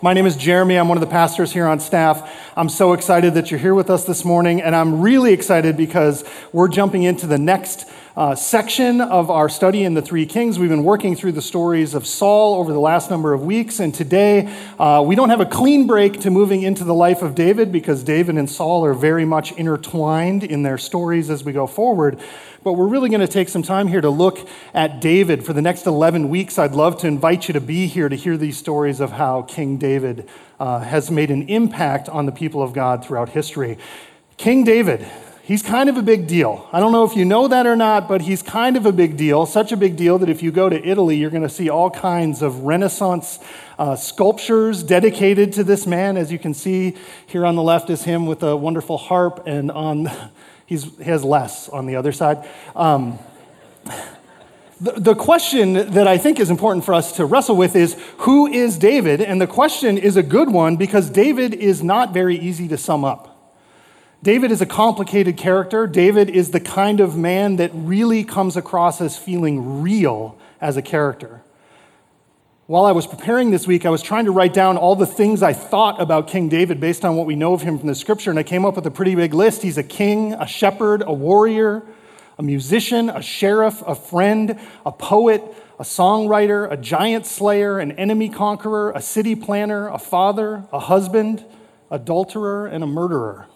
My 0.00 0.12
name 0.12 0.26
is 0.26 0.36
Jeremy. 0.36 0.76
I'm 0.76 0.86
one 0.86 0.96
of 0.96 1.00
the 1.00 1.08
pastors 1.08 1.52
here 1.52 1.66
on 1.66 1.80
staff. 1.80 2.52
I'm 2.56 2.68
so 2.68 2.92
excited 2.92 3.34
that 3.34 3.50
you're 3.50 3.58
here 3.58 3.74
with 3.74 3.90
us 3.90 4.04
this 4.04 4.24
morning, 4.24 4.62
and 4.62 4.76
I'm 4.76 5.00
really 5.00 5.32
excited 5.32 5.76
because 5.76 6.22
we're 6.52 6.68
jumping 6.68 7.02
into 7.02 7.26
the 7.26 7.36
next 7.36 7.84
uh, 8.18 8.34
section 8.34 9.00
of 9.00 9.30
our 9.30 9.48
study 9.48 9.84
in 9.84 9.94
the 9.94 10.02
Three 10.02 10.26
Kings. 10.26 10.58
We've 10.58 10.68
been 10.68 10.82
working 10.82 11.14
through 11.14 11.32
the 11.32 11.40
stories 11.40 11.94
of 11.94 12.04
Saul 12.04 12.56
over 12.56 12.72
the 12.72 12.80
last 12.80 13.10
number 13.10 13.32
of 13.32 13.44
weeks, 13.44 13.78
and 13.78 13.94
today 13.94 14.52
uh, 14.76 15.04
we 15.06 15.14
don't 15.14 15.28
have 15.30 15.40
a 15.40 15.46
clean 15.46 15.86
break 15.86 16.18
to 16.22 16.30
moving 16.30 16.62
into 16.62 16.82
the 16.82 16.94
life 16.94 17.22
of 17.22 17.36
David 17.36 17.70
because 17.70 18.02
David 18.02 18.36
and 18.36 18.50
Saul 18.50 18.84
are 18.84 18.92
very 18.92 19.24
much 19.24 19.52
intertwined 19.52 20.42
in 20.42 20.64
their 20.64 20.78
stories 20.78 21.30
as 21.30 21.44
we 21.44 21.52
go 21.52 21.68
forward. 21.68 22.18
But 22.64 22.72
we're 22.72 22.88
really 22.88 23.08
going 23.08 23.20
to 23.20 23.28
take 23.28 23.48
some 23.48 23.62
time 23.62 23.86
here 23.86 24.00
to 24.00 24.10
look 24.10 24.48
at 24.74 25.00
David. 25.00 25.46
For 25.46 25.52
the 25.52 25.62
next 25.62 25.86
11 25.86 26.28
weeks, 26.28 26.58
I'd 26.58 26.72
love 26.72 26.98
to 27.02 27.06
invite 27.06 27.46
you 27.46 27.54
to 27.54 27.60
be 27.60 27.86
here 27.86 28.08
to 28.08 28.16
hear 28.16 28.36
these 28.36 28.58
stories 28.58 28.98
of 28.98 29.12
how 29.12 29.42
King 29.42 29.76
David 29.76 30.28
uh, 30.58 30.80
has 30.80 31.08
made 31.08 31.30
an 31.30 31.48
impact 31.48 32.08
on 32.08 32.26
the 32.26 32.32
people 32.32 32.64
of 32.64 32.72
God 32.72 33.04
throughout 33.04 33.28
history. 33.28 33.78
King 34.38 34.64
David, 34.64 35.06
he's 35.48 35.64
kind 35.64 35.88
of 35.88 35.96
a 35.96 36.02
big 36.02 36.28
deal. 36.28 36.68
I 36.72 36.78
don't 36.78 36.92
know 36.92 37.02
if 37.02 37.16
you 37.16 37.24
know 37.24 37.48
that 37.48 37.66
or 37.66 37.74
not, 37.74 38.06
but 38.06 38.20
he's 38.20 38.40
kind 38.40 38.76
of 38.76 38.86
a 38.86 38.92
big 38.92 39.16
deal. 39.16 39.46
Such 39.46 39.72
a 39.72 39.76
big 39.76 39.96
deal 39.96 40.18
that 40.18 40.28
if 40.28 40.40
you 40.40 40.52
go 40.52 40.68
to 40.68 40.88
Italy, 40.88 41.16
you're 41.16 41.30
going 41.30 41.42
to 41.42 41.48
see 41.48 41.68
all 41.68 41.90
kinds 41.90 42.42
of 42.42 42.60
Renaissance 42.60 43.40
uh, 43.80 43.96
sculptures 43.96 44.84
dedicated 44.84 45.52
to 45.54 45.64
this 45.64 45.88
man. 45.88 46.16
As 46.16 46.30
you 46.30 46.38
can 46.38 46.54
see, 46.54 46.94
here 47.26 47.44
on 47.44 47.56
the 47.56 47.62
left 47.62 47.90
is 47.90 48.04
him 48.04 48.26
with 48.26 48.44
a 48.44 48.56
wonderful 48.56 48.96
harp, 48.96 49.42
and 49.46 49.72
on 49.72 50.08
He's, 50.68 50.84
he 50.98 51.04
has 51.04 51.24
less 51.24 51.70
on 51.70 51.86
the 51.86 51.96
other 51.96 52.12
side. 52.12 52.46
Um, 52.76 53.18
the, 54.82 54.92
the 54.92 55.14
question 55.14 55.72
that 55.72 56.06
I 56.06 56.18
think 56.18 56.38
is 56.38 56.50
important 56.50 56.84
for 56.84 56.92
us 56.92 57.12
to 57.12 57.24
wrestle 57.24 57.56
with 57.56 57.74
is 57.74 57.96
who 58.18 58.46
is 58.46 58.76
David? 58.76 59.22
And 59.22 59.40
the 59.40 59.46
question 59.46 59.96
is 59.96 60.16
a 60.16 60.22
good 60.22 60.50
one 60.50 60.76
because 60.76 61.08
David 61.08 61.54
is 61.54 61.82
not 61.82 62.12
very 62.12 62.38
easy 62.38 62.68
to 62.68 62.76
sum 62.76 63.02
up. 63.02 63.27
David 64.22 64.50
is 64.50 64.60
a 64.60 64.66
complicated 64.66 65.36
character. 65.36 65.86
David 65.86 66.28
is 66.28 66.50
the 66.50 66.60
kind 66.60 66.98
of 66.98 67.16
man 67.16 67.56
that 67.56 67.70
really 67.72 68.24
comes 68.24 68.56
across 68.56 69.00
as 69.00 69.16
feeling 69.16 69.80
real 69.80 70.36
as 70.60 70.76
a 70.76 70.82
character. 70.82 71.42
While 72.66 72.84
I 72.84 72.92
was 72.92 73.06
preparing 73.06 73.50
this 73.50 73.66
week, 73.66 73.86
I 73.86 73.90
was 73.90 74.02
trying 74.02 74.26
to 74.26 74.30
write 74.32 74.52
down 74.52 74.76
all 74.76 74.96
the 74.96 75.06
things 75.06 75.42
I 75.42 75.54
thought 75.54 76.00
about 76.02 76.26
King 76.26 76.48
David 76.48 76.80
based 76.80 77.04
on 77.04 77.16
what 77.16 77.26
we 77.26 77.36
know 77.36 77.54
of 77.54 77.62
him 77.62 77.78
from 77.78 77.86
the 77.86 77.94
scripture, 77.94 78.28
and 78.28 78.38
I 78.38 78.42
came 78.42 78.64
up 78.64 78.76
with 78.76 78.86
a 78.86 78.90
pretty 78.90 79.14
big 79.14 79.32
list. 79.32 79.62
He's 79.62 79.78
a 79.78 79.82
king, 79.82 80.34
a 80.34 80.46
shepherd, 80.46 81.02
a 81.06 81.12
warrior, 81.12 81.82
a 82.38 82.42
musician, 82.42 83.08
a 83.08 83.22
sheriff, 83.22 83.82
a 83.86 83.94
friend, 83.94 84.58
a 84.84 84.92
poet, 84.92 85.42
a 85.78 85.82
songwriter, 85.82 86.70
a 86.70 86.76
giant 86.76 87.24
slayer, 87.24 87.78
an 87.78 87.92
enemy 87.92 88.28
conqueror, 88.28 88.90
a 88.90 89.00
city 89.00 89.34
planner, 89.34 89.88
a 89.88 89.98
father, 89.98 90.64
a 90.72 90.80
husband, 90.80 91.44
adulterer, 91.90 92.66
and 92.66 92.84
a 92.84 92.86
murderer. 92.86 93.47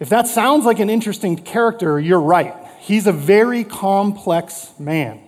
If 0.00 0.08
that 0.08 0.26
sounds 0.26 0.64
like 0.64 0.80
an 0.80 0.90
interesting 0.90 1.36
character, 1.36 2.00
you're 2.00 2.20
right. 2.20 2.54
He's 2.80 3.06
a 3.06 3.12
very 3.12 3.62
complex 3.62 4.72
man. 4.78 5.20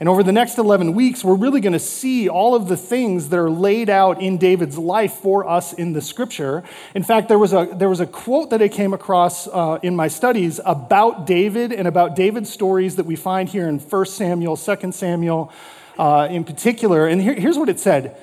And 0.00 0.08
over 0.08 0.22
the 0.22 0.32
next 0.32 0.58
11 0.58 0.94
weeks, 0.94 1.24
we're 1.24 1.34
really 1.34 1.60
going 1.60 1.72
to 1.72 1.78
see 1.80 2.28
all 2.28 2.54
of 2.54 2.68
the 2.68 2.76
things 2.76 3.30
that 3.30 3.38
are 3.38 3.50
laid 3.50 3.90
out 3.90 4.22
in 4.22 4.38
David's 4.38 4.78
life 4.78 5.14
for 5.14 5.46
us 5.48 5.72
in 5.72 5.92
the 5.92 6.00
scripture. 6.00 6.62
In 6.94 7.02
fact, 7.02 7.28
there 7.28 7.38
was 7.38 7.52
a, 7.52 7.68
there 7.74 7.88
was 7.88 7.98
a 7.98 8.06
quote 8.06 8.50
that 8.50 8.62
I 8.62 8.68
came 8.68 8.94
across 8.94 9.48
uh, 9.48 9.80
in 9.82 9.96
my 9.96 10.06
studies 10.06 10.60
about 10.64 11.26
David 11.26 11.72
and 11.72 11.88
about 11.88 12.14
David's 12.14 12.50
stories 12.50 12.96
that 12.96 13.06
we 13.06 13.16
find 13.16 13.48
here 13.48 13.68
in 13.68 13.80
1 13.80 14.06
Samuel, 14.06 14.56
2 14.56 14.92
Samuel 14.92 15.52
uh, 15.98 16.28
in 16.30 16.44
particular. 16.44 17.08
And 17.08 17.20
here, 17.20 17.34
here's 17.34 17.58
what 17.58 17.68
it 17.68 17.80
said 17.80 18.16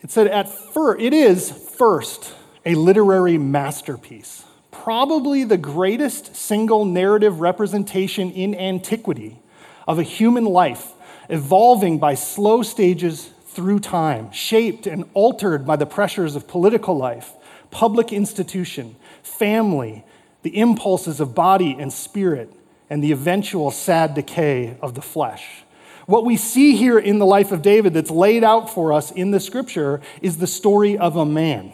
it 0.00 0.10
said, 0.10 0.28
at 0.28 0.48
first, 0.48 1.02
it 1.02 1.12
is 1.12 1.50
first 1.50 2.32
a 2.64 2.74
literary 2.76 3.36
masterpiece, 3.36 4.44
probably 4.84 5.44
the 5.44 5.56
greatest 5.56 6.36
single 6.36 6.84
narrative 6.84 7.40
representation 7.40 8.30
in 8.32 8.54
antiquity 8.54 9.40
of 9.88 9.98
a 9.98 10.02
human 10.02 10.44
life 10.44 10.92
evolving 11.30 11.98
by 11.98 12.14
slow 12.14 12.62
stages 12.62 13.30
through 13.46 13.80
time, 13.80 14.30
shaped 14.30 14.86
and 14.86 15.02
altered 15.14 15.64
by 15.64 15.74
the 15.74 15.86
pressures 15.86 16.36
of 16.36 16.46
political 16.46 16.94
life, 16.98 17.32
public 17.70 18.12
institution, 18.12 18.94
family, 19.22 20.04
the 20.42 20.54
impulses 20.60 21.18
of 21.18 21.34
body 21.34 21.74
and 21.80 21.90
spirit, 21.90 22.52
and 22.90 23.02
the 23.02 23.12
eventual 23.12 23.70
sad 23.70 24.12
decay 24.12 24.76
of 24.82 24.94
the 24.94 25.00
flesh. 25.00 25.64
What 26.04 26.26
we 26.26 26.36
see 26.36 26.76
here 26.76 26.98
in 26.98 27.18
the 27.18 27.24
life 27.24 27.52
of 27.52 27.62
David 27.62 27.94
that's 27.94 28.10
laid 28.10 28.44
out 28.44 28.68
for 28.68 28.92
us 28.92 29.10
in 29.10 29.30
the 29.30 29.40
scripture 29.40 30.02
is 30.20 30.36
the 30.36 30.46
story 30.46 30.98
of 30.98 31.16
a 31.16 31.24
man 31.24 31.72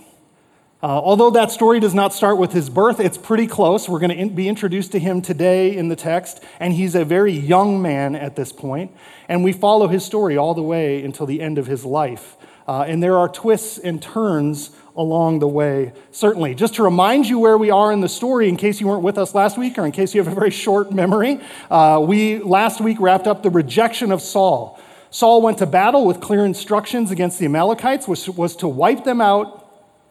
uh, 0.83 0.87
although 0.87 1.31
that 1.31 1.51
story 1.51 1.79
does 1.79 1.95
not 1.95 2.15
start 2.15 2.39
with 2.39 2.53
his 2.53 2.71
birth, 2.71 3.01
it's 3.01 3.19
pretty 3.19 3.47
close. 3.47 3.89
We're 3.89 3.99
going 3.99 4.11
to 4.11 4.17
in- 4.17 4.35
be 4.35 4.49
introduced 4.49 4.93
to 4.93 4.99
him 4.99 5.21
today 5.21 5.77
in 5.77 5.89
the 5.89 5.97
text, 5.97 6.43
and 6.59 6.73
he's 6.73 6.95
a 6.95 7.05
very 7.05 7.33
young 7.33 7.83
man 7.83 8.15
at 8.15 8.35
this 8.37 8.51
point, 8.51 8.91
and 9.29 9.45
we 9.45 9.53
follow 9.53 9.89
his 9.89 10.05
story 10.05 10.39
all 10.39 10.55
the 10.55 10.63
way 10.63 11.03
until 11.03 11.27
the 11.27 11.43
end 11.43 11.59
of 11.59 11.67
his 11.67 11.85
life. 11.85 12.37
Uh, 12.67 12.83
and 12.83 13.03
there 13.03 13.19
are 13.19 13.29
twists 13.29 13.79
and 13.79 14.01
turns 14.01 14.71
along 14.97 15.41
the 15.41 15.49
way, 15.49 15.93
certainly. 16.13 16.55
Just 16.55 16.75
to 16.75 16.83
remind 16.83 17.29
you 17.29 17.39
where 17.39 17.59
we 17.59 17.71
are 17.71 17.93
in 17.93 18.01
the 18.01 18.09
story, 18.09 18.49
in 18.49 18.57
case 18.57 18.81
you 18.81 18.87
weren't 18.87 19.03
with 19.03 19.19
us 19.19 19.35
last 19.35 19.59
week 19.59 19.77
or 19.77 19.85
in 19.85 19.93
case 19.93 20.15
you 20.15 20.23
have 20.23 20.33
a 20.33 20.35
very 20.35 20.51
short 20.51 20.93
memory, 20.93 21.41
uh, 21.71 22.03
we 22.07 22.39
last 22.39 22.81
week 22.81 22.99
wrapped 23.01 23.27
up 23.27 23.43
the 23.43 23.51
rejection 23.51 24.13
of 24.13 24.23
Saul. 24.23 24.81
Saul 25.11 25.43
went 25.43 25.59
to 25.59 25.67
battle 25.67 26.07
with 26.07 26.21
clear 26.21 26.45
instructions 26.45 27.11
against 27.11 27.39
the 27.39 27.47
Amalekites, 27.47 28.07
which 28.07 28.29
was 28.29 28.55
to 28.57 28.69
wipe 28.69 29.05
them 29.05 29.21
out 29.21 29.60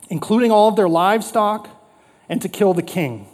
including 0.10 0.52
all 0.52 0.68
of 0.70 0.76
their 0.76 0.90
livestock, 0.90 1.70
and 2.28 2.42
to 2.42 2.50
kill 2.50 2.74
the 2.74 2.84
king. 2.84 3.28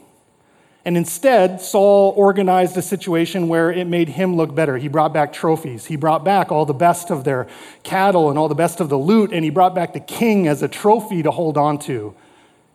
And 0.85 0.95
instead, 0.95 1.61
Saul 1.61 2.13
organized 2.15 2.77
a 2.77 2.81
situation 2.81 3.47
where 3.47 3.71
it 3.71 3.87
made 3.87 4.07
him 4.07 4.35
look 4.35 4.53
better. 4.53 4.77
He 4.77 4.87
brought 4.87 5.13
back 5.13 5.33
trophies. 5.33 5.87
He 5.87 5.95
brought 5.95 6.23
back 6.23 6.51
all 6.51 6.65
the 6.65 6.75
best 6.75 7.09
of 7.09 7.23
their 7.23 7.47
cattle 7.81 8.29
and 8.29 8.37
all 8.37 8.47
the 8.47 8.53
best 8.53 8.79
of 8.79 8.89
the 8.89 8.97
loot, 8.97 9.33
and 9.33 9.43
he 9.43 9.49
brought 9.49 9.73
back 9.73 9.93
the 9.93 9.99
king 9.99 10.47
as 10.47 10.61
a 10.61 10.67
trophy 10.67 11.23
to 11.23 11.31
hold 11.31 11.57
on 11.57 11.79
to. 11.79 12.13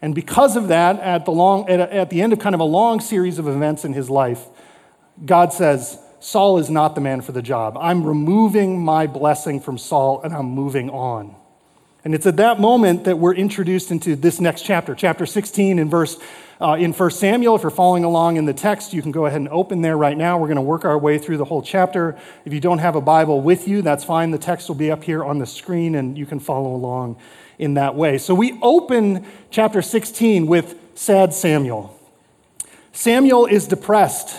And 0.02 0.12
because 0.12 0.56
of 0.56 0.68
that, 0.68 0.98
at 0.98 1.24
the, 1.24 1.30
long, 1.30 1.68
at, 1.68 1.78
at 1.78 2.10
the 2.10 2.20
end 2.20 2.32
of 2.32 2.40
kind 2.40 2.54
of 2.54 2.60
a 2.60 2.64
long 2.64 3.00
series 3.00 3.38
of 3.38 3.46
events 3.46 3.84
in 3.84 3.92
his 3.92 4.10
life, 4.10 4.44
God 5.24 5.52
says, 5.52 5.98
Saul 6.18 6.58
is 6.58 6.68
not 6.68 6.94
the 6.94 7.00
man 7.00 7.20
for 7.20 7.32
the 7.32 7.42
job. 7.42 7.76
I'm 7.78 8.04
removing 8.04 8.82
my 8.82 9.06
blessing 9.06 9.60
from 9.60 9.78
Saul 9.78 10.20
and 10.22 10.34
I'm 10.34 10.46
moving 10.46 10.90
on. 10.90 11.36
And 12.04 12.14
it's 12.14 12.26
at 12.26 12.36
that 12.36 12.58
moment 12.58 13.04
that 13.04 13.18
we're 13.18 13.34
introduced 13.34 13.90
into 13.90 14.16
this 14.16 14.40
next 14.40 14.62
chapter, 14.62 14.94
chapter 14.94 15.26
16 15.26 15.78
in 15.78 15.90
verse 15.90 16.18
uh, 16.60 16.76
in 16.78 16.92
1 16.92 17.10
Samuel. 17.10 17.56
If 17.56 17.62
you're 17.62 17.70
following 17.70 18.04
along 18.04 18.36
in 18.36 18.46
the 18.46 18.54
text, 18.54 18.94
you 18.94 19.02
can 19.02 19.12
go 19.12 19.26
ahead 19.26 19.40
and 19.40 19.50
open 19.50 19.82
there 19.82 19.98
right 19.98 20.16
now. 20.16 20.38
We're 20.38 20.46
going 20.46 20.56
to 20.56 20.62
work 20.62 20.86
our 20.86 20.98
way 20.98 21.18
through 21.18 21.36
the 21.36 21.44
whole 21.44 21.60
chapter. 21.60 22.18
If 22.46 22.54
you 22.54 22.60
don't 22.60 22.78
have 22.78 22.96
a 22.96 23.00
Bible 23.02 23.42
with 23.42 23.68
you, 23.68 23.82
that's 23.82 24.02
fine. 24.02 24.30
The 24.30 24.38
text 24.38 24.68
will 24.68 24.76
be 24.76 24.90
up 24.90 25.04
here 25.04 25.22
on 25.22 25.38
the 25.38 25.46
screen 25.46 25.94
and 25.94 26.16
you 26.16 26.24
can 26.24 26.40
follow 26.40 26.74
along 26.74 27.16
in 27.58 27.74
that 27.74 27.94
way. 27.94 28.16
So 28.16 28.34
we 28.34 28.58
open 28.62 29.26
chapter 29.50 29.82
16 29.82 30.46
with 30.46 30.78
sad 30.94 31.34
Samuel. 31.34 31.98
Samuel 32.92 33.44
is 33.44 33.66
depressed. 33.66 34.38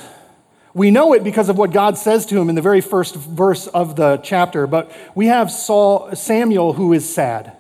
We 0.74 0.90
know 0.90 1.14
it 1.14 1.24
because 1.24 1.50
of 1.50 1.58
what 1.58 1.72
God 1.72 1.98
says 1.98 2.26
to 2.28 2.40
him 2.40 2.48
in 2.48 2.56
the 2.56 2.62
very 2.62 2.82
first 2.82 3.16
verse 3.16 3.68
of 3.68 3.96
the 3.96 4.18
chapter, 4.24 4.68
but 4.68 4.92
we 5.16 5.28
have 5.28 5.52
Saul, 5.52 6.16
Samuel 6.16 6.74
who 6.74 6.94
is 6.94 7.14
sad. 7.14 7.58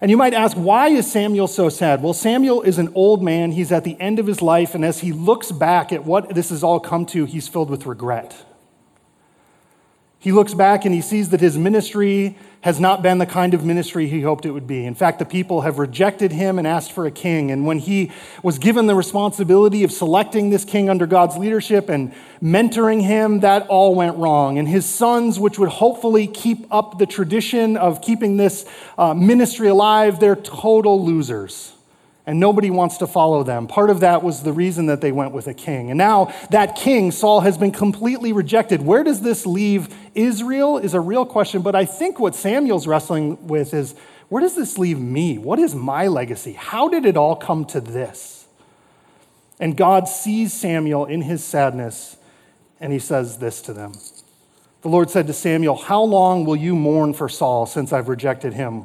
And 0.00 0.10
you 0.10 0.16
might 0.16 0.34
ask, 0.34 0.56
why 0.56 0.88
is 0.88 1.10
Samuel 1.10 1.48
so 1.48 1.68
sad? 1.68 2.00
Well, 2.02 2.12
Samuel 2.12 2.62
is 2.62 2.78
an 2.78 2.92
old 2.94 3.20
man. 3.20 3.50
He's 3.50 3.72
at 3.72 3.82
the 3.82 4.00
end 4.00 4.20
of 4.20 4.28
his 4.28 4.40
life, 4.40 4.76
and 4.76 4.84
as 4.84 5.00
he 5.00 5.12
looks 5.12 5.50
back 5.50 5.92
at 5.92 6.04
what 6.04 6.34
this 6.36 6.50
has 6.50 6.62
all 6.62 6.78
come 6.78 7.04
to, 7.06 7.24
he's 7.24 7.48
filled 7.48 7.70
with 7.70 7.84
regret. 7.86 8.36
He 10.20 10.32
looks 10.32 10.52
back 10.52 10.84
and 10.84 10.92
he 10.92 11.00
sees 11.00 11.28
that 11.30 11.40
his 11.40 11.56
ministry 11.56 12.36
has 12.62 12.80
not 12.80 13.02
been 13.02 13.18
the 13.18 13.26
kind 13.26 13.54
of 13.54 13.64
ministry 13.64 14.08
he 14.08 14.22
hoped 14.22 14.44
it 14.44 14.50
would 14.50 14.66
be. 14.66 14.84
In 14.84 14.96
fact, 14.96 15.20
the 15.20 15.24
people 15.24 15.60
have 15.60 15.78
rejected 15.78 16.32
him 16.32 16.58
and 16.58 16.66
asked 16.66 16.90
for 16.90 17.06
a 17.06 17.10
king. 17.10 17.52
And 17.52 17.64
when 17.66 17.78
he 17.78 18.10
was 18.42 18.58
given 18.58 18.88
the 18.88 18.96
responsibility 18.96 19.84
of 19.84 19.92
selecting 19.92 20.50
this 20.50 20.64
king 20.64 20.90
under 20.90 21.06
God's 21.06 21.36
leadership 21.36 21.88
and 21.88 22.12
mentoring 22.42 23.02
him, 23.02 23.40
that 23.40 23.68
all 23.68 23.94
went 23.94 24.16
wrong. 24.16 24.58
And 24.58 24.66
his 24.66 24.86
sons, 24.86 25.38
which 25.38 25.56
would 25.56 25.68
hopefully 25.68 26.26
keep 26.26 26.66
up 26.72 26.98
the 26.98 27.06
tradition 27.06 27.76
of 27.76 28.02
keeping 28.02 28.38
this 28.38 28.66
uh, 28.98 29.14
ministry 29.14 29.68
alive, 29.68 30.18
they're 30.18 30.34
total 30.34 31.04
losers 31.04 31.74
and 32.28 32.38
nobody 32.38 32.68
wants 32.68 32.98
to 32.98 33.06
follow 33.06 33.42
them. 33.42 33.66
Part 33.66 33.88
of 33.88 34.00
that 34.00 34.22
was 34.22 34.42
the 34.42 34.52
reason 34.52 34.84
that 34.86 35.00
they 35.00 35.12
went 35.12 35.32
with 35.32 35.46
a 35.46 35.54
king. 35.54 35.90
And 35.90 35.96
now 35.96 36.30
that 36.50 36.76
king, 36.76 37.10
Saul, 37.10 37.40
has 37.40 37.56
been 37.56 37.72
completely 37.72 38.34
rejected. 38.34 38.82
Where 38.82 39.02
does 39.02 39.22
this 39.22 39.46
leave 39.46 39.88
Israel 40.14 40.76
is 40.76 40.92
a 40.92 41.00
real 41.00 41.24
question, 41.24 41.62
but 41.62 41.74
I 41.74 41.86
think 41.86 42.20
what 42.20 42.34
Samuel's 42.34 42.86
wrestling 42.86 43.46
with 43.46 43.72
is 43.72 43.94
where 44.28 44.42
does 44.42 44.54
this 44.54 44.76
leave 44.76 45.00
me? 45.00 45.38
What 45.38 45.58
is 45.58 45.74
my 45.74 46.06
legacy? 46.06 46.52
How 46.52 46.90
did 46.90 47.06
it 47.06 47.16
all 47.16 47.34
come 47.34 47.64
to 47.64 47.80
this? 47.80 48.46
And 49.58 49.74
God 49.74 50.06
sees 50.06 50.52
Samuel 50.52 51.06
in 51.06 51.22
his 51.22 51.42
sadness, 51.42 52.18
and 52.78 52.92
he 52.92 52.98
says 52.98 53.38
this 53.38 53.62
to 53.62 53.72
them. 53.72 53.94
The 54.82 54.90
Lord 54.90 55.08
said 55.08 55.26
to 55.28 55.32
Samuel, 55.32 55.76
How 55.76 56.02
long 56.02 56.44
will 56.44 56.56
you 56.56 56.76
mourn 56.76 57.14
for 57.14 57.30
Saul 57.30 57.64
since 57.64 57.90
I've 57.90 58.10
rejected 58.10 58.52
him? 58.52 58.84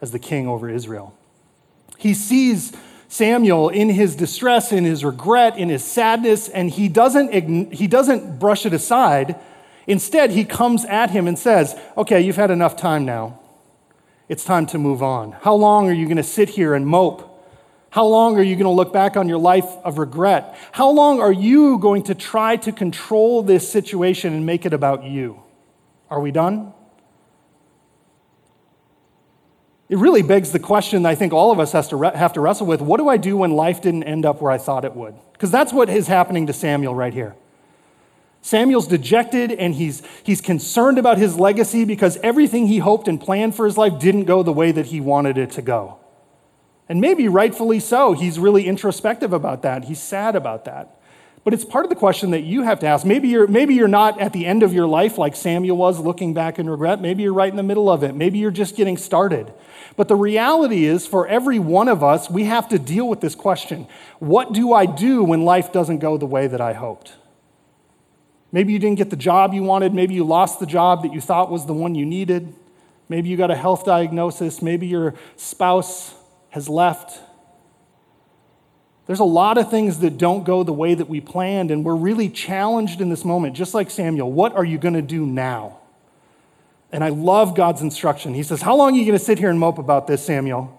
as 0.00 0.10
the 0.10 0.18
king 0.18 0.46
over 0.46 0.68
Israel. 0.68 1.14
He 1.98 2.14
sees 2.14 2.72
Samuel 3.08 3.68
in 3.68 3.88
his 3.90 4.16
distress, 4.16 4.72
in 4.72 4.84
his 4.84 5.04
regret, 5.04 5.56
in 5.56 5.68
his 5.68 5.84
sadness, 5.84 6.48
and 6.48 6.70
he 6.70 6.88
doesn't, 6.88 7.72
he 7.72 7.86
doesn't 7.86 8.38
brush 8.38 8.66
it 8.66 8.72
aside. 8.72 9.36
Instead, 9.86 10.30
he 10.32 10.44
comes 10.44 10.84
at 10.84 11.10
him 11.10 11.28
and 11.28 11.38
says, 11.38 11.78
Okay, 11.96 12.20
you've 12.20 12.36
had 12.36 12.50
enough 12.50 12.76
time 12.76 13.04
now. 13.04 13.38
It's 14.28 14.44
time 14.44 14.66
to 14.66 14.78
move 14.78 15.02
on. 15.02 15.32
How 15.32 15.54
long 15.54 15.88
are 15.88 15.92
you 15.92 16.06
going 16.06 16.16
to 16.16 16.22
sit 16.22 16.48
here 16.48 16.74
and 16.74 16.86
mope? 16.86 17.32
How 17.90 18.04
long 18.04 18.36
are 18.36 18.42
you 18.42 18.56
going 18.56 18.64
to 18.64 18.70
look 18.70 18.92
back 18.92 19.16
on 19.16 19.28
your 19.28 19.38
life 19.38 19.64
of 19.84 19.98
regret? 19.98 20.56
How 20.72 20.90
long 20.90 21.20
are 21.20 21.32
you 21.32 21.78
going 21.78 22.02
to 22.04 22.14
try 22.14 22.56
to 22.56 22.72
control 22.72 23.42
this 23.42 23.70
situation 23.70 24.34
and 24.34 24.44
make 24.44 24.66
it 24.66 24.72
about 24.74 25.04
you? 25.04 25.40
Are 26.10 26.20
we 26.20 26.32
done? 26.32 26.74
It 29.88 29.98
really 29.98 30.22
begs 30.22 30.50
the 30.50 30.58
question 30.58 31.04
that 31.04 31.10
I 31.10 31.14
think 31.14 31.32
all 31.32 31.52
of 31.52 31.60
us 31.60 31.72
has 31.72 31.88
to 31.88 31.96
re- 31.96 32.10
have 32.14 32.32
to 32.32 32.40
wrestle 32.40 32.66
with 32.66 32.80
what 32.80 32.98
do 32.98 33.08
I 33.08 33.16
do 33.16 33.36
when 33.36 33.52
life 33.52 33.80
didn't 33.80 34.02
end 34.02 34.26
up 34.26 34.40
where 34.40 34.50
I 34.50 34.58
thought 34.58 34.84
it 34.84 34.96
would? 34.96 35.14
Because 35.32 35.50
that's 35.50 35.72
what 35.72 35.88
is 35.88 36.08
happening 36.08 36.46
to 36.48 36.52
Samuel 36.52 36.94
right 36.94 37.14
here. 37.14 37.36
Samuel's 38.42 38.86
dejected 38.86 39.52
and 39.52 39.74
he's, 39.74 40.02
he's 40.22 40.40
concerned 40.40 40.98
about 40.98 41.18
his 41.18 41.38
legacy 41.38 41.84
because 41.84 42.16
everything 42.22 42.68
he 42.68 42.78
hoped 42.78 43.08
and 43.08 43.20
planned 43.20 43.54
for 43.54 43.64
his 43.64 43.76
life 43.76 43.98
didn't 43.98 44.24
go 44.24 44.42
the 44.42 44.52
way 44.52 44.70
that 44.72 44.86
he 44.86 45.00
wanted 45.00 45.36
it 45.36 45.50
to 45.52 45.62
go. 45.62 45.98
And 46.88 47.00
maybe 47.00 47.26
rightfully 47.26 47.80
so. 47.80 48.12
He's 48.12 48.38
really 48.38 48.66
introspective 48.66 49.32
about 49.32 49.62
that. 49.62 49.84
He's 49.84 50.00
sad 50.00 50.36
about 50.36 50.64
that. 50.66 50.95
But 51.46 51.54
it's 51.54 51.64
part 51.64 51.84
of 51.84 51.90
the 51.90 51.94
question 51.94 52.32
that 52.32 52.42
you 52.42 52.62
have 52.62 52.80
to 52.80 52.88
ask. 52.88 53.06
Maybe 53.06 53.28
you're, 53.28 53.46
maybe 53.46 53.72
you're 53.72 53.86
not 53.86 54.20
at 54.20 54.32
the 54.32 54.44
end 54.44 54.64
of 54.64 54.72
your 54.72 54.88
life 54.88 55.16
like 55.16 55.36
Samuel 55.36 55.76
was 55.76 56.00
looking 56.00 56.34
back 56.34 56.58
in 56.58 56.68
regret. 56.68 57.00
Maybe 57.00 57.22
you're 57.22 57.32
right 57.32 57.48
in 57.48 57.54
the 57.54 57.62
middle 57.62 57.88
of 57.88 58.02
it. 58.02 58.16
Maybe 58.16 58.40
you're 58.40 58.50
just 58.50 58.74
getting 58.74 58.96
started. 58.96 59.54
But 59.94 60.08
the 60.08 60.16
reality 60.16 60.86
is, 60.86 61.06
for 61.06 61.24
every 61.28 61.60
one 61.60 61.86
of 61.86 62.02
us, 62.02 62.28
we 62.28 62.46
have 62.46 62.68
to 62.70 62.80
deal 62.80 63.08
with 63.08 63.20
this 63.20 63.36
question 63.36 63.86
What 64.18 64.54
do 64.54 64.72
I 64.72 64.86
do 64.86 65.22
when 65.22 65.42
life 65.42 65.72
doesn't 65.72 66.00
go 66.00 66.18
the 66.18 66.26
way 66.26 66.48
that 66.48 66.60
I 66.60 66.72
hoped? 66.72 67.14
Maybe 68.50 68.72
you 68.72 68.80
didn't 68.80 68.98
get 68.98 69.10
the 69.10 69.16
job 69.16 69.54
you 69.54 69.62
wanted. 69.62 69.94
Maybe 69.94 70.14
you 70.14 70.24
lost 70.24 70.58
the 70.58 70.66
job 70.66 71.04
that 71.04 71.12
you 71.12 71.20
thought 71.20 71.48
was 71.48 71.64
the 71.64 71.74
one 71.74 71.94
you 71.94 72.04
needed. 72.04 72.56
Maybe 73.08 73.28
you 73.28 73.36
got 73.36 73.52
a 73.52 73.56
health 73.56 73.84
diagnosis. 73.84 74.62
Maybe 74.62 74.88
your 74.88 75.14
spouse 75.36 76.12
has 76.50 76.68
left. 76.68 77.20
There's 79.06 79.20
a 79.20 79.24
lot 79.24 79.56
of 79.56 79.70
things 79.70 80.00
that 80.00 80.18
don't 80.18 80.44
go 80.44 80.64
the 80.64 80.72
way 80.72 80.94
that 80.94 81.08
we 81.08 81.20
planned, 81.20 81.70
and 81.70 81.84
we're 81.84 81.94
really 81.94 82.28
challenged 82.28 83.00
in 83.00 83.08
this 83.08 83.24
moment, 83.24 83.54
just 83.54 83.72
like 83.72 83.90
Samuel. 83.90 84.32
What 84.32 84.56
are 84.56 84.64
you 84.64 84.78
going 84.78 84.94
to 84.94 85.02
do 85.02 85.24
now? 85.24 85.78
And 86.90 87.04
I 87.04 87.10
love 87.10 87.54
God's 87.54 87.82
instruction. 87.82 88.34
He 88.34 88.42
says, 88.42 88.62
How 88.62 88.74
long 88.74 88.94
are 88.94 88.96
you 88.96 89.04
going 89.04 89.18
to 89.18 89.24
sit 89.24 89.38
here 89.38 89.50
and 89.50 89.60
mope 89.60 89.78
about 89.78 90.06
this, 90.06 90.24
Samuel? 90.24 90.72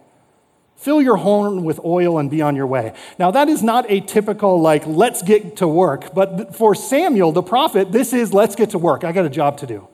Fill 0.76 1.02
your 1.02 1.18
horn 1.18 1.64
with 1.64 1.80
oil 1.84 2.20
and 2.20 2.30
be 2.30 2.42
on 2.42 2.56
your 2.56 2.68
way. 2.68 2.94
Now, 3.18 3.32
that 3.32 3.50
is 3.50 3.64
not 3.64 3.90
a 3.90 4.00
typical, 4.00 4.62
like, 4.62 4.86
let's 4.86 5.24
get 5.24 5.58
to 5.58 5.68
work. 5.68 6.14
But 6.14 6.56
for 6.56 6.76
Samuel, 6.76 7.32
the 7.32 7.42
prophet, 7.42 7.92
this 7.92 8.14
is 8.14 8.32
let's 8.32 8.56
get 8.56 8.72
to 8.72 8.78
work. 8.78 9.04
I 9.04 9.12
got 9.12 9.26
a 9.26 9.30
job 9.30 9.58
to 9.60 9.66
do. 9.66 9.88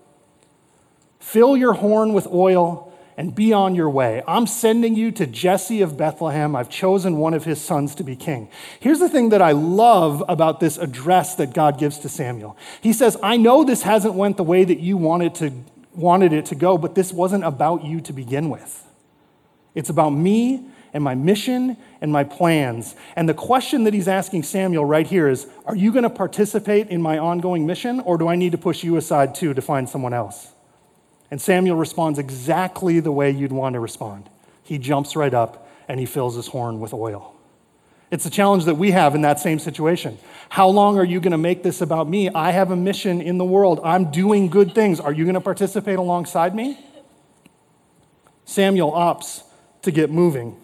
Fill 1.20 1.56
your 1.56 1.74
horn 1.74 2.14
with 2.14 2.28
oil 2.28 2.93
and 3.18 3.34
be 3.36 3.54
on 3.54 3.76
your 3.76 3.90
way. 3.90 4.24
I'm 4.28 4.48
sending 4.48 4.96
you 4.96 5.12
to 5.14 5.26
Jesse 5.26 5.82
of 5.82 5.98
Bethlehem. 5.98 6.56
I've 6.56 6.70
chosen 6.70 7.18
one 7.18 7.34
of 7.34 7.44
his 7.44 7.62
sons 7.62 7.96
to 7.96 8.04
be 8.04 8.16
king. 8.16 8.50
Here's 8.80 9.00
the 9.00 9.10
thing 9.10 9.30
that 9.30 9.42
I 9.42 9.52
love 9.52 10.24
about 10.28 10.60
this 10.60 10.78
address 10.78 11.36
that 11.36 11.54
God 11.54 11.78
gives 11.78 12.00
to 12.00 12.10
Samuel. 12.10 12.58
He 12.82 12.94
says, 12.94 13.18
I 13.22 13.38
know 13.38 13.64
this 13.64 13.84
hasn't 13.84 14.16
went 14.16 14.38
the 14.38 14.44
way 14.44 14.64
that 14.64 14.80
you 14.80 14.98
wanted, 14.98 15.36
to, 15.36 15.52
wanted 15.96 16.34
it 16.34 16.46
to 16.48 16.56
go, 16.56 16.78
but 16.78 16.96
this 16.96 17.14
wasn't 17.14 17.44
about 17.44 17.84
you 17.84 18.02
to 18.02 18.14
begin 18.14 18.50
with. 18.50 18.86
It's 19.76 19.90
about 19.90 20.12
me 20.12 20.70
and 20.94 21.04
my 21.04 21.16
mission 21.16 21.76
and 22.02 22.12
my 22.12 22.24
plans. 22.24 22.96
And 23.16 23.28
the 23.28 23.34
question 23.34 23.84
that 23.86 23.94
he's 23.94 24.08
asking 24.08 24.44
Samuel 24.44 24.86
right 24.86 25.08
here 25.08 25.28
is 25.28 25.48
Are 25.66 25.76
you 25.76 25.92
going 25.92 26.04
to 26.04 26.10
participate 26.10 26.90
in 26.90 27.02
my 27.02 27.18
ongoing 27.18 27.66
mission, 27.66 28.00
or 28.00 28.18
do 28.18 28.28
I 28.28 28.36
need 28.36 28.52
to 28.52 28.58
push 28.58 28.84
you 28.84 28.98
aside 28.98 29.36
too 29.36 29.54
to 29.54 29.62
find 29.62 29.90
someone 29.90 30.14
else? 30.14 30.54
And 31.34 31.42
Samuel 31.42 31.78
responds 31.78 32.20
exactly 32.20 33.00
the 33.00 33.12
way 33.12 33.32
you'd 33.32 33.52
want 33.52 33.74
to 33.74 33.80
respond. 33.80 34.30
He 34.62 34.78
jumps 34.78 35.16
right 35.16 35.34
up 35.34 35.68
and 35.88 36.00
he 36.00 36.06
fills 36.06 36.36
his 36.36 36.46
horn 36.46 36.80
with 36.80 36.94
oil. 36.94 37.34
It's 38.12 38.28
a 38.28 38.30
challenge 38.30 38.66
that 38.66 38.76
we 38.76 38.92
have 38.92 39.16
in 39.16 39.24
that 39.24 39.40
same 39.40 39.58
situation. 39.58 40.20
How 40.50 40.68
long 40.68 41.00
are 41.00 41.04
you 41.04 41.20
going 41.20 41.32
to 41.32 41.40
make 41.40 41.64
this 41.64 41.82
about 41.82 42.08
me? 42.08 42.30
I 42.30 42.52
have 42.52 42.70
a 42.70 42.76
mission 42.76 43.20
in 43.20 43.40
the 43.40 43.46
world. 43.46 43.80
I'm 43.84 44.12
doing 44.12 44.48
good 44.48 44.76
things. 44.76 45.00
Are 45.00 45.12
you 45.12 45.24
going 45.24 45.34
to 45.34 45.42
participate 45.42 45.98
alongside 45.98 46.54
me? 46.54 46.78
Samuel 48.46 48.92
opts 48.92 49.42
to 49.82 49.90
get 49.90 50.12
moving. 50.12 50.56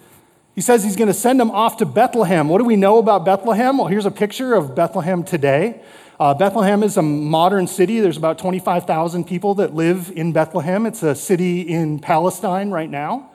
He 0.54 0.62
says 0.62 0.84
he's 0.84 0.96
going 0.96 1.08
to 1.08 1.16
send 1.16 1.42
him 1.42 1.50
off 1.50 1.78
to 1.78 1.86
Bethlehem. 1.88 2.48
What 2.48 2.60
do 2.60 2.66
we 2.66 2.76
know 2.76 3.00
about 3.00 3.26
Bethlehem? 3.26 3.80
Well, 3.80 3.88
here's 3.88 4.06
a 4.06 4.12
picture 4.12 4.54
of 4.54 4.76
Bethlehem 4.76 5.24
today. 5.24 5.82
Uh, 6.20 6.34
Bethlehem 6.34 6.84
is 6.84 6.98
a 6.98 7.02
modern 7.02 7.66
city. 7.66 8.02
There's 8.02 8.18
about 8.18 8.38
25,000 8.40 9.24
people 9.24 9.56
that 9.56 9.74
live 9.74 10.12
in 10.14 10.34
Bethlehem. 10.34 10.86
It's 10.86 11.02
a 11.02 11.16
city 11.16 11.62
in 11.62 12.00
Palestine 12.00 12.72
right 12.72 12.90
now. 12.90 13.32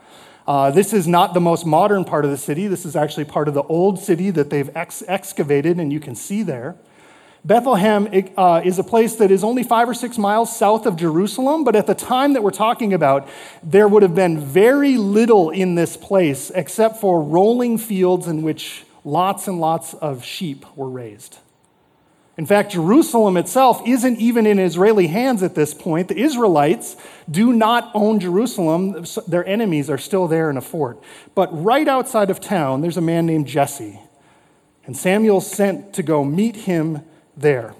Uh, 0.46 0.70
this 0.70 0.92
is 0.92 1.08
not 1.08 1.32
the 1.32 1.40
most 1.40 1.64
modern 1.64 2.04
part 2.04 2.26
of 2.26 2.30
the 2.30 2.36
city. 2.36 2.66
This 2.66 2.84
is 2.84 2.94
actually 2.94 3.24
part 3.24 3.48
of 3.48 3.54
the 3.54 3.62
old 3.62 3.98
city 3.98 4.28
that 4.32 4.50
they've 4.50 4.68
ex- 4.76 5.02
excavated, 5.08 5.78
and 5.80 5.94
you 5.94 5.98
can 5.98 6.14
see 6.14 6.42
there. 6.42 6.76
Bethlehem 7.42 8.06
uh, 8.36 8.60
is 8.62 8.78
a 8.78 8.84
place 8.84 9.14
that 9.14 9.30
is 9.30 9.42
only 9.42 9.62
five 9.62 9.88
or 9.88 9.94
six 9.94 10.18
miles 10.18 10.54
south 10.54 10.84
of 10.84 10.96
Jerusalem, 10.96 11.64
but 11.64 11.74
at 11.74 11.86
the 11.86 11.94
time 11.94 12.34
that 12.34 12.42
we're 12.42 12.50
talking 12.50 12.92
about, 12.92 13.26
there 13.62 13.88
would 13.88 14.02
have 14.02 14.14
been 14.14 14.38
very 14.38 14.98
little 14.98 15.48
in 15.48 15.74
this 15.74 15.96
place 15.96 16.50
except 16.54 16.98
for 16.98 17.22
rolling 17.22 17.78
fields 17.78 18.26
in 18.26 18.42
which 18.42 18.84
lots 19.04 19.48
and 19.48 19.58
lots 19.58 19.94
of 19.94 20.22
sheep 20.22 20.66
were 20.76 20.90
raised. 20.90 21.38
In 22.36 22.46
fact, 22.46 22.72
Jerusalem 22.72 23.36
itself 23.36 23.80
isn't 23.86 24.18
even 24.18 24.44
in 24.44 24.58
Israeli 24.58 25.06
hands 25.06 25.42
at 25.42 25.54
this 25.54 25.72
point. 25.72 26.08
The 26.08 26.18
Israelites 26.18 26.96
do 27.30 27.52
not 27.52 27.92
own 27.94 28.18
Jerusalem, 28.18 29.04
their 29.28 29.46
enemies 29.46 29.88
are 29.88 29.98
still 29.98 30.26
there 30.26 30.50
in 30.50 30.56
a 30.56 30.60
fort. 30.60 31.00
But 31.36 31.48
right 31.52 31.86
outside 31.86 32.30
of 32.30 32.40
town, 32.40 32.80
there's 32.80 32.96
a 32.96 33.02
man 33.02 33.26
named 33.26 33.46
Jesse. 33.46 34.00
And 34.84 34.96
Samuel 34.96 35.40
sent 35.40 35.94
to 35.94 36.02
go 36.02 36.24
meet 36.24 36.56
him 36.56 37.02
there. 37.36 37.74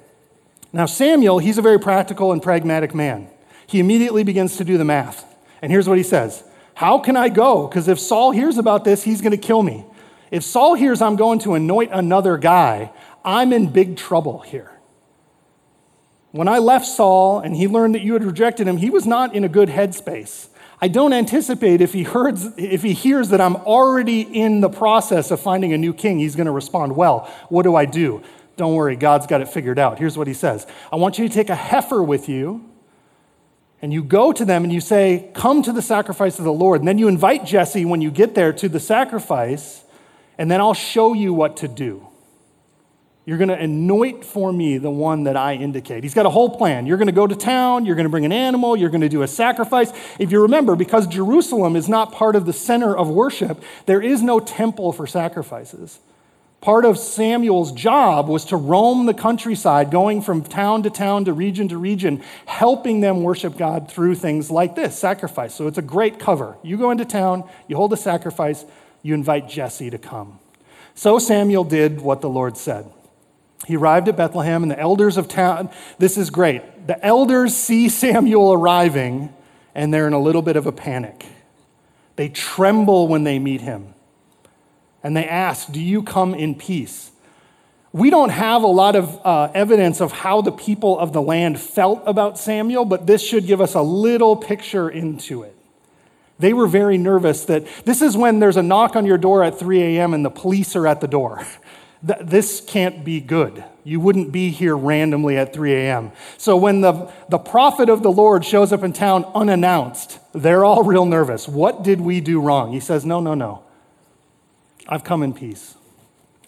Now, 0.72 0.86
Samuel, 0.86 1.40
he's 1.40 1.58
a 1.58 1.62
very 1.62 1.78
practical 1.78 2.32
and 2.32 2.42
pragmatic 2.42 2.94
man. 2.94 3.28
He 3.66 3.80
immediately 3.80 4.24
begins 4.24 4.56
to 4.58 4.64
do 4.64 4.78
the 4.78 4.84
math. 4.84 5.24
And 5.62 5.72
here's 5.72 5.88
what 5.88 5.98
he 5.98 6.04
says 6.04 6.44
How 6.74 6.98
can 6.98 7.16
I 7.16 7.28
go? 7.28 7.66
Because 7.66 7.88
if 7.88 7.98
Saul 7.98 8.30
hears 8.30 8.56
about 8.56 8.84
this, 8.84 9.02
he's 9.02 9.20
going 9.20 9.32
to 9.32 9.36
kill 9.36 9.62
me. 9.62 9.84
If 10.30 10.42
Saul 10.42 10.74
hears 10.74 11.00
I'm 11.00 11.16
going 11.16 11.38
to 11.40 11.54
anoint 11.54 11.92
another 11.92 12.36
guy, 12.36 12.90
I'm 13.24 13.52
in 13.52 13.68
big 13.68 13.96
trouble 13.96 14.40
here. 14.40 14.70
When 16.32 16.48
I 16.48 16.58
left 16.58 16.86
Saul 16.86 17.38
and 17.38 17.56
he 17.56 17.68
learned 17.68 17.94
that 17.94 18.02
you 18.02 18.12
had 18.14 18.24
rejected 18.24 18.66
him, 18.66 18.76
he 18.76 18.90
was 18.90 19.06
not 19.06 19.34
in 19.34 19.44
a 19.44 19.48
good 19.48 19.68
headspace. 19.68 20.48
I 20.80 20.88
don't 20.88 21.12
anticipate 21.12 21.80
if 21.80 21.92
he, 21.92 22.02
heard, 22.02 22.36
if 22.58 22.82
he 22.82 22.92
hears 22.92 23.28
that 23.28 23.40
I'm 23.40 23.56
already 23.56 24.20
in 24.20 24.60
the 24.60 24.68
process 24.68 25.30
of 25.30 25.40
finding 25.40 25.72
a 25.72 25.78
new 25.78 25.94
king, 25.94 26.18
he's 26.18 26.34
going 26.34 26.46
to 26.46 26.52
respond, 26.52 26.96
Well, 26.96 27.32
what 27.48 27.62
do 27.62 27.76
I 27.76 27.86
do? 27.86 28.22
Don't 28.56 28.74
worry, 28.74 28.96
God's 28.96 29.26
got 29.26 29.40
it 29.40 29.48
figured 29.48 29.78
out. 29.78 29.98
Here's 29.98 30.18
what 30.18 30.26
he 30.26 30.34
says 30.34 30.66
I 30.92 30.96
want 30.96 31.18
you 31.18 31.28
to 31.28 31.32
take 31.32 31.50
a 31.50 31.54
heifer 31.54 32.02
with 32.02 32.28
you, 32.28 32.68
and 33.80 33.92
you 33.92 34.02
go 34.02 34.32
to 34.32 34.44
them 34.44 34.64
and 34.64 34.72
you 34.72 34.80
say, 34.80 35.30
Come 35.34 35.62
to 35.62 35.72
the 35.72 35.82
sacrifice 35.82 36.38
of 36.38 36.44
the 36.44 36.52
Lord. 36.52 36.80
And 36.80 36.88
then 36.88 36.98
you 36.98 37.08
invite 37.08 37.44
Jesse 37.46 37.84
when 37.84 38.00
you 38.00 38.10
get 38.10 38.34
there 38.34 38.52
to 38.52 38.68
the 38.68 38.80
sacrifice, 38.80 39.84
and 40.36 40.50
then 40.50 40.60
I'll 40.60 40.74
show 40.74 41.14
you 41.14 41.32
what 41.32 41.56
to 41.58 41.68
do. 41.68 42.08
You're 43.26 43.38
going 43.38 43.48
to 43.48 43.58
anoint 43.58 44.22
for 44.22 44.52
me 44.52 44.76
the 44.76 44.90
one 44.90 45.24
that 45.24 45.36
I 45.36 45.54
indicate. 45.54 46.02
He's 46.02 46.12
got 46.12 46.26
a 46.26 46.30
whole 46.30 46.50
plan. 46.50 46.84
You're 46.84 46.98
going 46.98 47.06
to 47.06 47.12
go 47.12 47.26
to 47.26 47.34
town, 47.34 47.86
you're 47.86 47.94
going 47.94 48.04
to 48.04 48.10
bring 48.10 48.26
an 48.26 48.32
animal, 48.32 48.76
you're 48.76 48.90
going 48.90 49.00
to 49.00 49.08
do 49.08 49.22
a 49.22 49.28
sacrifice. 49.28 49.92
If 50.18 50.30
you 50.30 50.42
remember, 50.42 50.76
because 50.76 51.06
Jerusalem 51.06 51.74
is 51.74 51.88
not 51.88 52.12
part 52.12 52.36
of 52.36 52.44
the 52.44 52.52
center 52.52 52.94
of 52.94 53.08
worship, 53.08 53.62
there 53.86 54.02
is 54.02 54.22
no 54.22 54.40
temple 54.40 54.92
for 54.92 55.06
sacrifices. 55.06 56.00
Part 56.60 56.84
of 56.86 56.98
Samuel's 56.98 57.72
job 57.72 58.28
was 58.28 58.46
to 58.46 58.56
roam 58.56 59.06
the 59.06 59.14
countryside, 59.14 59.90
going 59.90 60.22
from 60.22 60.42
town 60.42 60.82
to 60.84 60.90
town 60.90 61.26
to 61.26 61.32
region 61.32 61.68
to 61.68 61.78
region, 61.78 62.22
helping 62.46 63.00
them 63.00 63.22
worship 63.22 63.56
God 63.56 63.90
through 63.90 64.14
things 64.14 64.50
like 64.50 64.74
this 64.74 64.98
sacrifice. 64.98 65.54
So 65.54 65.66
it's 65.66 65.76
a 65.76 65.82
great 65.82 66.18
cover. 66.18 66.56
You 66.62 66.78
go 66.78 66.90
into 66.90 67.04
town, 67.04 67.48
you 67.68 67.76
hold 67.76 67.92
a 67.92 67.98
sacrifice, 67.98 68.64
you 69.02 69.12
invite 69.12 69.48
Jesse 69.48 69.90
to 69.90 69.98
come. 69.98 70.38
So 70.94 71.18
Samuel 71.18 71.64
did 71.64 72.00
what 72.00 72.22
the 72.22 72.30
Lord 72.30 72.56
said. 72.56 72.90
He 73.66 73.76
arrived 73.76 74.08
at 74.08 74.16
Bethlehem, 74.16 74.62
and 74.62 74.70
the 74.70 74.78
elders 74.78 75.16
of 75.16 75.28
town, 75.28 75.70
this 75.98 76.18
is 76.18 76.30
great. 76.30 76.86
The 76.86 77.04
elders 77.04 77.54
see 77.54 77.88
Samuel 77.88 78.52
arriving, 78.52 79.32
and 79.74 79.92
they're 79.92 80.06
in 80.06 80.12
a 80.12 80.20
little 80.20 80.42
bit 80.42 80.56
of 80.56 80.66
a 80.66 80.72
panic. 80.72 81.26
They 82.16 82.28
tremble 82.28 83.08
when 83.08 83.24
they 83.24 83.38
meet 83.38 83.62
him. 83.62 83.94
And 85.02 85.16
they 85.16 85.26
ask, 85.26 85.70
Do 85.70 85.80
you 85.80 86.02
come 86.02 86.34
in 86.34 86.54
peace? 86.54 87.10
We 87.92 88.10
don't 88.10 88.30
have 88.30 88.64
a 88.64 88.68
lot 88.68 88.96
of 88.96 89.24
uh, 89.24 89.52
evidence 89.54 90.00
of 90.00 90.10
how 90.10 90.40
the 90.40 90.50
people 90.50 90.98
of 90.98 91.12
the 91.12 91.22
land 91.22 91.60
felt 91.60 92.02
about 92.06 92.38
Samuel, 92.38 92.84
but 92.84 93.06
this 93.06 93.22
should 93.22 93.46
give 93.46 93.60
us 93.60 93.74
a 93.74 93.82
little 93.82 94.34
picture 94.34 94.90
into 94.90 95.44
it. 95.44 95.56
They 96.38 96.52
were 96.52 96.66
very 96.66 96.98
nervous 96.98 97.44
that 97.44 97.64
this 97.84 98.02
is 98.02 98.16
when 98.16 98.40
there's 98.40 98.56
a 98.56 98.62
knock 98.62 98.96
on 98.96 99.06
your 99.06 99.18
door 99.18 99.44
at 99.44 99.58
3 99.58 99.80
a.m. 99.80 100.12
and 100.12 100.24
the 100.24 100.30
police 100.30 100.74
are 100.74 100.86
at 100.86 101.00
the 101.00 101.08
door. 101.08 101.46
This 102.04 102.60
can't 102.60 103.02
be 103.02 103.20
good. 103.20 103.64
You 103.82 103.98
wouldn't 103.98 104.30
be 104.30 104.50
here 104.50 104.76
randomly 104.76 105.38
at 105.38 105.54
3 105.54 105.72
a.m. 105.74 106.12
So 106.36 106.54
when 106.54 106.82
the, 106.82 107.10
the 107.30 107.38
prophet 107.38 107.88
of 107.88 108.02
the 108.02 108.12
Lord 108.12 108.44
shows 108.44 108.72
up 108.72 108.82
in 108.82 108.92
town 108.92 109.24
unannounced, 109.34 110.18
they're 110.34 110.64
all 110.66 110.82
real 110.82 111.06
nervous. 111.06 111.48
What 111.48 111.82
did 111.82 112.02
we 112.02 112.20
do 112.20 112.42
wrong? 112.42 112.72
He 112.72 112.80
says, 112.80 113.06
No, 113.06 113.20
no, 113.20 113.32
no. 113.34 113.62
I've 114.86 115.02
come 115.02 115.22
in 115.22 115.32
peace. 115.32 115.76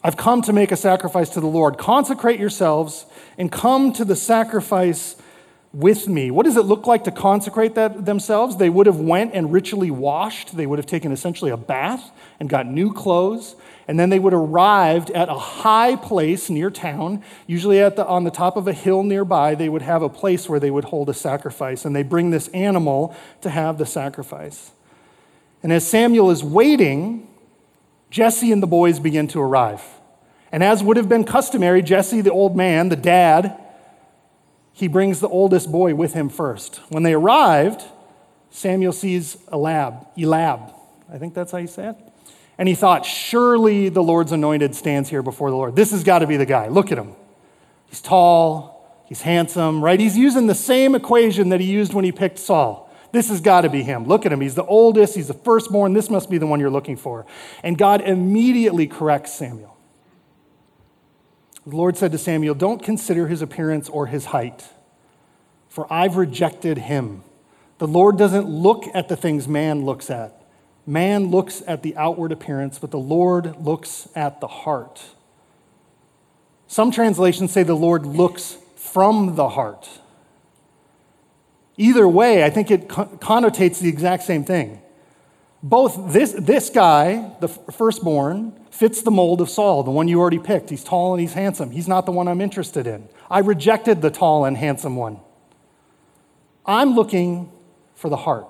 I've 0.05 0.19
come 0.19 0.43
to 0.43 0.53
make 0.53 0.73
a 0.73 0.77
sacrifice 0.77 1.31
to 1.31 1.41
the 1.41 1.47
Lord. 1.47 1.79
Consecrate 1.79 2.39
yourselves 2.39 3.07
and 3.39 3.51
come 3.51 3.95
to 3.95 4.05
the 4.05 4.15
sacrifice 4.15 5.17
with 5.73 6.07
me. 6.07 6.31
What 6.31 6.45
does 6.45 6.57
it 6.57 6.67
look 6.67 6.87
like 6.87 7.05
to 7.05 7.11
consecrate 7.11 7.75
that, 7.75 8.05
themselves? 8.05 8.57
They 8.57 8.71
would 8.71 8.87
have 8.87 9.01
went 9.01 9.35
and 9.35 9.53
ritually 9.53 9.91
washed. 9.91 10.57
They 10.57 10.67
would 10.67 10.79
have 10.79 10.87
taken 10.87 11.13
essentially 11.13 11.51
a 11.51 11.57
bath 11.57 12.11
and 12.39 12.49
got 12.49 12.67
new 12.67 12.93
clothes. 12.93 13.57
And 13.89 14.01
then 14.01 14.11
they 14.11 14.19
would 14.19 14.33
have 14.33 14.43
arrived 14.43 15.11
at 15.11 15.29
a 15.29 15.39
high 15.39 15.95
place 15.95 16.51
near 16.51 16.71
town, 16.71 17.23
usually 17.47 17.81
at 17.81 17.95
the, 17.95 18.05
on 18.07 18.25
the 18.25 18.33
top 18.33 18.57
of 18.57 18.67
a 18.67 18.73
hill 18.73 19.05
nearby. 19.05 19.55
They 19.55 19.69
would 19.69 19.83
have 19.83 20.03
a 20.03 20.09
place 20.09 20.49
where 20.49 20.59
they 20.59 20.73
would 20.73 20.85
hold 20.85 21.09
a 21.09 21.15
sacrifice. 21.15 21.85
And 21.85 21.95
they 21.95 22.03
bring 22.03 22.31
this 22.31 22.49
animal 22.49 23.17
to 23.43 23.51
have 23.51 23.79
the 23.79 23.87
sacrifice. 23.87 24.73
And 25.63 25.73
as 25.73 25.87
Samuel 25.87 26.31
is 26.31 26.43
waiting, 26.43 27.29
Jesse 28.11 28.51
and 28.51 28.63
the 28.63 28.67
boys 28.67 28.99
begin 28.99 29.29
to 29.29 29.41
arrive. 29.41 29.83
And 30.51 30.65
as 30.65 30.83
would 30.83 30.97
have 30.97 31.09
been 31.09 31.25
customary, 31.25 31.83
Jesse, 31.83 32.21
the 32.21 32.33
old 32.33 32.57
man, 32.57 32.89
the 32.89 32.97
dad, 32.97 33.61
he 34.73 34.89
brings 34.89 35.21
the 35.21 35.29
oldest 35.29 35.71
boy 35.71 35.95
with 35.95 36.13
him 36.13 36.29
first. 36.29 36.81
When 36.89 37.03
they 37.03 37.15
arrived, 37.15 37.83
Samuel 38.51 38.93
sees 38.93 39.37
Elab, 39.53 40.07
Elab. 40.17 40.73
I 41.13 41.19
think 41.19 41.35
that's 41.35 41.53
how 41.53 41.59
you 41.59 41.67
say 41.67 41.91
it. 41.91 41.97
And 42.59 42.69
he 42.69 42.75
thought, 42.75 43.05
surely 43.05 43.89
the 43.89 44.03
Lord's 44.03 44.33
anointed 44.33 44.75
stands 44.75 45.11
here 45.11 45.23
before 45.23 45.51
the 45.51 45.57
Lord. 45.57 45.77
This 45.77 45.91
has 45.91 46.05
got 46.05 46.21
to 46.21 46.27
be 46.27 46.37
the 46.37 46.47
guy. 46.47 46.69
Look 46.69 46.91
at 46.91 46.99
him. 46.99 47.15
He's 47.87 48.01
tall, 48.01 49.03
he's 49.07 49.23
handsome, 49.23 49.85
right? 49.85 50.01
He's 50.01 50.17
using 50.17 50.47
the 50.47 50.55
same 50.55 50.95
equation 50.95 51.51
that 51.51 51.61
he 51.61 51.67
used 51.67 51.93
when 51.93 52.05
he 52.05 52.13
picked 52.13 52.39
Saul. 52.39 52.91
This 53.13 53.29
has 53.29 53.41
got 53.41 53.63
to 53.63 53.69
be 53.69 53.83
him. 53.83 54.05
Look 54.05 54.27
at 54.27 54.33
him. 54.33 54.41
He's 54.41 54.55
the 54.55 54.65
oldest, 54.65 55.15
he's 55.15 55.29
the 55.29 55.35
firstborn. 55.35 55.93
This 55.93 56.11
must 56.11 56.29
be 56.29 56.39
the 56.39 56.47
one 56.47 56.61
you're 56.61 56.71
looking 56.71 56.97
for. 56.97 57.27
And 57.63 57.79
God 57.79 58.01
immediately 58.01 58.87
corrects 58.87 59.35
Samuel. 59.35 59.77
The 61.67 61.77
Lord 61.77 61.97
said 61.97 62.13
to 62.13 62.19
Samuel, 62.19 62.55
Don't 62.55 62.83
consider 62.83 63.27
his 63.27 63.43
appearance 63.43 63.89
or 63.89 64.07
his 64.07 64.27
height, 64.27 64.69
for 65.69 65.93
I've 65.93 66.17
rejected 66.17 66.79
him. 66.79 67.23
The 67.79 67.89
Lord 67.89 68.17
doesn't 68.17 68.49
look 68.49 68.85
at 68.95 69.09
the 69.09 69.17
things 69.17 69.47
man 69.49 69.85
looks 69.85 70.09
at. 70.11 70.36
Man 70.87 71.31
looks 71.33 71.63
at 71.67 71.83
the 71.83 71.97
outward 71.97 72.31
appearance, 72.31 72.79
but 72.79 72.93
the 72.93 72.99
Lord 72.99 73.57
looks 73.61 74.09
at 74.15 74.41
the 74.41 74.47
heart. 74.47 75.03
Some 76.69 76.93
translations 76.93 77.53
say 77.53 77.65
the 77.65 77.75
Lord 77.75 78.07
looks 78.07 78.57
from 78.77 79.35
the 79.35 79.49
heart. 79.49 79.89
Either 81.77 82.09
way, 82.09 82.45
I 82.45 82.51
think 82.51 82.71
it 82.71 82.89
connotates 82.89 83.81
the 83.81 83.89
exact 83.89 84.23
same 84.23 84.45
thing. 84.45 84.81
Both 85.63 86.13
this, 86.13 86.33
this 86.33 86.71
guy, 86.71 87.33
the 87.41 87.49
firstborn, 87.49 88.53
fits 88.71 89.03
the 89.03 89.11
mold 89.11 89.41
of 89.41 89.51
Saul, 89.51 89.83
the 89.83 89.91
one 89.91 90.07
you 90.07 90.21
already 90.21 90.39
picked. 90.39 90.71
He's 90.71 90.85
tall 90.85 91.15
and 91.15 91.21
he's 91.21 91.33
handsome. 91.33 91.71
He's 91.71 91.89
not 91.89 92.07
the 92.07 92.13
one 92.13 92.29
I'm 92.29 92.41
interested 92.41 92.87
in. 92.87 93.09
I 93.29 93.41
rejected 93.41 94.03
the 94.03 94.11
tall 94.11 94.45
and 94.45 94.57
handsome 94.57 94.97
one. 94.97 95.19
I'm 96.65 96.95
looking 96.95 97.51
for 97.95 98.09
the 98.09 98.17
heart. 98.17 98.47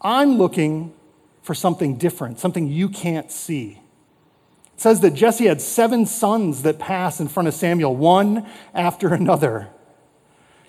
I'm 0.00 0.38
looking 0.38 0.94
for 1.50 1.54
something 1.56 1.96
different, 1.96 2.38
something 2.38 2.68
you 2.68 2.88
can't 2.88 3.28
see. 3.28 3.80
It 4.72 4.80
says 4.80 5.00
that 5.00 5.14
Jesse 5.14 5.46
had 5.46 5.60
seven 5.60 6.06
sons 6.06 6.62
that 6.62 6.78
pass 6.78 7.18
in 7.18 7.26
front 7.26 7.48
of 7.48 7.54
Samuel, 7.54 7.96
one 7.96 8.46
after 8.72 9.08
another. 9.14 9.66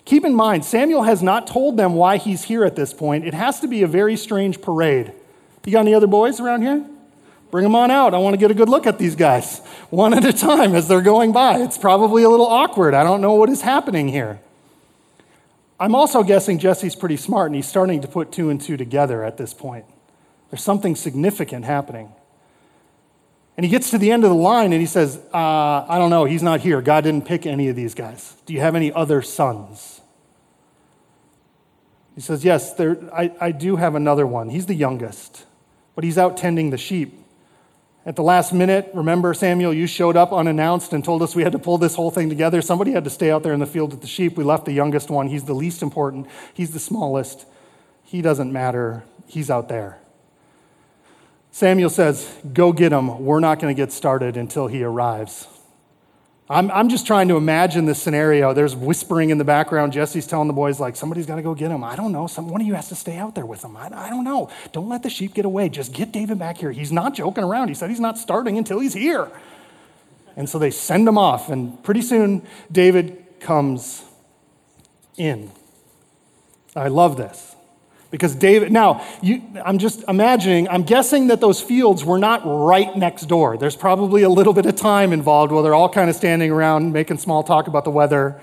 Keep 0.04 0.24
in 0.24 0.34
mind, 0.34 0.64
Samuel 0.64 1.04
has 1.04 1.22
not 1.22 1.46
told 1.46 1.76
them 1.76 1.94
why 1.94 2.16
he's 2.16 2.42
here 2.42 2.64
at 2.64 2.74
this 2.74 2.92
point. 2.92 3.24
It 3.24 3.32
has 3.32 3.60
to 3.60 3.68
be 3.68 3.84
a 3.84 3.86
very 3.86 4.16
strange 4.16 4.60
parade. 4.60 5.12
You 5.64 5.70
got 5.70 5.82
any 5.82 5.94
other 5.94 6.08
boys 6.08 6.40
around 6.40 6.62
here? 6.62 6.84
Bring 7.52 7.62
them 7.62 7.76
on 7.76 7.92
out. 7.92 8.12
I 8.12 8.18
want 8.18 8.34
to 8.34 8.38
get 8.38 8.50
a 8.50 8.54
good 8.54 8.68
look 8.68 8.88
at 8.88 8.98
these 8.98 9.14
guys, 9.14 9.58
one 9.90 10.12
at 10.14 10.24
a 10.24 10.32
time 10.32 10.74
as 10.74 10.88
they're 10.88 11.00
going 11.00 11.30
by. 11.30 11.60
It's 11.60 11.78
probably 11.78 12.24
a 12.24 12.28
little 12.28 12.48
awkward. 12.48 12.92
I 12.92 13.04
don't 13.04 13.20
know 13.20 13.34
what 13.34 13.50
is 13.50 13.60
happening 13.60 14.08
here. 14.08 14.40
I'm 15.78 15.94
also 15.94 16.24
guessing 16.24 16.58
Jesse's 16.58 16.96
pretty 16.96 17.18
smart 17.18 17.46
and 17.46 17.54
he's 17.54 17.68
starting 17.68 18.00
to 18.00 18.08
put 18.08 18.32
two 18.32 18.50
and 18.50 18.60
two 18.60 18.76
together 18.76 19.22
at 19.22 19.36
this 19.36 19.54
point. 19.54 19.84
There's 20.52 20.62
something 20.62 20.94
significant 20.96 21.64
happening. 21.64 22.12
And 23.56 23.64
he 23.64 23.70
gets 23.70 23.88
to 23.90 23.96
the 23.96 24.12
end 24.12 24.22
of 24.22 24.28
the 24.28 24.36
line 24.36 24.74
and 24.74 24.82
he 24.82 24.86
says, 24.86 25.16
uh, 25.32 25.86
I 25.88 25.96
don't 25.96 26.10
know, 26.10 26.26
he's 26.26 26.42
not 26.42 26.60
here. 26.60 26.82
God 26.82 27.04
didn't 27.04 27.24
pick 27.26 27.46
any 27.46 27.68
of 27.68 27.76
these 27.76 27.94
guys. 27.94 28.36
Do 28.44 28.52
you 28.52 28.60
have 28.60 28.74
any 28.74 28.92
other 28.92 29.22
sons? 29.22 30.02
He 32.14 32.20
says, 32.20 32.44
Yes, 32.44 32.74
there, 32.74 32.98
I, 33.14 33.32
I 33.40 33.50
do 33.50 33.76
have 33.76 33.94
another 33.94 34.26
one. 34.26 34.50
He's 34.50 34.66
the 34.66 34.74
youngest, 34.74 35.46
but 35.94 36.04
he's 36.04 36.18
out 36.18 36.36
tending 36.36 36.68
the 36.68 36.76
sheep. 36.76 37.18
At 38.04 38.16
the 38.16 38.22
last 38.22 38.52
minute, 38.52 38.90
remember, 38.92 39.32
Samuel, 39.32 39.72
you 39.72 39.86
showed 39.86 40.18
up 40.18 40.34
unannounced 40.34 40.92
and 40.92 41.02
told 41.02 41.22
us 41.22 41.34
we 41.34 41.44
had 41.44 41.52
to 41.52 41.58
pull 41.58 41.78
this 41.78 41.94
whole 41.94 42.10
thing 42.10 42.28
together. 42.28 42.60
Somebody 42.60 42.92
had 42.92 43.04
to 43.04 43.10
stay 43.10 43.30
out 43.30 43.42
there 43.42 43.54
in 43.54 43.60
the 43.60 43.66
field 43.66 43.92
with 43.92 44.02
the 44.02 44.06
sheep. 44.06 44.36
We 44.36 44.44
left 44.44 44.66
the 44.66 44.72
youngest 44.72 45.08
one. 45.08 45.28
He's 45.28 45.44
the 45.44 45.54
least 45.54 45.80
important, 45.82 46.26
he's 46.52 46.72
the 46.72 46.78
smallest. 46.78 47.46
He 48.02 48.20
doesn't 48.20 48.52
matter. 48.52 49.04
He's 49.26 49.48
out 49.48 49.70
there. 49.70 50.01
Samuel 51.62 51.90
says, 51.90 52.28
Go 52.52 52.72
get 52.72 52.90
him. 52.90 53.24
We're 53.24 53.38
not 53.38 53.60
going 53.60 53.72
to 53.72 53.80
get 53.80 53.92
started 53.92 54.36
until 54.36 54.66
he 54.66 54.82
arrives. 54.82 55.46
I'm, 56.50 56.72
I'm 56.72 56.88
just 56.88 57.06
trying 57.06 57.28
to 57.28 57.36
imagine 57.36 57.84
this 57.84 58.02
scenario. 58.02 58.52
There's 58.52 58.74
whispering 58.74 59.30
in 59.30 59.38
the 59.38 59.44
background. 59.44 59.92
Jesse's 59.92 60.26
telling 60.26 60.48
the 60.48 60.54
boys, 60.54 60.80
like, 60.80 60.96
somebody's 60.96 61.24
got 61.24 61.36
to 61.36 61.42
go 61.42 61.54
get 61.54 61.70
him. 61.70 61.84
I 61.84 61.94
don't 61.94 62.10
know. 62.10 62.26
Some, 62.26 62.48
one 62.48 62.60
of 62.60 62.66
you 62.66 62.74
has 62.74 62.88
to 62.88 62.96
stay 62.96 63.16
out 63.16 63.36
there 63.36 63.46
with 63.46 63.62
him. 63.62 63.76
I, 63.76 63.90
I 63.94 64.10
don't 64.10 64.24
know. 64.24 64.50
Don't 64.72 64.88
let 64.88 65.04
the 65.04 65.08
sheep 65.08 65.34
get 65.34 65.44
away. 65.44 65.68
Just 65.68 65.92
get 65.92 66.10
David 66.10 66.36
back 66.36 66.58
here. 66.58 66.72
He's 66.72 66.90
not 66.90 67.14
joking 67.14 67.44
around. 67.44 67.68
He 67.68 67.74
said 67.74 67.90
he's 67.90 68.00
not 68.00 68.18
starting 68.18 68.58
until 68.58 68.80
he's 68.80 68.94
here. 68.94 69.30
And 70.34 70.48
so 70.48 70.58
they 70.58 70.72
send 70.72 71.06
him 71.06 71.16
off. 71.16 71.48
And 71.48 71.80
pretty 71.84 72.02
soon, 72.02 72.44
David 72.72 73.24
comes 73.38 74.02
in. 75.16 75.52
I 76.74 76.88
love 76.88 77.16
this. 77.16 77.54
Because 78.12 78.34
David, 78.34 78.70
now, 78.70 79.02
you, 79.22 79.42
I'm 79.64 79.78
just 79.78 80.04
imagining, 80.06 80.68
I'm 80.68 80.82
guessing 80.82 81.28
that 81.28 81.40
those 81.40 81.62
fields 81.62 82.04
were 82.04 82.18
not 82.18 82.42
right 82.44 82.94
next 82.94 83.24
door. 83.24 83.56
There's 83.56 83.74
probably 83.74 84.22
a 84.22 84.28
little 84.28 84.52
bit 84.52 84.66
of 84.66 84.76
time 84.76 85.14
involved 85.14 85.50
while 85.50 85.62
they're 85.62 85.74
all 85.74 85.88
kind 85.88 86.10
of 86.10 86.14
standing 86.14 86.50
around 86.50 86.92
making 86.92 87.16
small 87.16 87.42
talk 87.42 87.68
about 87.68 87.84
the 87.84 87.90
weather. 87.90 88.38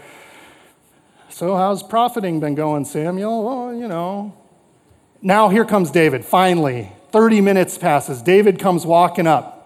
So, 1.30 1.56
how's 1.56 1.84
profiting 1.84 2.40
been 2.40 2.56
going, 2.56 2.84
Samuel? 2.84 3.44
Well, 3.44 3.76
you 3.76 3.88
know. 3.88 4.36
Now, 5.22 5.50
here 5.50 5.66
comes 5.66 5.92
David, 5.92 6.26
finally. 6.26 6.92
30 7.12 7.42
minutes 7.42 7.78
passes. 7.78 8.24
David 8.24 8.58
comes 8.58 8.88
walking 8.88 9.28
up. 9.28 9.59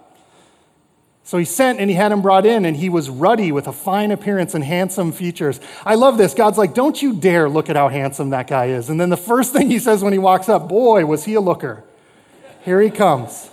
So 1.26 1.38
he 1.38 1.46
sent 1.46 1.80
and 1.80 1.90
he 1.90 1.96
had 1.96 2.12
him 2.12 2.22
brought 2.22 2.46
in, 2.46 2.66
and 2.66 2.76
he 2.76 2.90
was 2.90 3.10
ruddy 3.10 3.52
with 3.52 3.68
a 3.68 3.72
fine 3.72 4.12
appearance 4.12 4.54
and 4.54 4.64
handsome 4.64 5.14
features. 5.14 5.60
I 5.86 5.96
love 5.96 6.18
this. 6.18 6.34
God's 6.34 6.58
like, 6.58 6.74
don't 6.74 7.02
you 7.02 7.14
dare 7.14 7.48
look 7.48 7.70
at 7.70 7.78
how 7.78 7.88
handsome 7.88 8.32
that 8.32 8.48
guy 8.48 8.66
is. 8.66 8.90
And 8.90 9.00
then 9.00 9.10
the 9.10 9.18
first 9.18 9.54
thing 9.54 9.70
he 9.70 9.80
says 9.80 10.04
when 10.04 10.12
he 10.12 10.20
walks 10.20 10.50
up, 10.50 10.68
boy, 10.68 11.06
was 11.06 11.24
he 11.24 11.34
a 11.36 11.42
looker. 11.42 11.84
Here 12.66 12.82
he 12.82 12.90
comes. 12.90 13.50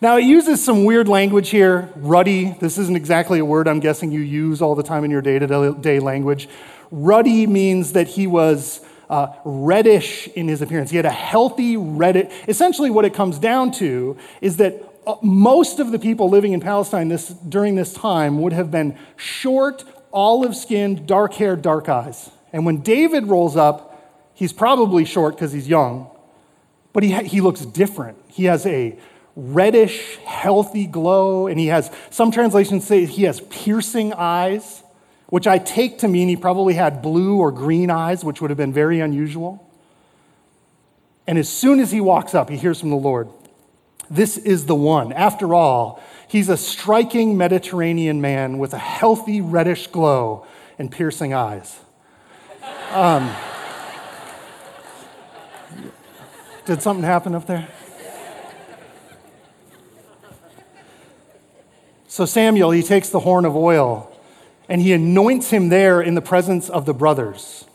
Now, 0.00 0.16
it 0.16 0.24
uses 0.24 0.62
some 0.64 0.84
weird 0.84 1.08
language 1.08 1.48
here. 1.48 1.90
Ruddy, 1.96 2.56
this 2.60 2.76
isn't 2.78 2.96
exactly 2.96 3.38
a 3.38 3.44
word 3.44 3.66
I'm 3.66 3.80
guessing 3.80 4.12
you 4.12 4.20
use 4.20 4.60
all 4.62 4.74
the 4.74 4.82
time 4.82 5.04
in 5.04 5.10
your 5.10 5.22
day 5.22 5.38
to 5.38 5.76
day 5.80 6.00
language. 6.00 6.48
Ruddy 6.90 7.46
means 7.46 7.92
that 7.92 8.06
he 8.06 8.26
was 8.26 8.80
uh, 9.08 9.28
reddish 9.44 10.28
in 10.28 10.48
his 10.48 10.62
appearance. 10.62 10.90
He 10.90 10.96
had 10.96 11.06
a 11.06 11.10
healthy 11.10 11.76
reddish. 11.76 12.32
Essentially, 12.46 12.90
what 12.90 13.04
it 13.04 13.14
comes 13.14 13.38
down 13.38 13.72
to 13.72 14.16
is 14.40 14.58
that 14.58 14.95
Uh, 15.06 15.14
most 15.22 15.78
of 15.78 15.92
the 15.92 15.98
people 15.98 16.28
living 16.28 16.52
in 16.52 16.60
Palestine 16.60 17.08
this, 17.08 17.28
during 17.28 17.76
this 17.76 17.92
time 17.92 18.40
would 18.42 18.52
have 18.52 18.70
been 18.70 18.98
short, 19.16 19.84
olive 20.12 20.56
skinned, 20.56 21.06
dark 21.06 21.34
haired, 21.34 21.62
dark 21.62 21.88
eyes. 21.88 22.30
And 22.52 22.66
when 22.66 22.80
David 22.80 23.26
rolls 23.26 23.56
up, 23.56 24.32
he's 24.34 24.52
probably 24.52 25.04
short 25.04 25.36
because 25.36 25.52
he's 25.52 25.68
young, 25.68 26.10
but 26.92 27.04
he, 27.04 27.12
ha- 27.12 27.22
he 27.22 27.40
looks 27.40 27.60
different. 27.60 28.18
He 28.26 28.44
has 28.44 28.66
a 28.66 28.98
reddish, 29.36 30.16
healthy 30.24 30.86
glow, 30.86 31.46
and 31.46 31.60
he 31.60 31.66
has, 31.66 31.90
some 32.10 32.32
translations 32.32 32.86
say 32.86 33.04
he 33.04 33.24
has 33.24 33.40
piercing 33.42 34.12
eyes, 34.14 34.82
which 35.28 35.46
I 35.46 35.58
take 35.58 35.98
to 35.98 36.08
mean 36.08 36.28
he 36.28 36.36
probably 36.36 36.74
had 36.74 37.02
blue 37.02 37.38
or 37.38 37.52
green 37.52 37.90
eyes, 37.90 38.24
which 38.24 38.40
would 38.40 38.50
have 38.50 38.56
been 38.56 38.72
very 38.72 39.00
unusual. 39.00 39.62
And 41.26 41.38
as 41.38 41.48
soon 41.48 41.80
as 41.80 41.92
he 41.92 42.00
walks 42.00 42.34
up, 42.34 42.48
he 42.48 42.56
hears 42.56 42.80
from 42.80 42.90
the 42.90 42.96
Lord 42.96 43.28
this 44.10 44.36
is 44.36 44.66
the 44.66 44.74
one. 44.74 45.12
After 45.12 45.54
all, 45.54 46.02
he's 46.28 46.48
a 46.48 46.56
striking 46.56 47.36
Mediterranean 47.36 48.20
man 48.20 48.58
with 48.58 48.72
a 48.72 48.78
healthy 48.78 49.40
reddish 49.40 49.86
glow 49.88 50.46
and 50.78 50.90
piercing 50.90 51.34
eyes. 51.34 51.78
Um, 52.92 53.34
Did 56.66 56.82
something 56.82 57.04
happen 57.04 57.36
up 57.36 57.46
there? 57.46 57.68
So 62.08 62.24
Samuel, 62.24 62.72
he 62.72 62.82
takes 62.82 63.08
the 63.08 63.20
horn 63.20 63.44
of 63.44 63.54
oil 63.54 64.12
and 64.68 64.80
he 64.80 64.92
anoints 64.92 65.50
him 65.50 65.68
there 65.68 66.00
in 66.00 66.16
the 66.16 66.20
presence 66.20 66.68
of 66.68 66.84
the 66.84 66.92
brothers. 66.92 67.66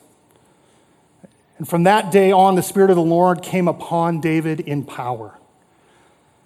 And 1.57 1.69
from 1.69 1.83
that 1.83 2.11
day 2.11 2.33
on, 2.33 2.55
the 2.55 2.63
Spirit 2.63 2.89
of 2.89 2.97
the 2.97 3.01
Lord 3.01 3.41
came 3.41 3.69
upon 3.69 4.19
David 4.19 4.59
in 4.59 4.83
power. 4.83 5.38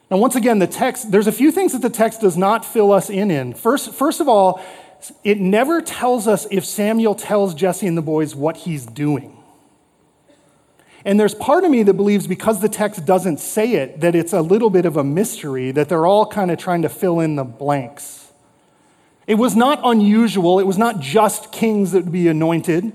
Now, 0.10 0.18
once 0.18 0.36
again, 0.36 0.60
the 0.60 0.68
text, 0.68 1.12
there's 1.12 1.28
a 1.28 1.32
few 1.32 1.52
things 1.52 1.72
that 1.72 1.82
the 1.82 1.90
text 1.90 2.22
does 2.22 2.38
not 2.38 2.64
fill 2.64 2.92
us 2.92 3.10
in 3.10 3.32
in. 3.32 3.54
First, 3.54 3.94
first 3.94 4.22
of 4.22 4.28
all, 4.28 4.62
it 5.24 5.40
never 5.40 5.82
tells 5.82 6.28
us 6.28 6.48
if 6.52 6.66
Samuel 6.66 7.16
tells 7.16 7.54
Jesse 7.54 7.88
and 7.88 7.98
the 7.98 8.02
boys 8.02 8.36
what 8.36 8.58
he's 8.58 8.86
doing. 8.86 9.36
And 11.04 11.20
there's 11.20 11.36
part 11.36 11.64
of 11.64 11.70
me 11.70 11.84
that 11.84 11.94
believes 11.94 12.26
because 12.26 12.62
the 12.62 12.70
text 12.70 13.06
doesn't 13.06 13.40
say 13.40 13.74
it, 13.74 14.02
that 14.02 14.16
it's 14.16 14.34
a 14.34 14.42
little 14.42 14.72
bit 14.72 14.86
of 14.86 14.98
a 14.98 15.04
mystery, 15.04 15.72
that 15.72 15.88
they're 15.88 16.08
all 16.08 16.26
kind 16.26 16.50
of 16.50 16.58
trying 16.58 16.82
to 16.82 16.90
fill 16.90 17.20
in 17.20 17.36
the 17.36 17.44
blanks. 17.44 18.32
It 19.28 19.36
was 19.36 19.56
not 19.56 19.80
unusual, 19.84 20.60
it 20.60 20.66
was 20.66 20.78
not 20.78 21.00
just 21.00 21.52
kings 21.52 21.92
that 21.92 22.06
would 22.06 22.12
be 22.12 22.28
anointed. 22.28 22.94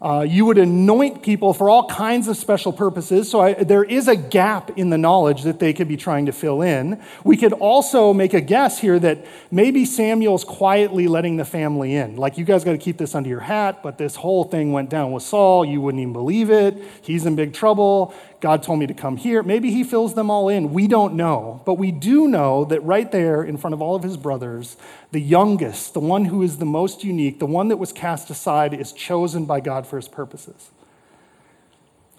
Uh, 0.00 0.24
you 0.28 0.44
would 0.44 0.58
anoint 0.58 1.22
people 1.22 1.52
for 1.52 1.68
all 1.68 1.88
kinds 1.88 2.28
of 2.28 2.36
special 2.36 2.72
purposes. 2.72 3.28
So 3.28 3.40
I, 3.40 3.54
there 3.54 3.82
is 3.82 4.06
a 4.06 4.14
gap 4.14 4.70
in 4.78 4.90
the 4.90 4.98
knowledge 4.98 5.42
that 5.42 5.58
they 5.58 5.72
could 5.72 5.88
be 5.88 5.96
trying 5.96 6.26
to 6.26 6.32
fill 6.32 6.62
in. 6.62 7.02
We 7.24 7.36
could 7.36 7.52
also 7.52 8.12
make 8.12 8.32
a 8.32 8.40
guess 8.40 8.78
here 8.78 9.00
that 9.00 9.26
maybe 9.50 9.84
Samuel's 9.84 10.44
quietly 10.44 11.08
letting 11.08 11.36
the 11.36 11.44
family 11.44 11.96
in. 11.96 12.14
Like, 12.16 12.38
you 12.38 12.44
guys 12.44 12.62
got 12.62 12.72
to 12.72 12.78
keep 12.78 12.96
this 12.96 13.16
under 13.16 13.28
your 13.28 13.40
hat, 13.40 13.82
but 13.82 13.98
this 13.98 14.14
whole 14.14 14.44
thing 14.44 14.72
went 14.72 14.88
down 14.88 15.10
with 15.10 15.24
Saul. 15.24 15.64
You 15.64 15.80
wouldn't 15.80 16.00
even 16.00 16.12
believe 16.12 16.50
it. 16.50 16.76
He's 17.02 17.26
in 17.26 17.34
big 17.34 17.52
trouble. 17.52 18.14
God 18.40 18.62
told 18.62 18.78
me 18.78 18.86
to 18.86 18.94
come 18.94 19.16
here. 19.16 19.42
Maybe 19.42 19.72
he 19.72 19.82
fills 19.82 20.14
them 20.14 20.30
all 20.30 20.48
in. 20.48 20.72
We 20.72 20.86
don't 20.86 21.14
know. 21.14 21.60
But 21.66 21.74
we 21.74 21.90
do 21.90 22.28
know 22.28 22.64
that 22.66 22.82
right 22.84 23.10
there 23.10 23.42
in 23.42 23.56
front 23.56 23.74
of 23.74 23.82
all 23.82 23.96
of 23.96 24.04
his 24.04 24.16
brothers, 24.16 24.76
the 25.10 25.20
youngest, 25.20 25.94
the 25.94 26.00
one 26.00 26.26
who 26.26 26.42
is 26.42 26.58
the 26.58 26.64
most 26.64 27.02
unique, 27.02 27.40
the 27.40 27.46
one 27.46 27.68
that 27.68 27.78
was 27.78 27.92
cast 27.92 28.30
aside, 28.30 28.74
is 28.74 28.92
chosen 28.92 29.44
by 29.44 29.60
God 29.60 29.86
for 29.86 29.96
his 29.96 30.06
purposes. 30.06 30.70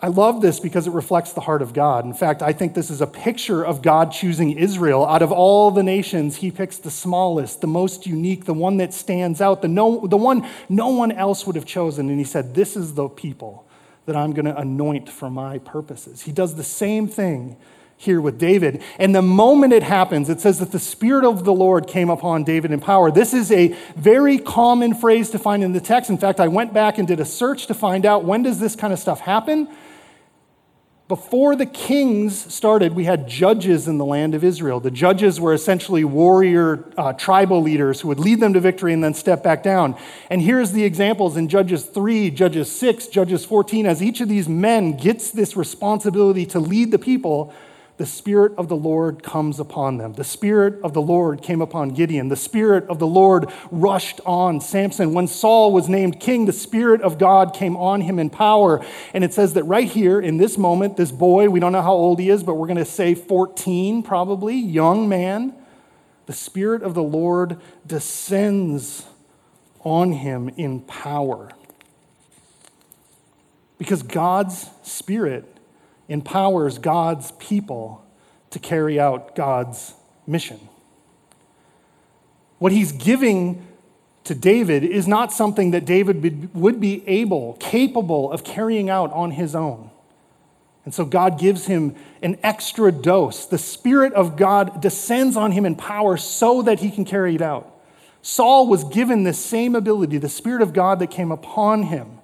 I 0.01 0.07
love 0.07 0.41
this 0.41 0.59
because 0.59 0.88
it 0.88 0.93
reflects 0.93 1.33
the 1.33 1.41
heart 1.41 1.61
of 1.61 1.73
God. 1.73 2.05
In 2.05 2.13
fact, 2.13 2.41
I 2.41 2.53
think 2.53 2.73
this 2.73 2.89
is 2.89 3.01
a 3.01 3.07
picture 3.07 3.65
of 3.65 3.81
God 3.81 4.11
choosing 4.11 4.57
Israel. 4.57 5.05
Out 5.05 5.21
of 5.21 5.31
all 5.31 5.71
the 5.71 5.83
nations, 5.83 6.38
he 6.38 6.51
picks 6.51 6.77
the 6.77 6.91
smallest, 6.91 7.59
the 7.59 7.67
most 7.67 8.07
unique, 8.07 8.45
the 8.45 8.53
one 8.53 8.77
that 8.77 8.93
stands 8.93 9.41
out, 9.41 9.61
the, 9.61 9.67
no, 9.67 10.07
the 10.07 10.15
one 10.17 10.47
no 10.69 10.89
one 10.89 11.11
else 11.11 11.45
would 11.45 11.57
have 11.57 11.65
chosen. 11.65 12.09
And 12.09 12.17
he 12.17 12.23
said, 12.23 12.55
This 12.55 12.77
is 12.77 12.93
the 12.93 13.09
people 13.09 13.68
that 14.09 14.15
I'm 14.15 14.33
going 14.33 14.45
to 14.45 14.57
anoint 14.57 15.07
for 15.07 15.29
my 15.29 15.59
purposes. 15.59 16.23
He 16.23 16.31
does 16.31 16.55
the 16.55 16.63
same 16.63 17.07
thing 17.07 17.57
here 17.95 18.19
with 18.19 18.39
David. 18.39 18.81
And 18.97 19.13
the 19.13 19.21
moment 19.21 19.71
it 19.71 19.83
happens, 19.83 20.29
it 20.29 20.41
says 20.41 20.57
that 20.59 20.71
the 20.71 20.79
Spirit 20.79 21.25
of 21.25 21.43
the 21.43 21.53
Lord 21.53 21.85
came 21.85 22.09
upon 22.09 22.43
David 22.43 22.71
in 22.71 22.79
power. 22.79 23.11
This 23.11 23.35
is 23.35 23.51
a 23.51 23.75
very 23.95 24.39
common 24.39 24.95
phrase 24.95 25.29
to 25.29 25.37
find 25.37 25.63
in 25.63 25.73
the 25.73 25.79
text. 25.79 26.09
In 26.09 26.17
fact, 26.17 26.39
I 26.39 26.47
went 26.47 26.73
back 26.73 26.97
and 26.97 27.07
did 27.07 27.19
a 27.19 27.25
search 27.25 27.67
to 27.67 27.75
find 27.75 28.03
out 28.03 28.23
when 28.23 28.41
does 28.41 28.59
this 28.59 28.75
kind 28.75 28.91
of 28.91 28.97
stuff 28.97 29.19
happen? 29.19 29.67
Before 31.09 31.55
the 31.55 31.65
kings 31.65 32.53
started, 32.53 32.93
we 32.93 33.05
had 33.05 33.27
judges 33.27 33.87
in 33.87 33.97
the 33.97 34.05
land 34.05 34.35
of 34.35 34.43
Israel. 34.43 34.79
The 34.79 34.91
judges 34.91 35.39
were 35.39 35.55
essentially 35.55 36.03
warrior 36.03 36.87
uh, 36.95 37.13
tribal 37.13 37.63
leaders 37.63 37.99
who 37.99 38.09
would 38.09 38.19
lead 38.19 38.39
them 38.39 38.53
to 38.53 38.59
victory 38.59 38.93
and 38.93 39.03
then 39.03 39.15
step 39.15 39.41
back 39.41 39.63
down. 39.63 39.95
And 40.29 40.39
here's 40.39 40.71
the 40.71 40.83
examples 40.83 41.35
in 41.35 41.47
Judges 41.47 41.83
3, 41.83 42.29
Judges 42.29 42.71
6, 42.71 43.07
Judges 43.07 43.43
14. 43.43 43.87
As 43.87 44.03
each 44.03 44.21
of 44.21 44.29
these 44.29 44.47
men 44.47 44.95
gets 44.95 45.31
this 45.31 45.57
responsibility 45.57 46.45
to 46.45 46.59
lead 46.59 46.91
the 46.91 46.99
people, 46.99 47.51
the 48.00 48.06
Spirit 48.06 48.53
of 48.58 48.70
the 48.70 48.77
Lord 48.77 49.24
comes 49.24 49.60
upon 49.60 49.98
them. 49.98 50.13
The 50.13 50.24
Spirit 50.24 50.82
of 50.86 50.94
the 50.94 51.01
Lord 51.01 51.41
came 51.41 51.62
upon 51.62 51.90
Gideon. 51.90 52.29
The 52.29 52.38
Spirit 52.38 52.88
of 52.88 52.98
the 52.98 53.05
Lord 53.05 53.51
rushed 53.72 54.22
on 54.25 54.62
Samson. 54.62 55.14
When 55.14 55.27
Saul 55.27 55.74
was 55.74 55.90
named 55.90 56.22
king, 56.22 56.46
the 56.46 56.53
Spirit 56.53 57.01
of 57.01 57.18
God 57.18 57.53
came 57.53 57.75
on 57.75 58.00
him 58.00 58.18
in 58.18 58.29
power. 58.29 58.81
And 59.14 59.25
it 59.25 59.33
says 59.33 59.53
that 59.55 59.66
right 59.66 59.85
here 59.85 60.22
in 60.22 60.38
this 60.38 60.57
moment, 60.57 60.96
this 60.96 61.12
boy, 61.12 61.50
we 61.50 61.59
don't 61.59 61.74
know 61.74 61.81
how 61.81 61.92
old 61.92 62.22
he 62.22 62.29
is, 62.29 62.42
but 62.42 62.53
we're 62.53 62.68
going 62.68 62.77
to 62.77 62.85
say 62.85 63.16
14 63.16 64.01
probably, 64.01 64.55
young 64.55 65.09
man, 65.09 65.53
the 66.25 66.31
Spirit 66.31 66.83
of 66.83 66.94
the 66.94 67.03
Lord 67.03 67.59
descends 67.85 69.07
on 69.81 70.14
him 70.14 70.48
in 70.55 70.79
power. 70.79 71.51
Because 73.77 74.03
God's 74.03 74.70
Spirit 74.83 75.49
empowers 76.09 76.77
God's 76.77 77.31
people 77.33 78.05
to 78.50 78.59
carry 78.59 79.00
out 79.00 79.35
God's 79.35 79.93
mission. 80.27 80.59
What 82.57 82.72
he's 82.72 82.91
giving 82.91 83.65
to 84.25 84.35
David 84.35 84.83
is 84.83 85.07
not 85.07 85.31
something 85.31 85.72
that 85.72 85.85
David 85.85 86.53
would 86.53 86.79
be 86.79 87.07
able, 87.07 87.53
capable 87.59 88.31
of 88.31 88.43
carrying 88.43 88.89
out 88.89 89.13
on 89.13 89.31
his 89.31 89.55
own. 89.55 89.91
And 90.85 90.93
so 90.93 91.05
God 91.05 91.39
gives 91.39 91.67
him 91.67 91.95
an 92.22 92.37
extra 92.43 92.91
dose. 92.91 93.45
The 93.45 93.57
Spirit 93.57 94.13
of 94.13 94.35
God 94.35 94.81
descends 94.81 95.37
on 95.37 95.51
him 95.51 95.65
in 95.65 95.75
power 95.75 96.17
so 96.17 96.61
that 96.63 96.79
he 96.79 96.89
can 96.91 97.05
carry 97.05 97.35
it 97.35 97.41
out. 97.41 97.75
Saul 98.22 98.67
was 98.67 98.83
given 98.83 99.24
the 99.24 99.33
same 99.33 99.75
ability, 99.75 100.17
the 100.17 100.29
Spirit 100.29 100.61
of 100.61 100.74
God 100.74 101.00
that 101.00 101.11
came 101.11 101.31
upon 101.31 101.83
him. 101.83 102.19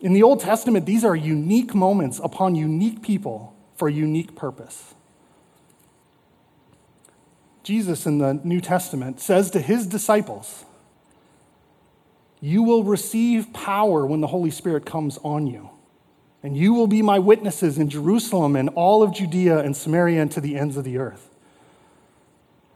In 0.00 0.14
the 0.14 0.22
Old 0.22 0.40
Testament, 0.40 0.86
these 0.86 1.04
are 1.04 1.14
unique 1.14 1.74
moments 1.74 2.20
upon 2.22 2.54
unique 2.54 3.02
people 3.02 3.54
for 3.76 3.88
a 3.88 3.92
unique 3.92 4.34
purpose. 4.34 4.94
Jesus 7.62 8.06
in 8.06 8.18
the 8.18 8.34
New 8.42 8.60
Testament 8.60 9.20
says 9.20 9.50
to 9.50 9.60
his 9.60 9.86
disciples, 9.86 10.64
You 12.40 12.62
will 12.62 12.82
receive 12.82 13.52
power 13.52 14.06
when 14.06 14.22
the 14.22 14.28
Holy 14.28 14.50
Spirit 14.50 14.86
comes 14.86 15.18
on 15.22 15.46
you, 15.46 15.68
and 16.42 16.56
you 16.56 16.72
will 16.72 16.86
be 16.86 17.02
my 17.02 17.18
witnesses 17.18 17.76
in 17.76 17.90
Jerusalem 17.90 18.56
and 18.56 18.70
all 18.70 19.02
of 19.02 19.14
Judea 19.14 19.58
and 19.58 19.76
Samaria 19.76 20.22
and 20.22 20.32
to 20.32 20.40
the 20.40 20.56
ends 20.56 20.78
of 20.78 20.84
the 20.84 20.96
earth. 20.96 21.29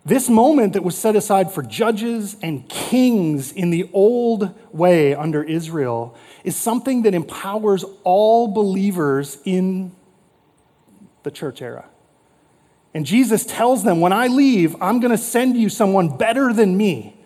This 0.06 0.28
moment 0.28 0.74
that 0.74 0.82
was 0.84 0.98
set 0.98 1.16
aside 1.16 1.50
for 1.50 1.62
judges 1.62 2.36
and 2.42 2.68
kings 2.68 3.52
in 3.52 3.70
the 3.70 3.88
old 3.94 4.54
way 4.70 5.14
under 5.14 5.42
Israel 5.42 6.14
is 6.44 6.56
something 6.56 7.02
that 7.02 7.14
empowers 7.14 7.84
all 8.02 8.48
believers 8.48 9.38
in 9.46 9.92
the 11.22 11.30
church 11.30 11.62
era. 11.62 11.86
And 12.92 13.06
Jesus 13.06 13.46
tells 13.46 13.82
them, 13.82 14.00
When 14.00 14.12
I 14.12 14.26
leave, 14.26 14.76
I'm 14.80 15.00
going 15.00 15.10
to 15.10 15.18
send 15.18 15.56
you 15.56 15.70
someone 15.70 16.16
better 16.18 16.52
than 16.52 16.76
me, 16.76 17.16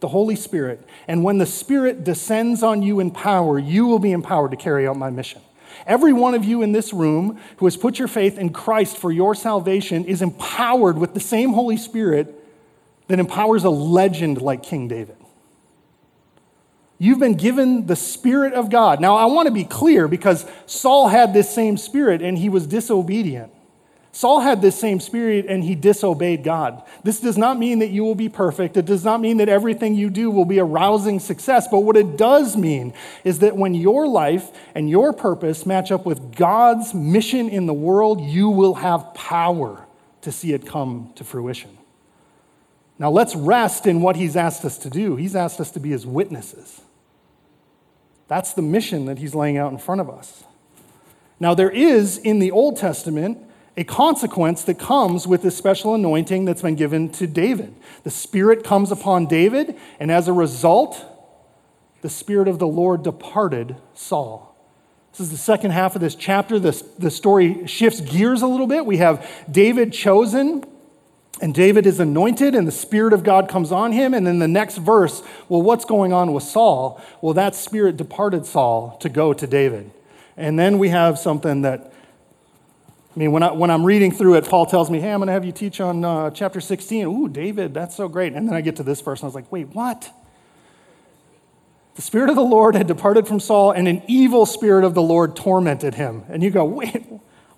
the 0.00 0.08
Holy 0.08 0.36
Spirit. 0.36 0.86
And 1.08 1.24
when 1.24 1.38
the 1.38 1.46
Spirit 1.46 2.04
descends 2.04 2.62
on 2.62 2.82
you 2.82 3.00
in 3.00 3.10
power, 3.10 3.58
you 3.58 3.86
will 3.86 3.98
be 3.98 4.12
empowered 4.12 4.50
to 4.50 4.58
carry 4.58 4.86
out 4.86 4.98
my 4.98 5.08
mission. 5.08 5.40
Every 5.86 6.12
one 6.12 6.34
of 6.34 6.44
you 6.44 6.62
in 6.62 6.72
this 6.72 6.92
room 6.92 7.38
who 7.58 7.66
has 7.66 7.76
put 7.76 7.98
your 7.98 8.08
faith 8.08 8.38
in 8.38 8.50
Christ 8.50 8.96
for 8.96 9.12
your 9.12 9.34
salvation 9.34 10.04
is 10.04 10.20
empowered 10.20 10.98
with 10.98 11.14
the 11.14 11.20
same 11.20 11.52
Holy 11.52 11.76
Spirit 11.76 12.34
that 13.08 13.20
empowers 13.20 13.64
a 13.64 13.70
legend 13.70 14.42
like 14.42 14.62
King 14.62 14.88
David. 14.88 15.16
You've 16.98 17.18
been 17.18 17.34
given 17.34 17.86
the 17.86 17.94
Spirit 17.94 18.54
of 18.54 18.70
God. 18.70 19.00
Now, 19.00 19.16
I 19.16 19.26
want 19.26 19.46
to 19.46 19.52
be 19.52 19.64
clear 19.64 20.08
because 20.08 20.46
Saul 20.64 21.08
had 21.08 21.34
this 21.34 21.54
same 21.54 21.76
Spirit 21.76 22.22
and 22.22 22.36
he 22.38 22.48
was 22.48 22.66
disobedient. 22.66 23.52
Saul 24.16 24.40
had 24.40 24.62
this 24.62 24.80
same 24.80 24.98
spirit 24.98 25.44
and 25.46 25.62
he 25.62 25.74
disobeyed 25.74 26.42
God. 26.42 26.82
This 27.04 27.20
does 27.20 27.36
not 27.36 27.58
mean 27.58 27.80
that 27.80 27.90
you 27.90 28.02
will 28.02 28.14
be 28.14 28.30
perfect. 28.30 28.78
It 28.78 28.86
does 28.86 29.04
not 29.04 29.20
mean 29.20 29.36
that 29.36 29.50
everything 29.50 29.94
you 29.94 30.08
do 30.08 30.30
will 30.30 30.46
be 30.46 30.56
a 30.56 30.64
rousing 30.64 31.20
success. 31.20 31.68
But 31.68 31.80
what 31.80 31.98
it 31.98 32.16
does 32.16 32.56
mean 32.56 32.94
is 33.24 33.40
that 33.40 33.58
when 33.58 33.74
your 33.74 34.08
life 34.08 34.50
and 34.74 34.88
your 34.88 35.12
purpose 35.12 35.66
match 35.66 35.92
up 35.92 36.06
with 36.06 36.34
God's 36.34 36.94
mission 36.94 37.50
in 37.50 37.66
the 37.66 37.74
world, 37.74 38.22
you 38.22 38.48
will 38.48 38.76
have 38.76 39.12
power 39.12 39.84
to 40.22 40.32
see 40.32 40.54
it 40.54 40.64
come 40.64 41.12
to 41.16 41.22
fruition. 41.22 41.76
Now 42.98 43.10
let's 43.10 43.36
rest 43.36 43.84
in 43.84 44.00
what 44.00 44.16
he's 44.16 44.34
asked 44.34 44.64
us 44.64 44.78
to 44.78 44.88
do. 44.88 45.16
He's 45.16 45.36
asked 45.36 45.60
us 45.60 45.70
to 45.72 45.78
be 45.78 45.90
his 45.90 46.06
witnesses. 46.06 46.80
That's 48.28 48.54
the 48.54 48.62
mission 48.62 49.04
that 49.04 49.18
he's 49.18 49.34
laying 49.34 49.58
out 49.58 49.72
in 49.72 49.78
front 49.78 50.00
of 50.00 50.08
us. 50.08 50.42
Now, 51.38 51.52
there 51.52 51.68
is 51.68 52.16
in 52.16 52.38
the 52.38 52.50
Old 52.50 52.78
Testament 52.78 53.45
a 53.76 53.84
consequence 53.84 54.62
that 54.64 54.78
comes 54.78 55.26
with 55.26 55.42
this 55.42 55.56
special 55.56 55.94
anointing 55.94 56.46
that's 56.46 56.62
been 56.62 56.76
given 56.76 57.10
to 57.10 57.26
David. 57.26 57.74
The 58.04 58.10
Spirit 58.10 58.64
comes 58.64 58.90
upon 58.90 59.26
David, 59.26 59.76
and 60.00 60.10
as 60.10 60.28
a 60.28 60.32
result, 60.32 61.04
the 62.00 62.08
Spirit 62.08 62.48
of 62.48 62.58
the 62.58 62.66
Lord 62.66 63.02
departed 63.02 63.76
Saul. 63.94 64.56
This 65.12 65.20
is 65.20 65.30
the 65.30 65.38
second 65.38 65.70
half 65.70 65.94
of 65.94 66.00
this 66.00 66.14
chapter. 66.14 66.58
This, 66.58 66.82
the 66.82 67.10
story 67.10 67.66
shifts 67.66 68.00
gears 68.00 68.42
a 68.42 68.46
little 68.46 68.66
bit. 68.66 68.84
We 68.84 68.98
have 68.98 69.26
David 69.50 69.92
chosen, 69.92 70.64
and 71.40 71.54
David 71.54 71.86
is 71.86 72.00
anointed, 72.00 72.54
and 72.54 72.66
the 72.66 72.72
Spirit 72.72 73.12
of 73.12 73.24
God 73.24 73.48
comes 73.48 73.72
on 73.72 73.92
him. 73.92 74.14
And 74.14 74.26
then 74.26 74.38
the 74.38 74.48
next 74.48 74.76
verse, 74.76 75.22
well, 75.48 75.62
what's 75.62 75.84
going 75.84 76.12
on 76.12 76.32
with 76.32 76.44
Saul? 76.44 77.00
Well, 77.20 77.34
that 77.34 77.54
Spirit 77.54 77.96
departed 77.96 78.46
Saul 78.46 78.96
to 79.00 79.08
go 79.08 79.32
to 79.32 79.46
David. 79.46 79.90
And 80.36 80.58
then 80.58 80.78
we 80.78 80.90
have 80.90 81.18
something 81.18 81.62
that 81.62 81.92
I 83.16 83.18
mean, 83.18 83.32
when, 83.32 83.42
I, 83.42 83.50
when 83.52 83.70
I'm 83.70 83.82
reading 83.82 84.12
through 84.12 84.34
it, 84.34 84.44
Paul 84.44 84.66
tells 84.66 84.90
me, 84.90 85.00
hey, 85.00 85.10
I'm 85.10 85.20
going 85.20 85.28
to 85.28 85.32
have 85.32 85.44
you 85.44 85.52
teach 85.52 85.80
on 85.80 86.04
uh, 86.04 86.30
chapter 86.30 86.60
16. 86.60 87.06
Ooh, 87.06 87.28
David, 87.28 87.72
that's 87.72 87.96
so 87.96 88.08
great. 88.08 88.34
And 88.34 88.46
then 88.46 88.54
I 88.54 88.60
get 88.60 88.76
to 88.76 88.82
this 88.82 89.00
verse, 89.00 89.20
and 89.20 89.24
I 89.24 89.28
was 89.28 89.34
like, 89.34 89.50
wait, 89.50 89.68
what? 89.68 90.12
The 91.94 92.02
Spirit 92.02 92.28
of 92.28 92.36
the 92.36 92.42
Lord 92.42 92.74
had 92.74 92.86
departed 92.86 93.26
from 93.26 93.40
Saul, 93.40 93.70
and 93.70 93.88
an 93.88 94.02
evil 94.06 94.44
Spirit 94.44 94.84
of 94.84 94.92
the 94.92 95.00
Lord 95.00 95.34
tormented 95.34 95.94
him. 95.94 96.24
And 96.28 96.42
you 96.42 96.50
go, 96.50 96.66
wait, 96.66 97.06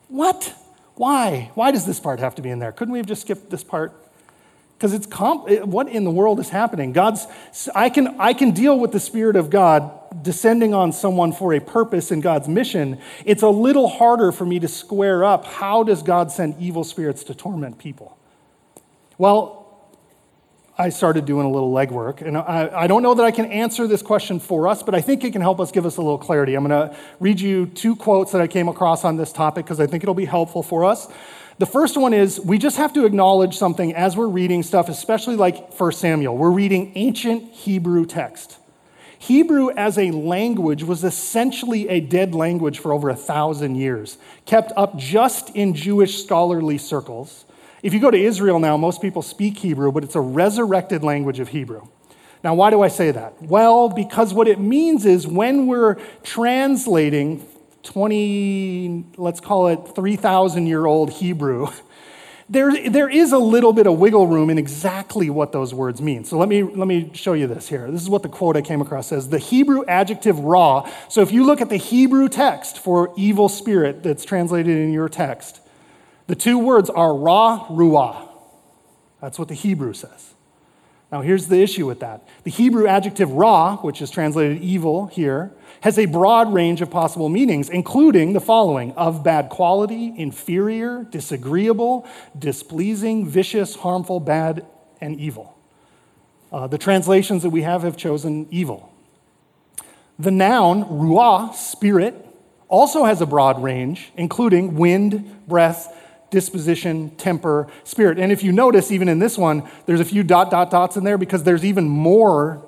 what? 0.06 0.54
Why? 0.94 1.50
Why 1.54 1.72
does 1.72 1.84
this 1.84 1.98
part 1.98 2.20
have 2.20 2.36
to 2.36 2.42
be 2.42 2.50
in 2.50 2.60
there? 2.60 2.70
Couldn't 2.70 2.92
we 2.92 3.00
have 3.00 3.06
just 3.06 3.22
skipped 3.22 3.50
this 3.50 3.64
part? 3.64 3.92
Because 4.76 4.94
it's 4.94 5.06
comp- 5.06 5.50
what 5.64 5.88
in 5.88 6.04
the 6.04 6.10
world 6.12 6.38
is 6.38 6.50
happening? 6.50 6.92
God's 6.92 7.26
I 7.74 7.90
can 7.90 8.20
I 8.20 8.32
can 8.32 8.52
deal 8.52 8.78
with 8.78 8.92
the 8.92 9.00
spirit 9.00 9.34
of 9.34 9.50
God 9.50 9.90
descending 10.22 10.74
on 10.74 10.92
someone 10.92 11.32
for 11.32 11.54
a 11.54 11.60
purpose 11.60 12.10
in 12.10 12.20
God's 12.20 12.48
mission. 12.48 12.98
It's 13.24 13.42
a 13.42 13.48
little 13.48 13.88
harder 13.88 14.32
for 14.32 14.44
me 14.44 14.58
to 14.60 14.68
square 14.68 15.24
up 15.24 15.44
how 15.44 15.82
does 15.82 16.02
God 16.02 16.30
send 16.30 16.60
evil 16.60 16.84
spirits 16.84 17.24
to 17.24 17.34
torment 17.34 17.78
people? 17.78 18.18
Well, 19.16 19.58
I 20.80 20.90
started 20.90 21.24
doing 21.24 21.44
a 21.44 21.50
little 21.50 21.72
legwork. 21.72 22.22
And 22.22 22.38
I, 22.38 22.70
I, 22.72 22.86
don't 22.86 23.02
know 23.02 23.14
that 23.14 23.24
I 23.24 23.32
can 23.32 23.46
answer 23.46 23.88
this 23.88 24.00
question 24.00 24.38
for 24.38 24.68
us, 24.68 24.84
but 24.84 24.94
I 24.94 25.00
think 25.00 25.24
it 25.24 25.32
can 25.32 25.42
help 25.42 25.58
us 25.58 25.72
give 25.72 25.84
us 25.84 25.96
a 25.96 26.00
little 26.00 26.18
clarity. 26.18 26.54
I'm 26.54 26.64
going 26.64 26.88
to 26.88 26.96
read 27.18 27.40
you 27.40 27.66
two 27.66 27.96
quotes 27.96 28.30
that 28.30 28.40
I 28.40 28.46
came 28.46 28.68
across 28.68 29.04
on 29.04 29.16
this 29.16 29.32
topic 29.32 29.64
because 29.64 29.80
I 29.80 29.88
think 29.88 30.04
it'll 30.04 30.14
be 30.14 30.24
helpful 30.24 30.62
for 30.62 30.84
us. 30.84 31.08
The 31.58 31.66
first 31.66 31.96
one 31.96 32.14
is 32.14 32.38
we 32.38 32.58
just 32.58 32.76
have 32.76 32.92
to 32.92 33.04
acknowledge 33.04 33.56
something 33.56 33.92
as 33.92 34.16
we're 34.16 34.28
reading 34.28 34.62
stuff, 34.62 34.88
especially 34.88 35.34
like 35.34 35.74
1 35.74 35.92
Samuel. 35.92 36.36
We're 36.36 36.52
reading 36.52 36.92
ancient 36.94 37.50
Hebrew 37.52 38.06
text. 38.06 38.58
Hebrew 39.18 39.70
as 39.70 39.98
a 39.98 40.10
language 40.12 40.84
was 40.84 41.02
essentially 41.02 41.88
a 41.88 42.00
dead 42.00 42.34
language 42.34 42.78
for 42.78 42.92
over 42.92 43.10
a 43.10 43.16
thousand 43.16 43.74
years, 43.74 44.16
kept 44.46 44.72
up 44.76 44.96
just 44.96 45.50
in 45.56 45.74
Jewish 45.74 46.22
scholarly 46.22 46.78
circles. 46.78 47.44
If 47.82 47.92
you 47.94 48.00
go 48.00 48.10
to 48.10 48.18
Israel 48.18 48.58
now, 48.58 48.76
most 48.76 49.02
people 49.02 49.22
speak 49.22 49.58
Hebrew, 49.58 49.92
but 49.92 50.04
it's 50.04 50.14
a 50.14 50.20
resurrected 50.20 51.02
language 51.02 51.40
of 51.40 51.48
Hebrew. 51.48 51.86
Now, 52.44 52.54
why 52.54 52.70
do 52.70 52.82
I 52.82 52.88
say 52.88 53.10
that? 53.10 53.42
Well, 53.42 53.88
because 53.88 54.32
what 54.32 54.46
it 54.46 54.60
means 54.60 55.04
is 55.04 55.26
when 55.26 55.66
we're 55.66 55.96
translating 56.22 57.44
20, 57.82 59.06
let's 59.16 59.40
call 59.40 59.68
it 59.68 59.94
3,000 59.94 60.66
year 60.66 60.86
old 60.86 61.10
Hebrew, 61.10 61.68
there, 62.50 62.88
there 62.88 63.10
is 63.10 63.32
a 63.32 63.38
little 63.38 63.74
bit 63.74 63.86
of 63.86 63.98
wiggle 63.98 64.26
room 64.26 64.48
in 64.48 64.56
exactly 64.56 65.28
what 65.28 65.52
those 65.52 65.74
words 65.74 66.00
mean. 66.00 66.24
So 66.24 66.38
let 66.38 66.48
me, 66.48 66.62
let 66.62 66.88
me 66.88 67.10
show 67.12 67.34
you 67.34 67.46
this 67.46 67.68
here. 67.68 67.90
This 67.90 68.00
is 68.00 68.08
what 68.08 68.22
the 68.22 68.28
quote 68.28 68.56
I 68.56 68.62
came 68.62 68.80
across 68.80 69.08
says 69.08 69.28
The 69.28 69.38
Hebrew 69.38 69.84
adjective 69.86 70.38
ra. 70.38 70.88
So 71.08 71.20
if 71.20 71.30
you 71.30 71.44
look 71.44 71.60
at 71.60 71.68
the 71.68 71.76
Hebrew 71.76 72.28
text 72.28 72.78
for 72.78 73.12
evil 73.16 73.50
spirit 73.50 74.02
that's 74.02 74.24
translated 74.24 74.78
in 74.78 74.92
your 74.92 75.10
text, 75.10 75.60
the 76.26 76.34
two 76.34 76.58
words 76.58 76.88
are 76.88 77.14
ra, 77.14 77.66
ruah. 77.68 78.28
That's 79.20 79.38
what 79.38 79.48
the 79.48 79.54
Hebrew 79.54 79.92
says. 79.92 80.34
Now, 81.10 81.22
here's 81.22 81.48
the 81.48 81.60
issue 81.62 81.86
with 81.86 82.00
that. 82.00 82.26
The 82.44 82.50
Hebrew 82.50 82.86
adjective 82.86 83.30
ra, 83.30 83.76
which 83.76 84.02
is 84.02 84.10
translated 84.10 84.62
evil 84.62 85.06
here, 85.06 85.52
has 85.80 85.98
a 85.98 86.06
broad 86.06 86.52
range 86.52 86.80
of 86.80 86.90
possible 86.90 87.28
meanings, 87.28 87.68
including 87.68 88.32
the 88.32 88.40
following 88.40 88.92
of 88.92 89.22
bad 89.22 89.48
quality, 89.48 90.12
inferior, 90.16 91.06
disagreeable, 91.10 92.06
displeasing, 92.38 93.26
vicious, 93.26 93.76
harmful, 93.76 94.20
bad, 94.20 94.66
and 95.00 95.18
evil. 95.20 95.56
Uh, 96.52 96.66
the 96.66 96.78
translations 96.78 97.42
that 97.42 97.50
we 97.50 97.62
have 97.62 97.82
have 97.82 97.96
chosen 97.96 98.46
evil. 98.50 98.92
The 100.18 100.30
noun, 100.30 100.84
ruah, 100.84 101.54
spirit, 101.54 102.26
also 102.68 103.04
has 103.04 103.20
a 103.20 103.26
broad 103.26 103.62
range, 103.62 104.12
including 104.16 104.74
wind, 104.76 105.46
breath, 105.46 105.94
disposition, 106.30 107.10
temper, 107.16 107.68
spirit. 107.84 108.18
And 108.18 108.32
if 108.32 108.42
you 108.42 108.52
notice, 108.52 108.90
even 108.90 109.08
in 109.08 109.18
this 109.18 109.38
one, 109.38 109.68
there's 109.86 110.00
a 110.00 110.04
few 110.04 110.22
dot, 110.22 110.50
dot, 110.50 110.70
dots 110.70 110.96
in 110.96 111.04
there 111.04 111.18
because 111.18 111.42
there's 111.44 111.64
even 111.64 111.88
more 111.88 112.66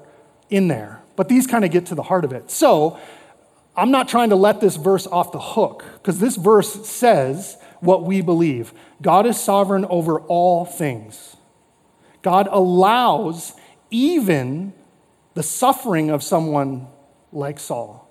in 0.49 0.69
there. 0.69 1.00
But 1.21 1.29
these 1.29 1.47
kind 1.47 1.67
of 1.67 1.71
get 1.71 1.85
to 1.85 1.95
the 1.95 2.03
heart 2.03 2.25
of 2.25 2.33
it. 2.33 2.51
So 2.51 2.99
I'm 3.77 3.91
not 3.91 4.09
trying 4.09 4.31
to 4.31 4.37
let 4.37 4.63
this 4.63 4.77
verse 4.77 5.07
off 5.07 5.33
the 5.33 5.39
hook 5.39 5.85
because 5.97 6.19
this 6.19 6.35
verse 6.35 6.89
says 6.89 7.59
what 7.81 8.05
we 8.05 8.23
believe 8.23 8.73
God 9.03 9.27
is 9.27 9.39
sovereign 9.39 9.85
over 9.85 10.21
all 10.21 10.65
things. 10.65 11.37
God 12.23 12.49
allows 12.51 13.53
even 13.91 14.73
the 15.35 15.43
suffering 15.43 16.09
of 16.09 16.23
someone 16.23 16.87
like 17.33 17.61
Saul. 17.61 18.11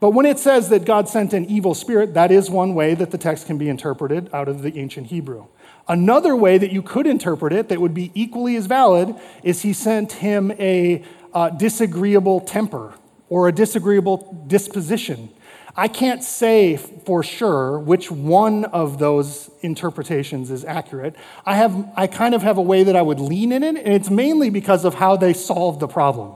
But 0.00 0.12
when 0.12 0.24
it 0.24 0.38
says 0.38 0.70
that 0.70 0.86
God 0.86 1.10
sent 1.10 1.34
an 1.34 1.44
evil 1.44 1.74
spirit, 1.74 2.14
that 2.14 2.32
is 2.32 2.48
one 2.48 2.74
way 2.74 2.94
that 2.94 3.10
the 3.10 3.18
text 3.18 3.46
can 3.46 3.58
be 3.58 3.68
interpreted 3.68 4.30
out 4.32 4.48
of 4.48 4.62
the 4.62 4.78
ancient 4.78 5.08
Hebrew. 5.08 5.48
Another 5.86 6.34
way 6.34 6.56
that 6.56 6.72
you 6.72 6.80
could 6.80 7.06
interpret 7.06 7.52
it 7.52 7.68
that 7.68 7.78
would 7.78 7.92
be 7.92 8.10
equally 8.14 8.56
as 8.56 8.64
valid 8.64 9.14
is 9.42 9.60
he 9.60 9.74
sent 9.74 10.12
him 10.12 10.50
a 10.52 11.04
uh, 11.34 11.50
disagreeable 11.50 12.40
temper 12.40 12.94
or 13.28 13.48
a 13.48 13.52
disagreeable 13.52 14.44
disposition. 14.46 15.30
I 15.74 15.88
can't 15.88 16.22
say 16.22 16.76
for 16.76 17.22
sure 17.22 17.78
which 17.78 18.10
one 18.10 18.66
of 18.66 18.98
those 18.98 19.50
interpretations 19.62 20.50
is 20.50 20.66
accurate. 20.66 21.16
I, 21.46 21.56
have, 21.56 21.88
I 21.96 22.08
kind 22.08 22.34
of 22.34 22.42
have 22.42 22.58
a 22.58 22.62
way 22.62 22.84
that 22.84 22.94
I 22.94 23.00
would 23.00 23.18
lean 23.20 23.52
in 23.52 23.62
it, 23.62 23.76
and 23.76 23.88
it's 23.88 24.10
mainly 24.10 24.50
because 24.50 24.84
of 24.84 24.94
how 24.94 25.16
they 25.16 25.32
solve 25.32 25.80
the 25.80 25.88
problem. 25.88 26.34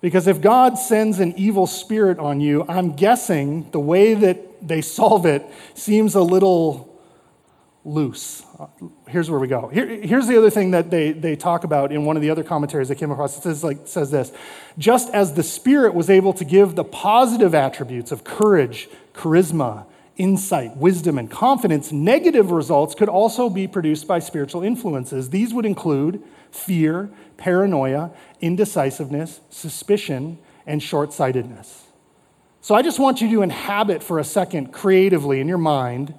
Because 0.00 0.26
if 0.26 0.40
God 0.40 0.78
sends 0.78 1.20
an 1.20 1.34
evil 1.36 1.66
spirit 1.66 2.18
on 2.18 2.40
you, 2.40 2.64
I'm 2.66 2.96
guessing 2.96 3.70
the 3.72 3.80
way 3.80 4.14
that 4.14 4.66
they 4.66 4.80
solve 4.80 5.26
it 5.26 5.46
seems 5.74 6.14
a 6.14 6.22
little 6.22 6.89
loose. 7.84 8.44
Uh, 8.58 8.66
here's 9.08 9.30
where 9.30 9.40
we 9.40 9.48
go. 9.48 9.68
Here, 9.68 9.86
here's 9.86 10.26
the 10.26 10.36
other 10.36 10.50
thing 10.50 10.72
that 10.72 10.90
they, 10.90 11.12
they 11.12 11.34
talk 11.34 11.64
about 11.64 11.92
in 11.92 12.04
one 12.04 12.16
of 12.16 12.22
the 12.22 12.30
other 12.30 12.44
commentaries 12.44 12.90
I 12.90 12.94
came 12.94 13.10
across. 13.10 13.38
It 13.38 13.42
says, 13.42 13.64
like, 13.64 13.86
says 13.86 14.10
this 14.10 14.32
Just 14.78 15.12
as 15.14 15.34
the 15.34 15.42
Spirit 15.42 15.94
was 15.94 16.10
able 16.10 16.32
to 16.34 16.44
give 16.44 16.74
the 16.74 16.84
positive 16.84 17.54
attributes 17.54 18.12
of 18.12 18.24
courage, 18.24 18.88
charisma, 19.14 19.86
insight, 20.16 20.76
wisdom, 20.76 21.18
and 21.18 21.30
confidence, 21.30 21.90
negative 21.90 22.50
results 22.50 22.94
could 22.94 23.08
also 23.08 23.48
be 23.48 23.66
produced 23.66 24.06
by 24.06 24.18
spiritual 24.18 24.62
influences. 24.62 25.30
These 25.30 25.54
would 25.54 25.64
include 25.64 26.22
fear, 26.50 27.10
paranoia, 27.38 28.10
indecisiveness, 28.42 29.40
suspicion, 29.48 30.38
and 30.66 30.82
short 30.82 31.14
sightedness. 31.14 31.86
So 32.60 32.74
I 32.74 32.82
just 32.82 32.98
want 32.98 33.22
you 33.22 33.30
to 33.30 33.42
inhabit 33.42 34.02
for 34.02 34.18
a 34.18 34.24
second 34.24 34.72
creatively 34.72 35.40
in 35.40 35.48
your 35.48 35.56
mind 35.56 36.12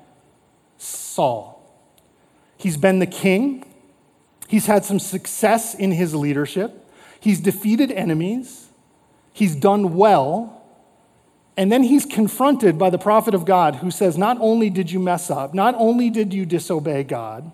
Saul. 0.81 1.61
He's 2.57 2.77
been 2.77 2.99
the 2.99 3.07
king. 3.07 3.65
He's 4.47 4.65
had 4.65 4.83
some 4.83 4.99
success 4.99 5.75
in 5.75 5.91
his 5.91 6.13
leadership. 6.15 6.85
He's 7.19 7.39
defeated 7.39 7.91
enemies. 7.91 8.69
He's 9.31 9.55
done 9.55 9.95
well. 9.95 10.61
And 11.55 11.71
then 11.71 11.83
he's 11.83 12.05
confronted 12.05 12.77
by 12.77 12.89
the 12.89 12.97
prophet 12.97 13.33
of 13.33 13.45
God 13.45 13.77
who 13.77 13.91
says, 13.91 14.17
Not 14.17 14.37
only 14.39 14.69
did 14.69 14.91
you 14.91 14.99
mess 14.99 15.29
up, 15.29 15.53
not 15.53 15.75
only 15.77 16.09
did 16.09 16.33
you 16.33 16.45
disobey 16.45 17.03
God, 17.03 17.51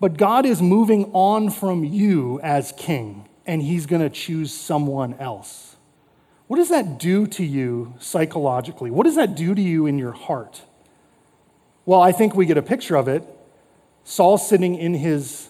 but 0.00 0.16
God 0.16 0.46
is 0.46 0.62
moving 0.62 1.10
on 1.12 1.50
from 1.50 1.84
you 1.84 2.40
as 2.42 2.72
king, 2.76 3.28
and 3.46 3.62
he's 3.62 3.86
going 3.86 4.02
to 4.02 4.10
choose 4.10 4.52
someone 4.52 5.14
else. 5.14 5.76
What 6.46 6.58
does 6.58 6.68
that 6.68 6.98
do 6.98 7.26
to 7.28 7.44
you 7.44 7.94
psychologically? 7.98 8.90
What 8.90 9.04
does 9.04 9.16
that 9.16 9.34
do 9.34 9.54
to 9.54 9.62
you 9.62 9.86
in 9.86 9.98
your 9.98 10.12
heart? 10.12 10.62
Well, 11.86 12.02
I 12.02 12.10
think 12.10 12.34
we 12.34 12.46
get 12.46 12.58
a 12.58 12.62
picture 12.62 12.96
of 12.96 13.08
it 13.08 13.22
Saul 14.02 14.38
sitting 14.38 14.76
in 14.76 14.94
his 14.94 15.48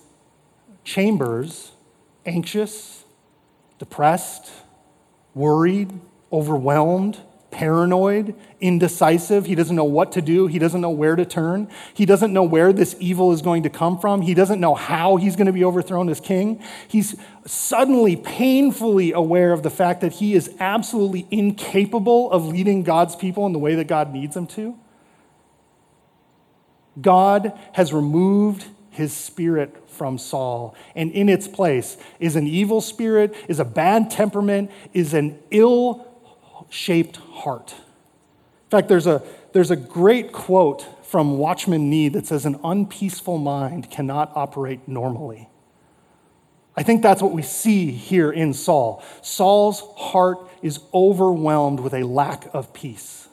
chambers, 0.82 1.72
anxious, 2.24 3.04
depressed, 3.78 4.50
worried, 5.34 5.92
overwhelmed, 6.32 7.18
paranoid, 7.50 8.34
indecisive. 8.60 9.44
He 9.44 9.54
doesn't 9.54 9.76
know 9.76 9.84
what 9.84 10.12
to 10.12 10.22
do. 10.22 10.46
He 10.46 10.58
doesn't 10.58 10.80
know 10.80 10.90
where 10.90 11.16
to 11.16 11.26
turn. 11.26 11.68
He 11.92 12.06
doesn't 12.06 12.32
know 12.32 12.42
where 12.42 12.72
this 12.72 12.96
evil 12.98 13.32
is 13.32 13.42
going 13.42 13.62
to 13.64 13.70
come 13.70 13.98
from. 13.98 14.22
He 14.22 14.32
doesn't 14.32 14.60
know 14.60 14.74
how 14.74 15.16
he's 15.16 15.36
going 15.36 15.46
to 15.46 15.52
be 15.52 15.64
overthrown 15.64 16.08
as 16.08 16.20
king. 16.20 16.62
He's 16.88 17.14
suddenly 17.46 18.16
painfully 18.16 19.12
aware 19.12 19.52
of 19.52 19.62
the 19.62 19.70
fact 19.70 20.00
that 20.00 20.12
he 20.14 20.34
is 20.34 20.50
absolutely 20.60 21.26
incapable 21.30 22.30
of 22.30 22.46
leading 22.46 22.82
God's 22.82 23.16
people 23.16 23.44
in 23.46 23.52
the 23.52 23.58
way 23.58 23.74
that 23.74 23.86
God 23.86 24.12
needs 24.12 24.36
him 24.36 24.46
to. 24.48 24.78
God 27.00 27.52
has 27.72 27.92
removed 27.92 28.66
his 28.90 29.12
spirit 29.12 29.88
from 29.90 30.18
Saul, 30.18 30.74
and 30.94 31.10
in 31.12 31.28
its 31.28 31.46
place 31.48 31.96
is 32.18 32.36
an 32.36 32.46
evil 32.46 32.80
spirit, 32.80 33.34
is 33.48 33.60
a 33.60 33.64
bad 33.64 34.10
temperament, 34.10 34.70
is 34.92 35.14
an 35.14 35.38
ill 35.50 36.06
shaped 36.70 37.16
heart. 37.16 37.72
In 37.72 38.70
fact, 38.70 38.88
there's 38.88 39.06
a, 39.06 39.22
there's 39.52 39.70
a 39.70 39.76
great 39.76 40.32
quote 40.32 40.86
from 41.06 41.38
Watchman 41.38 41.88
Nee 41.88 42.08
that 42.08 42.26
says, 42.26 42.44
An 42.44 42.58
unpeaceful 42.64 43.38
mind 43.38 43.90
cannot 43.90 44.32
operate 44.34 44.86
normally. 44.88 45.48
I 46.76 46.82
think 46.82 47.02
that's 47.02 47.22
what 47.22 47.32
we 47.32 47.42
see 47.42 47.90
here 47.90 48.30
in 48.30 48.52
Saul. 48.52 49.02
Saul's 49.22 49.82
heart 49.96 50.38
is 50.60 50.80
overwhelmed 50.92 51.80
with 51.80 51.94
a 51.94 52.02
lack 52.02 52.52
of 52.52 52.74
peace. 52.74 53.25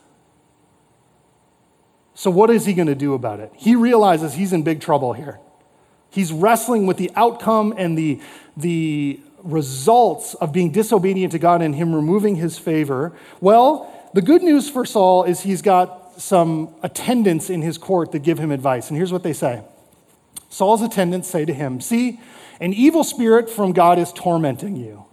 So, 2.15 2.29
what 2.29 2.49
is 2.49 2.65
he 2.65 2.73
going 2.73 2.87
to 2.87 2.95
do 2.95 3.13
about 3.13 3.39
it? 3.39 3.51
He 3.55 3.75
realizes 3.75 4.33
he's 4.33 4.53
in 4.53 4.63
big 4.63 4.81
trouble 4.81 5.13
here. 5.13 5.39
He's 6.09 6.31
wrestling 6.31 6.85
with 6.85 6.97
the 6.97 7.11
outcome 7.15 7.73
and 7.75 7.97
the, 7.97 8.21
the 8.55 9.19
results 9.43 10.35
of 10.35 10.53
being 10.53 10.71
disobedient 10.71 11.31
to 11.31 11.39
God 11.39 11.61
and 11.61 11.73
him 11.73 11.93
removing 11.95 12.35
his 12.35 12.59
favor. 12.59 13.13
Well, 13.41 13.91
the 14.13 14.21
good 14.21 14.43
news 14.43 14.69
for 14.69 14.85
Saul 14.85 15.23
is 15.23 15.41
he's 15.41 15.63
got 15.63 16.21
some 16.21 16.75
attendants 16.83 17.49
in 17.49 17.63
his 17.63 17.79
court 17.79 18.11
that 18.11 18.19
give 18.19 18.37
him 18.37 18.51
advice. 18.51 18.89
And 18.89 18.97
here's 18.97 19.11
what 19.11 19.23
they 19.23 19.33
say 19.33 19.63
Saul's 20.49 20.83
attendants 20.83 21.27
say 21.27 21.45
to 21.45 21.53
him, 21.53 21.81
See, 21.81 22.19
an 22.59 22.73
evil 22.73 23.03
spirit 23.03 23.49
from 23.49 23.73
God 23.73 23.97
is 23.97 24.13
tormenting 24.13 24.75
you. 24.75 25.05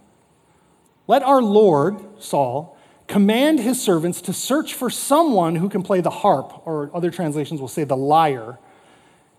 Let 1.07 1.23
our 1.23 1.41
Lord, 1.41 1.99
Saul, 2.21 2.77
command 3.11 3.59
his 3.59 3.79
servants 3.81 4.21
to 4.21 4.31
search 4.31 4.73
for 4.73 4.89
someone 4.89 5.57
who 5.57 5.67
can 5.67 5.83
play 5.83 5.99
the 5.99 6.09
harp, 6.09 6.65
or 6.65 6.89
other 6.93 7.11
translations 7.11 7.59
will 7.59 7.67
say 7.67 7.83
the 7.83 7.97
lyre. 7.97 8.57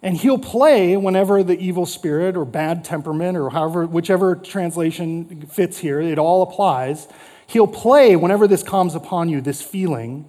And 0.02 0.14
he'll 0.14 0.38
play 0.38 0.94
whenever 0.96 1.42
the 1.42 1.58
evil 1.58 1.86
spirit 1.86 2.36
or 2.36 2.44
bad 2.44 2.84
temperament, 2.84 3.36
or 3.38 3.48
however, 3.48 3.86
whichever 3.86 4.36
translation 4.36 5.46
fits 5.46 5.78
here, 5.78 6.00
it 6.00 6.18
all 6.18 6.42
applies. 6.42 7.08
He'll 7.46 7.66
play 7.66 8.14
whenever 8.14 8.46
this 8.46 8.62
comes 8.62 8.94
upon 8.94 9.30
you, 9.30 9.40
this 9.40 9.62
feeling, 9.62 10.28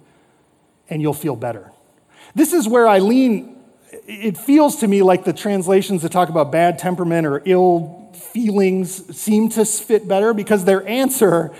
and 0.88 1.02
you'll 1.02 1.12
feel 1.12 1.36
better. 1.36 1.70
This 2.34 2.54
is 2.54 2.66
where 2.66 2.88
I 2.88 2.98
lean. 2.98 3.58
It 4.06 4.38
feels 4.38 4.76
to 4.76 4.88
me 4.88 5.02
like 5.02 5.24
the 5.24 5.34
translations 5.34 6.00
that 6.00 6.12
talk 6.12 6.30
about 6.30 6.50
bad 6.50 6.78
temperament 6.78 7.26
or 7.26 7.42
ill 7.44 8.10
feelings 8.14 9.14
seem 9.14 9.50
to 9.50 9.66
fit 9.66 10.08
better 10.08 10.32
because 10.32 10.64
their 10.64 10.86
answer 10.88 11.54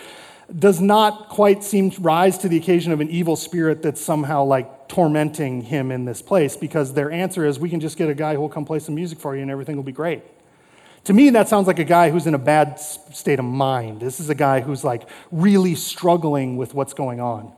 does 0.59 0.81
not 0.81 1.29
quite 1.29 1.65
seem 1.65 1.91
to 1.91 2.01
rise 2.01 2.39
to 2.39 2.49
the 2.49 2.57
occasion 2.57 2.93
of 2.93 3.01
an 3.01 3.11
evil 3.11 3.37
spirit 3.37 3.83
that's 3.83 4.01
somehow 4.01 4.45
like 4.45 4.89
tormenting 4.89 5.63
him 5.63 5.91
in 5.91 6.05
this 6.05 6.21
place 6.21 6.57
because 6.57 6.93
their 6.93 7.11
answer 7.11 7.47
is 7.47 7.59
we 7.59 7.71
can 7.71 7.81
just 7.81 7.97
get 7.97 8.11
a 8.11 8.15
guy 8.15 8.35
who 8.35 8.41
will 8.41 8.49
come 8.49 8.65
play 8.65 8.79
some 8.79 8.95
music 8.95 9.19
for 9.19 9.35
you 9.35 9.43
and 9.43 9.51
everything 9.51 9.77
will 9.77 9.83
be 9.83 9.93
great. 9.93 10.23
To 11.05 11.13
me, 11.13 11.31
that 11.31 11.49
sounds 11.49 11.67
like 11.67 11.79
a 11.79 11.85
guy 11.85 12.11
who's 12.11 12.27
in 12.27 12.35
a 12.35 12.39
bad 12.39 12.79
state 12.79 13.39
of 13.39 13.45
mind. 13.45 14.01
This 14.01 14.21
is 14.21 14.31
a 14.31 14.35
guy 14.35 14.61
who's 14.61 14.85
like 14.85 15.09
really 15.31 15.75
struggling 15.75 16.57
with 16.57 16.75
what's 16.75 16.95
going 16.95 17.21
on. 17.21 17.53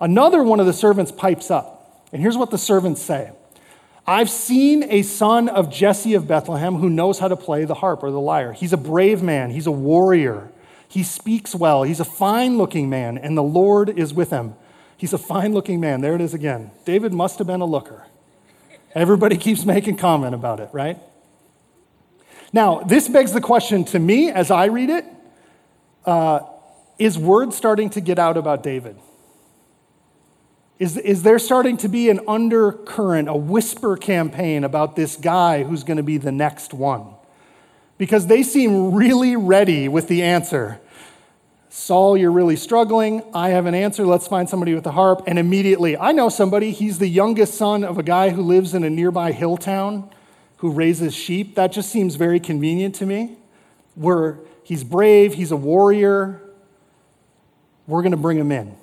Another 0.00 0.42
one 0.42 0.60
of 0.60 0.66
the 0.66 0.72
servants 0.72 1.12
pipes 1.12 1.50
up, 1.50 2.02
and 2.12 2.22
here's 2.22 2.36
what 2.36 2.50
the 2.50 2.58
servants 2.58 3.02
say 3.02 3.32
I've 4.06 4.30
seen 4.30 4.84
a 4.84 5.02
son 5.02 5.50
of 5.50 5.70
Jesse 5.70 6.14
of 6.14 6.26
Bethlehem 6.26 6.76
who 6.76 6.88
knows 6.88 7.18
how 7.18 7.28
to 7.28 7.36
play 7.36 7.66
the 7.66 7.74
harp 7.74 8.02
or 8.02 8.10
the 8.10 8.20
lyre. 8.20 8.54
He's 8.54 8.72
a 8.72 8.78
brave 8.78 9.22
man, 9.22 9.50
he's 9.50 9.66
a 9.66 9.72
warrior. 9.72 10.50
He 10.88 11.02
speaks 11.02 11.54
well. 11.54 11.82
He's 11.82 12.00
a 12.00 12.04
fine 12.04 12.56
looking 12.56 12.88
man, 12.88 13.18
and 13.18 13.36
the 13.36 13.42
Lord 13.42 13.90
is 13.90 14.14
with 14.14 14.30
him. 14.30 14.54
He's 14.96 15.12
a 15.12 15.18
fine 15.18 15.52
looking 15.52 15.80
man. 15.80 16.00
There 16.00 16.14
it 16.14 16.20
is 16.20 16.34
again. 16.34 16.70
David 16.84 17.12
must 17.12 17.38
have 17.38 17.46
been 17.46 17.60
a 17.60 17.66
looker. 17.66 18.06
Everybody 18.94 19.36
keeps 19.46 19.64
making 19.64 19.98
comment 19.98 20.34
about 20.34 20.60
it, 20.60 20.70
right? 20.72 20.98
Now, 22.52 22.80
this 22.80 23.08
begs 23.08 23.32
the 23.32 23.40
question 23.40 23.84
to 23.86 23.98
me 23.98 24.30
as 24.30 24.50
I 24.50 24.66
read 24.66 24.88
it 24.88 25.04
uh, 26.06 26.40
is 26.98 27.18
word 27.18 27.52
starting 27.52 27.90
to 27.90 28.00
get 28.00 28.18
out 28.18 28.36
about 28.36 28.62
David? 28.62 28.98
Is, 30.78 30.96
is 30.96 31.22
there 31.22 31.38
starting 31.38 31.76
to 31.78 31.88
be 31.88 32.08
an 32.08 32.20
undercurrent, 32.26 33.28
a 33.28 33.36
whisper 33.36 33.96
campaign 33.96 34.64
about 34.64 34.96
this 34.96 35.16
guy 35.16 35.64
who's 35.64 35.84
going 35.84 35.96
to 35.96 36.02
be 36.02 36.18
the 36.18 36.32
next 36.32 36.72
one? 36.72 37.14
Because 37.98 38.26
they 38.28 38.42
seem 38.42 38.94
really 38.94 39.36
ready 39.36 39.88
with 39.88 40.08
the 40.08 40.22
answer. 40.22 40.80
Saul, 41.68 42.16
you're 42.16 42.32
really 42.32 42.56
struggling. 42.56 43.22
I 43.34 43.50
have 43.50 43.66
an 43.66 43.74
answer. 43.74 44.06
Let's 44.06 44.26
find 44.26 44.48
somebody 44.48 44.74
with 44.74 44.86
a 44.86 44.92
harp. 44.92 45.22
And 45.26 45.38
immediately, 45.38 45.96
I 45.96 46.12
know 46.12 46.28
somebody. 46.28 46.70
He's 46.70 46.98
the 46.98 47.08
youngest 47.08 47.54
son 47.54 47.84
of 47.84 47.98
a 47.98 48.02
guy 48.02 48.30
who 48.30 48.42
lives 48.42 48.74
in 48.74 48.84
a 48.84 48.90
nearby 48.90 49.32
hill 49.32 49.56
town 49.56 50.10
who 50.58 50.70
raises 50.70 51.14
sheep. 51.14 51.54
That 51.54 51.72
just 51.72 51.90
seems 51.90 52.16
very 52.16 52.40
convenient 52.40 52.94
to 52.96 53.06
me. 53.06 53.36
Where 53.94 54.38
he's 54.62 54.84
brave, 54.84 55.34
he's 55.34 55.50
a 55.50 55.56
warrior. 55.56 56.40
We're 57.86 58.02
going 58.02 58.12
to 58.12 58.18
bring 58.18 58.38
him 58.38 58.52
in. 58.52 58.76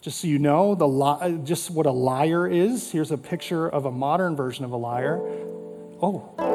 Just 0.00 0.20
so 0.20 0.28
you 0.28 0.38
know, 0.38 0.74
the 0.74 0.88
li- 0.88 1.40
just 1.44 1.70
what 1.70 1.86
a 1.86 1.90
lyre 1.90 2.46
is. 2.46 2.90
Here's 2.90 3.10
a 3.10 3.18
picture 3.18 3.68
of 3.68 3.84
a 3.84 3.90
modern 3.90 4.34
version 4.34 4.64
of 4.64 4.72
a. 4.72 4.76
Oh, 4.76 6.34
oh, 6.38 6.49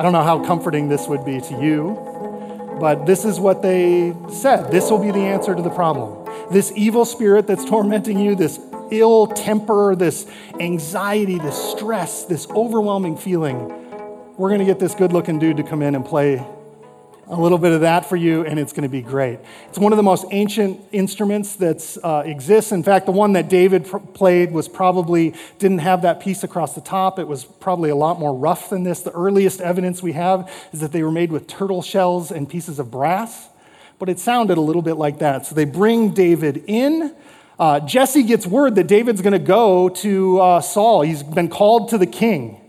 I 0.00 0.02
don't 0.02 0.12
know 0.12 0.22
how 0.22 0.42
comforting 0.42 0.88
this 0.88 1.06
would 1.08 1.26
be 1.26 1.42
to 1.42 1.62
you, 1.62 1.94
but 2.80 3.04
this 3.04 3.26
is 3.26 3.38
what 3.38 3.60
they 3.60 4.16
said. 4.32 4.70
This 4.70 4.90
will 4.90 4.98
be 4.98 5.10
the 5.10 5.18
answer 5.18 5.54
to 5.54 5.60
the 5.60 5.68
problem. 5.68 6.26
This 6.50 6.72
evil 6.74 7.04
spirit 7.04 7.46
that's 7.46 7.66
tormenting 7.66 8.18
you, 8.18 8.34
this 8.34 8.58
ill 8.90 9.26
temper, 9.26 9.94
this 9.94 10.26
anxiety, 10.58 11.36
this 11.36 11.54
stress, 11.72 12.24
this 12.24 12.48
overwhelming 12.48 13.18
feeling, 13.18 13.58
we're 14.38 14.48
going 14.48 14.60
to 14.60 14.64
get 14.64 14.78
this 14.78 14.94
good 14.94 15.12
looking 15.12 15.38
dude 15.38 15.58
to 15.58 15.62
come 15.62 15.82
in 15.82 15.94
and 15.94 16.02
play 16.02 16.42
a 17.30 17.40
little 17.40 17.58
bit 17.58 17.70
of 17.70 17.82
that 17.82 18.06
for 18.06 18.16
you, 18.16 18.44
and 18.44 18.58
it's 18.58 18.72
going 18.72 18.82
to 18.82 18.88
be 18.88 19.02
great. 19.02 19.38
It's 19.68 19.78
one 19.78 19.92
of 19.92 19.96
the 19.96 20.02
most 20.02 20.24
ancient 20.32 20.80
instruments 20.90 21.54
that 21.56 21.96
uh, 22.02 22.24
exists. 22.26 22.72
In 22.72 22.82
fact, 22.82 23.06
the 23.06 23.12
one 23.12 23.34
that 23.34 23.48
David 23.48 23.86
pr- 23.86 23.98
played 23.98 24.50
was 24.50 24.66
probably 24.66 25.34
didn't 25.60 25.78
have 25.78 26.02
that 26.02 26.18
piece 26.18 26.42
across 26.42 26.74
the 26.74 26.80
top. 26.80 27.20
It 27.20 27.28
was 27.28 27.44
probably 27.44 27.88
a 27.90 27.94
lot 27.94 28.18
more 28.18 28.34
rough 28.34 28.68
than 28.68 28.82
this. 28.82 29.02
The 29.02 29.12
earliest 29.12 29.60
evidence 29.60 30.02
we 30.02 30.12
have 30.12 30.52
is 30.72 30.80
that 30.80 30.90
they 30.90 31.04
were 31.04 31.12
made 31.12 31.30
with 31.30 31.46
turtle 31.46 31.82
shells 31.82 32.32
and 32.32 32.48
pieces 32.48 32.80
of 32.80 32.90
brass, 32.90 33.48
but 34.00 34.08
it 34.08 34.18
sounded 34.18 34.58
a 34.58 34.62
little 34.62 34.82
bit 34.82 34.94
like 34.94 35.20
that. 35.20 35.46
So 35.46 35.54
they 35.54 35.66
bring 35.66 36.10
David 36.10 36.64
in. 36.66 37.14
Uh, 37.60 37.78
Jesse 37.78 38.24
gets 38.24 38.44
word 38.44 38.74
that 38.74 38.88
David's 38.88 39.22
going 39.22 39.34
to 39.34 39.38
go 39.38 39.88
to 39.88 40.40
uh, 40.40 40.60
Saul. 40.60 41.02
He's 41.02 41.22
been 41.22 41.48
called 41.48 41.90
to 41.90 41.98
the 41.98 42.06
king. 42.06 42.60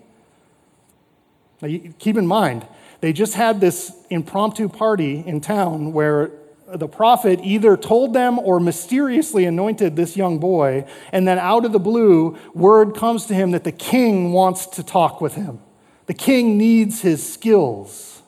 Now, 1.63 1.67
you, 1.67 1.95
keep 1.97 2.15
in 2.15 2.28
mind, 2.28 2.67
they 3.02 3.12
just 3.14 3.34
had 3.34 3.60
this 3.60 3.92
impromptu 4.10 4.70
party 4.70 5.24
in 5.26 5.42
town 5.42 5.92
where 5.92 6.32
the 6.74 6.88
prophet 6.88 7.40
either 7.44 7.76
told 7.76 8.14
them 8.14 8.40
or 8.40 8.60
mysteriously 8.60 9.46
anointed 9.46 9.96
this 9.96 10.16
young 10.16 10.40
boy, 10.40 10.86
and 11.12 11.28
then 11.28 11.38
out 11.38 11.66
of 11.66 11.74
the 11.74 11.80
blue, 11.80 12.38
word 12.54 12.96
comes 12.96 13.26
to 13.26 13.34
him 13.34 13.52
that 13.52 13.64
the 13.64 13.72
king 13.72 14.32
wants 14.32 14.68
to 14.68 14.84
talk 14.84 15.20
with 15.20 15.36
him. 15.36 15.60
The 16.06 16.14
king 16.14 16.58
needs 16.58 17.02
his 17.02 17.28
skills. 17.28 18.22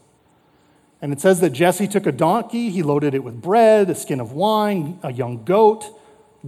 And 1.01 1.11
it 1.11 1.21
says 1.21 1.39
that 1.41 1.51
Jesse 1.51 1.87
took 1.87 2.05
a 2.05 2.11
donkey, 2.11 2.69
he 2.69 2.81
loaded 2.81 3.13
it 3.13 3.23
with 3.23 3.41
bread, 3.41 3.89
a 3.89 3.95
skin 3.95 4.19
of 4.19 4.31
wine, 4.31 4.99
a 5.03 5.11
young 5.11 5.43
goat, 5.43 5.85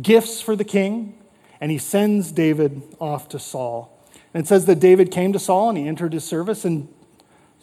gifts 0.02 0.42
for 0.42 0.56
the 0.56 0.64
king, 0.64 1.18
and 1.62 1.72
he 1.72 1.78
sends 1.78 2.32
David 2.32 2.82
off 3.00 3.30
to 3.30 3.40
Saul. 3.40 3.92
And 4.34 4.44
it 4.44 4.48
says 4.48 4.66
that 4.66 4.80
David 4.80 5.12
came 5.12 5.32
to 5.34 5.40
Saul 5.40 5.70
and 5.70 5.78
he 5.78 5.88
entered 5.88 6.14
his 6.14 6.24
service, 6.26 6.66
and 6.66 6.88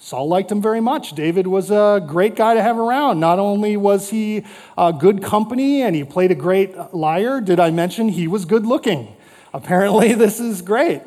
Saul 0.02 0.26
liked 0.26 0.50
him 0.50 0.60
very 0.60 0.80
much. 0.80 1.12
David 1.12 1.46
was 1.46 1.70
a 1.70 2.04
great 2.04 2.34
guy 2.34 2.54
to 2.54 2.62
have 2.62 2.76
around. 2.76 3.20
Not 3.20 3.38
only 3.38 3.76
was 3.76 4.10
he 4.10 4.42
a 4.76 4.92
good 4.92 5.22
company 5.22 5.80
and 5.82 5.94
he 5.94 6.02
played 6.02 6.32
a 6.32 6.34
great 6.34 6.76
lyre, 6.92 7.40
did 7.40 7.60
I 7.60 7.70
mention 7.70 8.08
he 8.08 8.26
was 8.26 8.44
good 8.44 8.66
looking? 8.66 9.14
Apparently, 9.54 10.12
this 10.14 10.40
is 10.40 10.60
great. 10.60 11.02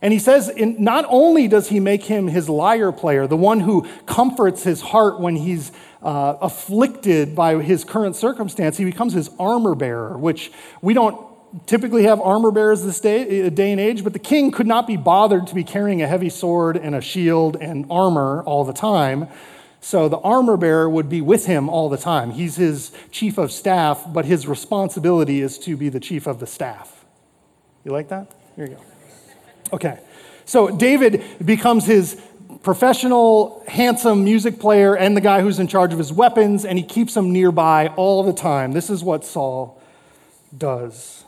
And 0.00 0.12
he 0.12 0.20
says, 0.20 0.48
in, 0.48 0.82
not 0.82 1.04
only 1.08 1.48
does 1.48 1.68
he 1.68 1.80
make 1.80 2.04
him 2.04 2.28
his 2.28 2.48
lyre 2.48 2.92
player, 2.92 3.26
the 3.26 3.36
one 3.36 3.58
who 3.58 3.88
comforts 4.06 4.62
his 4.62 4.80
heart 4.80 5.18
when 5.18 5.34
he's 5.34 5.72
uh, 6.00 6.36
afflicted 6.40 7.34
by 7.34 7.60
his 7.60 7.82
current 7.82 8.14
circumstance, 8.14 8.76
he 8.76 8.84
becomes 8.84 9.14
his 9.14 9.30
armor 9.40 9.74
bearer, 9.74 10.16
which 10.16 10.52
we 10.80 10.94
don't 10.94 11.31
typically 11.66 12.04
have 12.04 12.20
armor 12.20 12.50
bearers 12.50 12.84
this 12.84 13.00
day, 13.00 13.46
uh, 13.46 13.48
day 13.50 13.72
and 13.72 13.80
age, 13.80 14.04
but 14.04 14.12
the 14.12 14.18
king 14.18 14.50
could 14.50 14.66
not 14.66 14.86
be 14.86 14.96
bothered 14.96 15.46
to 15.48 15.54
be 15.54 15.64
carrying 15.64 16.02
a 16.02 16.06
heavy 16.06 16.28
sword 16.28 16.76
and 16.76 16.94
a 16.94 17.00
shield 17.00 17.56
and 17.60 17.86
armor 17.90 18.42
all 18.44 18.64
the 18.64 18.72
time. 18.72 19.28
So 19.80 20.08
the 20.08 20.18
armor 20.18 20.56
bearer 20.56 20.88
would 20.88 21.08
be 21.08 21.20
with 21.20 21.46
him 21.46 21.68
all 21.68 21.88
the 21.88 21.96
time. 21.96 22.30
He's 22.30 22.56
his 22.56 22.92
chief 23.10 23.36
of 23.36 23.50
staff, 23.50 24.04
but 24.08 24.24
his 24.24 24.46
responsibility 24.46 25.40
is 25.40 25.58
to 25.60 25.76
be 25.76 25.88
the 25.88 26.00
chief 26.00 26.26
of 26.26 26.38
the 26.38 26.46
staff. 26.46 27.04
You 27.84 27.90
like 27.90 28.08
that? 28.08 28.30
Here 28.54 28.66
you 28.66 28.76
go. 28.76 28.82
Okay. 29.72 29.98
So 30.44 30.70
David 30.70 31.24
becomes 31.44 31.84
his 31.84 32.20
professional, 32.62 33.64
handsome 33.66 34.22
music 34.22 34.60
player 34.60 34.96
and 34.96 35.16
the 35.16 35.20
guy 35.20 35.40
who's 35.40 35.58
in 35.58 35.66
charge 35.66 35.92
of 35.92 35.98
his 35.98 36.12
weapons, 36.12 36.64
and 36.64 36.78
he 36.78 36.84
keeps 36.84 37.14
them 37.14 37.32
nearby 37.32 37.88
all 37.96 38.22
the 38.22 38.32
time. 38.32 38.72
This 38.72 38.88
is 38.88 39.02
what 39.02 39.24
Saul 39.24 39.82
does. 40.56 41.24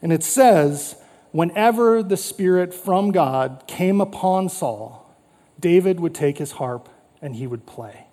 And 0.00 0.12
it 0.12 0.22
says, 0.22 0.96
whenever 1.32 2.02
the 2.02 2.16
Spirit 2.16 2.72
from 2.72 3.10
God 3.10 3.64
came 3.66 4.00
upon 4.00 4.48
Saul, 4.48 5.14
David 5.58 6.00
would 6.00 6.14
take 6.14 6.38
his 6.38 6.52
harp 6.52 6.88
and 7.20 7.36
he 7.36 7.46
would 7.46 7.66
play. 7.66 8.06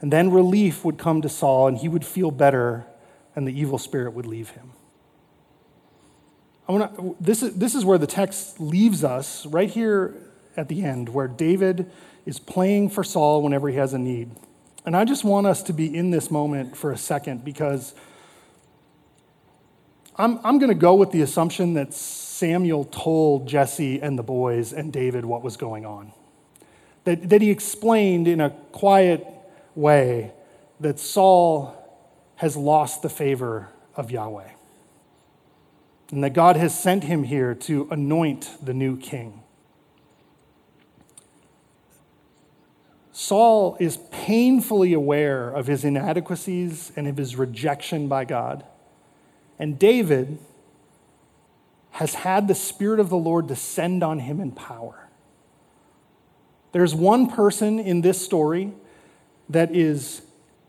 And 0.00 0.12
then 0.12 0.30
relief 0.30 0.84
would 0.84 0.98
come 0.98 1.22
to 1.22 1.28
Saul 1.28 1.68
and 1.68 1.78
he 1.78 1.88
would 1.88 2.04
feel 2.04 2.30
better 2.30 2.86
and 3.34 3.46
the 3.46 3.58
evil 3.58 3.78
spirit 3.78 4.14
would 4.14 4.26
leave 4.26 4.50
him. 4.50 4.72
I 6.68 6.72
wanna, 6.72 7.14
this, 7.20 7.42
is, 7.42 7.54
this 7.54 7.74
is 7.74 7.84
where 7.84 7.98
the 7.98 8.06
text 8.06 8.60
leaves 8.60 9.02
us, 9.02 9.46
right 9.46 9.70
here 9.70 10.14
at 10.56 10.68
the 10.68 10.84
end, 10.84 11.08
where 11.08 11.28
David 11.28 11.90
is 12.26 12.38
playing 12.38 12.90
for 12.90 13.02
Saul 13.02 13.42
whenever 13.42 13.68
he 13.68 13.76
has 13.76 13.94
a 13.94 13.98
need. 13.98 14.30
And 14.84 14.96
I 14.96 15.04
just 15.04 15.24
want 15.24 15.46
us 15.46 15.62
to 15.64 15.72
be 15.72 15.94
in 15.94 16.10
this 16.10 16.30
moment 16.30 16.76
for 16.76 16.90
a 16.92 16.98
second 16.98 17.44
because 17.44 17.94
I'm, 20.18 20.40
I'm 20.44 20.58
going 20.58 20.70
to 20.70 20.74
go 20.74 20.94
with 20.94 21.12
the 21.12 21.22
assumption 21.22 21.74
that 21.74 21.94
Samuel 21.94 22.84
told 22.84 23.46
Jesse 23.46 24.02
and 24.02 24.18
the 24.18 24.24
boys 24.24 24.72
and 24.72 24.92
David 24.92 25.24
what 25.24 25.42
was 25.42 25.56
going 25.56 25.86
on. 25.86 26.12
That, 27.04 27.28
that 27.28 27.40
he 27.40 27.50
explained 27.50 28.26
in 28.26 28.40
a 28.40 28.50
quiet 28.50 29.24
way 29.76 30.32
that 30.80 30.98
Saul 30.98 31.74
has 32.36 32.56
lost 32.56 33.02
the 33.02 33.08
favor 33.08 33.68
of 33.94 34.10
Yahweh. 34.10 34.50
And 36.10 36.24
that 36.24 36.32
God 36.32 36.56
has 36.56 36.78
sent 36.78 37.04
him 37.04 37.22
here 37.22 37.54
to 37.54 37.86
anoint 37.90 38.64
the 38.64 38.74
new 38.74 38.96
king. 38.96 39.42
Saul 43.12 43.76
is 43.78 43.98
painfully 44.10 44.92
aware 44.92 45.50
of 45.50 45.66
his 45.66 45.84
inadequacies 45.84 46.92
and 46.96 47.06
of 47.06 47.16
his 47.16 47.36
rejection 47.36 48.08
by 48.08 48.24
God. 48.24 48.64
And 49.58 49.78
David 49.78 50.38
has 51.92 52.14
had 52.14 52.46
the 52.46 52.54
Spirit 52.54 53.00
of 53.00 53.08
the 53.08 53.16
Lord 53.16 53.46
descend 53.46 54.04
on 54.04 54.20
him 54.20 54.40
in 54.40 54.52
power. 54.52 55.08
There's 56.72 56.94
one 56.94 57.28
person 57.28 57.78
in 57.78 58.02
this 58.02 58.22
story 58.22 58.72
that 59.48 59.74
is 59.74 60.22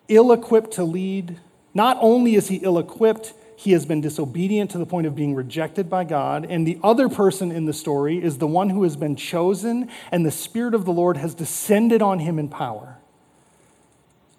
ill 0.08 0.32
equipped 0.32 0.72
to 0.72 0.84
lead. 0.84 1.38
Not 1.74 1.98
only 2.02 2.36
is 2.36 2.48
he 2.48 2.58
ill 2.58 2.80
equipped, 2.80 3.34
he 3.56 3.74
has 3.74 3.86
been 3.86 4.00
disobedient 4.00 4.72
to 4.72 4.78
the 4.78 4.86
point 4.86 5.06
of 5.06 5.16
being 5.16 5.36
rejected 5.36 5.90
by 5.90 6.06
God. 6.06 6.48
And 6.50 6.66
the 6.66 6.80
other 6.82 7.10
person 7.10 7.52
in 7.52 7.66
the 7.66 7.74
story 7.74 8.24
is 8.24 8.38
the 8.38 8.48
one 8.48 8.70
who 8.70 8.84
has 8.84 8.96
been 8.96 9.18
chosen, 9.18 9.90
and 10.12 10.26
the 10.26 10.32
Spirit 10.32 10.74
of 10.74 10.86
the 10.86 10.94
Lord 10.94 11.18
has 11.18 11.36
descended 11.36 12.02
on 12.02 12.20
him 12.20 12.40
in 12.40 12.48
power. 12.48 12.98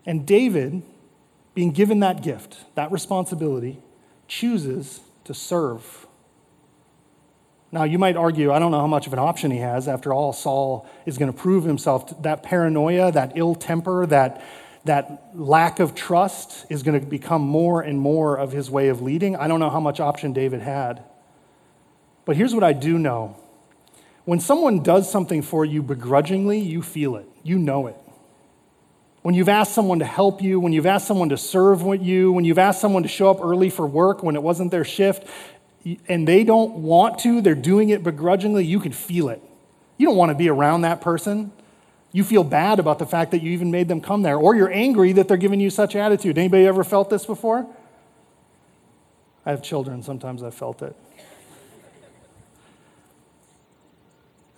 And 0.06 0.26
David, 0.26 0.82
being 1.54 1.70
given 1.70 2.00
that 2.00 2.22
gift, 2.22 2.56
that 2.74 2.90
responsibility, 2.90 3.78
chooses 4.30 5.00
to 5.24 5.34
serve. 5.34 6.06
Now, 7.72 7.84
you 7.84 7.98
might 7.98 8.16
argue, 8.16 8.52
I 8.52 8.58
don't 8.58 8.70
know 8.70 8.80
how 8.80 8.86
much 8.86 9.06
of 9.06 9.12
an 9.12 9.18
option 9.18 9.50
he 9.50 9.58
has. 9.58 9.86
After 9.86 10.14
all, 10.14 10.32
Saul 10.32 10.88
is 11.04 11.18
going 11.18 11.30
to 11.30 11.36
prove 11.36 11.64
himself. 11.64 12.22
That 12.22 12.42
paranoia, 12.42 13.12
that 13.12 13.32
ill 13.36 13.54
temper, 13.54 14.06
that, 14.06 14.42
that 14.84 15.30
lack 15.34 15.78
of 15.78 15.94
trust 15.94 16.66
is 16.70 16.82
going 16.82 16.98
to 16.98 17.06
become 17.06 17.42
more 17.42 17.82
and 17.82 17.98
more 17.98 18.36
of 18.36 18.52
his 18.52 18.70
way 18.70 18.88
of 18.88 19.02
leading. 19.02 19.36
I 19.36 19.46
don't 19.46 19.60
know 19.60 19.70
how 19.70 19.80
much 19.80 20.00
option 20.00 20.32
David 20.32 20.62
had. 20.62 21.04
But 22.24 22.36
here's 22.36 22.54
what 22.54 22.64
I 22.64 22.72
do 22.72 22.98
know 22.98 23.36
when 24.24 24.38
someone 24.38 24.82
does 24.82 25.10
something 25.10 25.42
for 25.42 25.64
you 25.64 25.82
begrudgingly, 25.82 26.60
you 26.60 26.82
feel 26.82 27.16
it, 27.16 27.28
you 27.42 27.58
know 27.58 27.86
it. 27.88 27.96
When 29.22 29.34
you've 29.34 29.50
asked 29.50 29.74
someone 29.74 29.98
to 29.98 30.04
help 30.04 30.40
you, 30.42 30.58
when 30.60 30.72
you've 30.72 30.86
asked 30.86 31.06
someone 31.06 31.28
to 31.28 31.36
serve 31.36 31.82
with 31.82 32.02
you, 32.02 32.32
when 32.32 32.44
you've 32.44 32.58
asked 32.58 32.80
someone 32.80 33.02
to 33.02 33.08
show 33.08 33.30
up 33.30 33.40
early 33.42 33.68
for 33.68 33.86
work 33.86 34.22
when 34.22 34.34
it 34.34 34.42
wasn't 34.42 34.70
their 34.70 34.84
shift, 34.84 35.26
and 36.08 36.26
they 36.26 36.44
don't 36.44 36.76
want 36.76 37.18
to, 37.20 37.40
they're 37.40 37.54
doing 37.54 37.90
it 37.90 38.02
begrudgingly, 38.02 38.64
you 38.64 38.80
can 38.80 38.92
feel 38.92 39.28
it. 39.28 39.42
You 39.98 40.06
don't 40.06 40.16
want 40.16 40.30
to 40.30 40.34
be 40.34 40.48
around 40.48 40.82
that 40.82 41.02
person. 41.02 41.52
You 42.12 42.24
feel 42.24 42.44
bad 42.44 42.78
about 42.78 42.98
the 42.98 43.06
fact 43.06 43.30
that 43.32 43.42
you 43.42 43.50
even 43.52 43.70
made 43.70 43.88
them 43.88 44.00
come 44.00 44.22
there, 44.22 44.36
or 44.36 44.54
you're 44.54 44.72
angry 44.72 45.12
that 45.12 45.28
they're 45.28 45.36
giving 45.36 45.60
you 45.60 45.70
such 45.70 45.94
attitude. 45.94 46.38
Anybody 46.38 46.66
ever 46.66 46.82
felt 46.82 47.10
this 47.10 47.26
before? 47.26 47.66
I 49.44 49.50
have 49.50 49.62
children, 49.62 50.02
sometimes 50.02 50.42
I've 50.42 50.54
felt 50.54 50.82
it. 50.82 50.96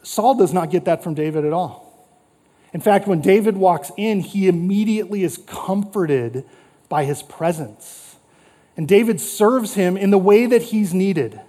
Saul 0.03 0.35
does 0.35 0.53
not 0.53 0.71
get 0.71 0.85
that 0.87 1.03
from 1.03 1.15
David 1.15 1.45
at 1.45 1.53
all. 1.53 1.92
In 2.73 2.81
fact, 2.81 3.07
when 3.07 3.21
David 3.21 3.57
walks 3.57 3.91
in, 3.97 4.21
he 4.21 4.49
immediately 4.49 5.23
is 5.25 5.39
comforted 5.47 6.45
by 6.89 7.05
his 7.05 7.23
presence. 7.23 8.17
And 8.77 8.89
David 8.89 9.21
serves 9.21 9.75
him 9.75 9.97
in 9.97 10.11
the 10.11 10.19
way 10.19 10.47
that 10.47 10.63
he's 10.63 10.95
needed. 10.95 11.41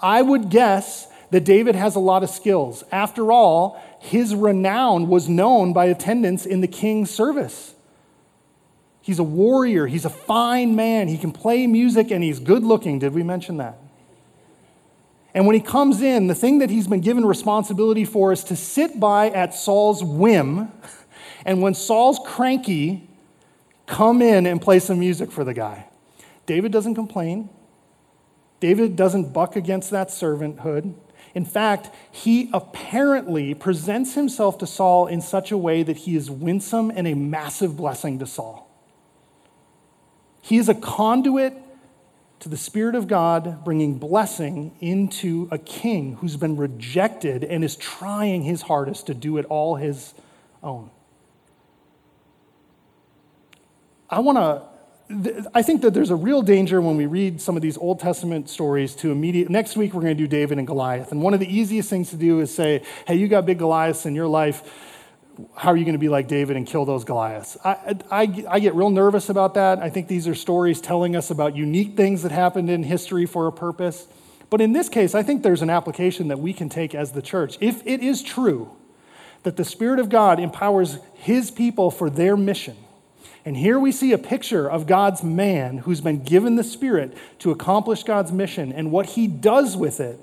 I 0.00 0.22
would 0.22 0.48
guess 0.48 1.08
that 1.30 1.44
David 1.44 1.74
has 1.74 1.94
a 1.94 2.00
lot 2.00 2.22
of 2.22 2.30
skills. 2.30 2.84
After 2.90 3.30
all, 3.30 3.82
his 4.00 4.34
renown 4.34 5.08
was 5.08 5.28
known 5.28 5.72
by 5.72 5.86
attendance 5.86 6.46
in 6.46 6.60
the 6.60 6.68
king's 6.68 7.10
service. 7.10 7.74
He's 9.02 9.18
a 9.18 9.24
warrior, 9.24 9.86
he's 9.86 10.04
a 10.04 10.10
fine 10.10 10.76
man, 10.76 11.08
he 11.08 11.18
can 11.18 11.32
play 11.32 11.66
music, 11.66 12.10
and 12.10 12.22
he's 12.22 12.40
good 12.40 12.62
looking. 12.62 12.98
Did 12.98 13.14
we 13.14 13.22
mention 13.22 13.56
that? 13.58 13.78
And 15.38 15.46
when 15.46 15.54
he 15.54 15.60
comes 15.60 16.02
in, 16.02 16.26
the 16.26 16.34
thing 16.34 16.58
that 16.58 16.68
he's 16.68 16.88
been 16.88 17.00
given 17.00 17.24
responsibility 17.24 18.04
for 18.04 18.32
is 18.32 18.42
to 18.42 18.56
sit 18.56 18.98
by 18.98 19.30
at 19.30 19.54
Saul's 19.54 20.02
whim. 20.02 20.72
And 21.46 21.62
when 21.62 21.74
Saul's 21.74 22.18
cranky, 22.26 23.08
come 23.86 24.20
in 24.20 24.46
and 24.46 24.60
play 24.60 24.80
some 24.80 24.98
music 24.98 25.30
for 25.30 25.44
the 25.44 25.54
guy. 25.54 25.86
David 26.46 26.72
doesn't 26.72 26.96
complain. 26.96 27.50
David 28.58 28.96
doesn't 28.96 29.32
buck 29.32 29.54
against 29.54 29.92
that 29.92 30.08
servanthood. 30.08 30.94
In 31.36 31.44
fact, 31.44 31.94
he 32.10 32.50
apparently 32.52 33.54
presents 33.54 34.14
himself 34.14 34.58
to 34.58 34.66
Saul 34.66 35.06
in 35.06 35.20
such 35.20 35.52
a 35.52 35.56
way 35.56 35.84
that 35.84 35.98
he 35.98 36.16
is 36.16 36.28
winsome 36.28 36.90
and 36.90 37.06
a 37.06 37.14
massive 37.14 37.76
blessing 37.76 38.18
to 38.18 38.26
Saul. 38.26 38.68
He 40.42 40.56
is 40.56 40.68
a 40.68 40.74
conduit 40.74 41.54
to 42.40 42.48
the 42.48 42.56
Spirit 42.56 42.94
of 42.94 43.08
God, 43.08 43.64
bringing 43.64 43.98
blessing 43.98 44.74
into 44.80 45.48
a 45.50 45.58
king 45.58 46.16
who's 46.16 46.36
been 46.36 46.56
rejected 46.56 47.44
and 47.44 47.64
is 47.64 47.76
trying 47.76 48.42
his 48.42 48.62
hardest 48.62 49.06
to 49.06 49.14
do 49.14 49.38
it 49.38 49.46
all 49.46 49.76
his 49.76 50.14
own. 50.62 50.90
I 54.10 54.20
want 54.20 54.38
to 54.38 54.62
I 55.54 55.62
think 55.62 55.80
that 55.82 55.94
there's 55.94 56.10
a 56.10 56.16
real 56.16 56.42
danger 56.42 56.82
when 56.82 56.96
we 56.98 57.06
read 57.06 57.40
some 57.40 57.56
of 57.56 57.62
these 57.62 57.78
Old 57.78 57.98
Testament 57.98 58.50
stories 58.50 58.94
to 58.96 59.10
immediate. 59.10 59.48
Next 59.48 59.74
week, 59.74 59.94
we're 59.94 60.02
going 60.02 60.14
to 60.14 60.22
do 60.22 60.26
David 60.26 60.58
and 60.58 60.66
Goliath. 60.66 61.12
And 61.12 61.22
one 61.22 61.32
of 61.32 61.40
the 61.40 61.50
easiest 61.50 61.88
things 61.88 62.10
to 62.10 62.16
do 62.16 62.40
is 62.40 62.54
say, 62.54 62.82
hey, 63.06 63.14
you 63.14 63.26
got 63.26 63.46
big 63.46 63.58
Goliaths 63.58 64.04
in 64.04 64.14
your 64.14 64.26
life. 64.26 64.62
How 65.56 65.70
are 65.70 65.76
you 65.76 65.84
going 65.84 65.94
to 65.94 66.00
be 66.00 66.08
like 66.08 66.26
David 66.26 66.56
and 66.56 66.66
kill 66.66 66.84
those 66.84 67.04
Goliaths? 67.04 67.56
I, 67.64 67.96
I, 68.10 68.44
I 68.48 68.58
get 68.60 68.74
real 68.74 68.90
nervous 68.90 69.28
about 69.28 69.54
that. 69.54 69.78
I 69.78 69.88
think 69.88 70.08
these 70.08 70.26
are 70.26 70.34
stories 70.34 70.80
telling 70.80 71.14
us 71.14 71.30
about 71.30 71.56
unique 71.56 71.96
things 71.96 72.22
that 72.22 72.32
happened 72.32 72.68
in 72.70 72.82
history 72.82 73.26
for 73.26 73.46
a 73.46 73.52
purpose. 73.52 74.06
But 74.50 74.60
in 74.60 74.72
this 74.72 74.88
case, 74.88 75.14
I 75.14 75.22
think 75.22 75.42
there's 75.42 75.62
an 75.62 75.70
application 75.70 76.28
that 76.28 76.38
we 76.40 76.52
can 76.52 76.68
take 76.68 76.94
as 76.94 77.12
the 77.12 77.22
church. 77.22 77.56
If 77.60 77.86
it 77.86 78.00
is 78.02 78.22
true 78.22 78.74
that 79.44 79.56
the 79.56 79.64
Spirit 79.64 80.00
of 80.00 80.08
God 80.08 80.40
empowers 80.40 80.98
his 81.14 81.50
people 81.50 81.90
for 81.90 82.10
their 82.10 82.36
mission, 82.36 82.76
and 83.44 83.56
here 83.56 83.78
we 83.78 83.92
see 83.92 84.12
a 84.12 84.18
picture 84.18 84.68
of 84.68 84.86
God's 84.86 85.22
man 85.22 85.78
who's 85.78 86.00
been 86.00 86.22
given 86.22 86.56
the 86.56 86.64
Spirit 86.64 87.16
to 87.38 87.50
accomplish 87.50 88.02
God's 88.02 88.32
mission. 88.32 88.72
And 88.72 88.90
what 88.90 89.06
he 89.06 89.26
does 89.26 89.76
with 89.76 90.00
it 90.00 90.18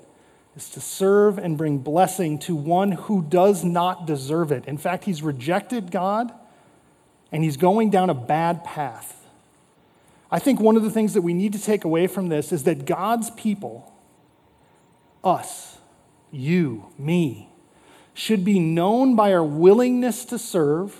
is 0.56 0.70
to 0.70 0.80
serve 0.80 1.38
and 1.38 1.56
bring 1.58 1.78
blessing 1.78 2.38
to 2.40 2.56
one 2.56 2.92
who 2.92 3.22
does 3.22 3.62
not 3.62 4.06
deserve 4.06 4.50
it. 4.50 4.64
In 4.66 4.78
fact, 4.78 5.04
he's 5.04 5.22
rejected 5.22 5.90
God 5.90 6.32
and 7.30 7.44
he's 7.44 7.56
going 7.56 7.90
down 7.90 8.10
a 8.10 8.14
bad 8.14 8.64
path. 8.64 9.26
I 10.30 10.38
think 10.38 10.58
one 10.58 10.76
of 10.76 10.82
the 10.82 10.90
things 10.90 11.14
that 11.14 11.22
we 11.22 11.34
need 11.34 11.52
to 11.52 11.62
take 11.62 11.84
away 11.84 12.06
from 12.06 12.28
this 12.28 12.52
is 12.52 12.64
that 12.64 12.86
God's 12.86 13.30
people, 13.30 13.92
us, 15.22 15.78
you, 16.32 16.86
me, 16.98 17.50
should 18.14 18.44
be 18.44 18.58
known 18.58 19.14
by 19.14 19.32
our 19.32 19.44
willingness 19.44 20.24
to 20.24 20.38
serve 20.38 20.96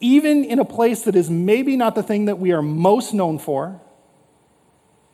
even 0.00 0.44
in 0.44 0.58
a 0.58 0.64
place 0.64 1.02
that 1.02 1.14
is 1.14 1.30
maybe 1.30 1.76
not 1.76 1.94
the 1.94 2.02
thing 2.02 2.24
that 2.24 2.38
we 2.38 2.52
are 2.52 2.62
most 2.62 3.12
known 3.12 3.38
for, 3.38 3.80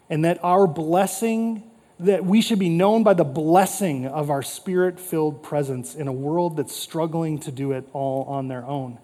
and 0.09 0.25
that 0.25 0.43
our 0.45 0.67
blessing, 0.67 1.69
that 1.99 2.25
we 2.25 2.41
should 2.41 2.59
be 2.59 2.69
known 2.69 3.03
by 3.03 3.15
the 3.15 3.25
blessing 3.25 4.07
of 4.07 4.31
our 4.31 4.43
spirit 4.43 5.01
filled 5.01 5.43
presence 5.43 5.95
in 5.95 6.09
a 6.09 6.13
world 6.13 6.57
that's 6.57 6.77
struggling 6.77 7.39
to 7.39 7.51
do 7.51 7.73
it 7.73 7.89
all 7.93 8.25
on 8.25 8.49
their 8.49 8.65
own. 8.67 8.99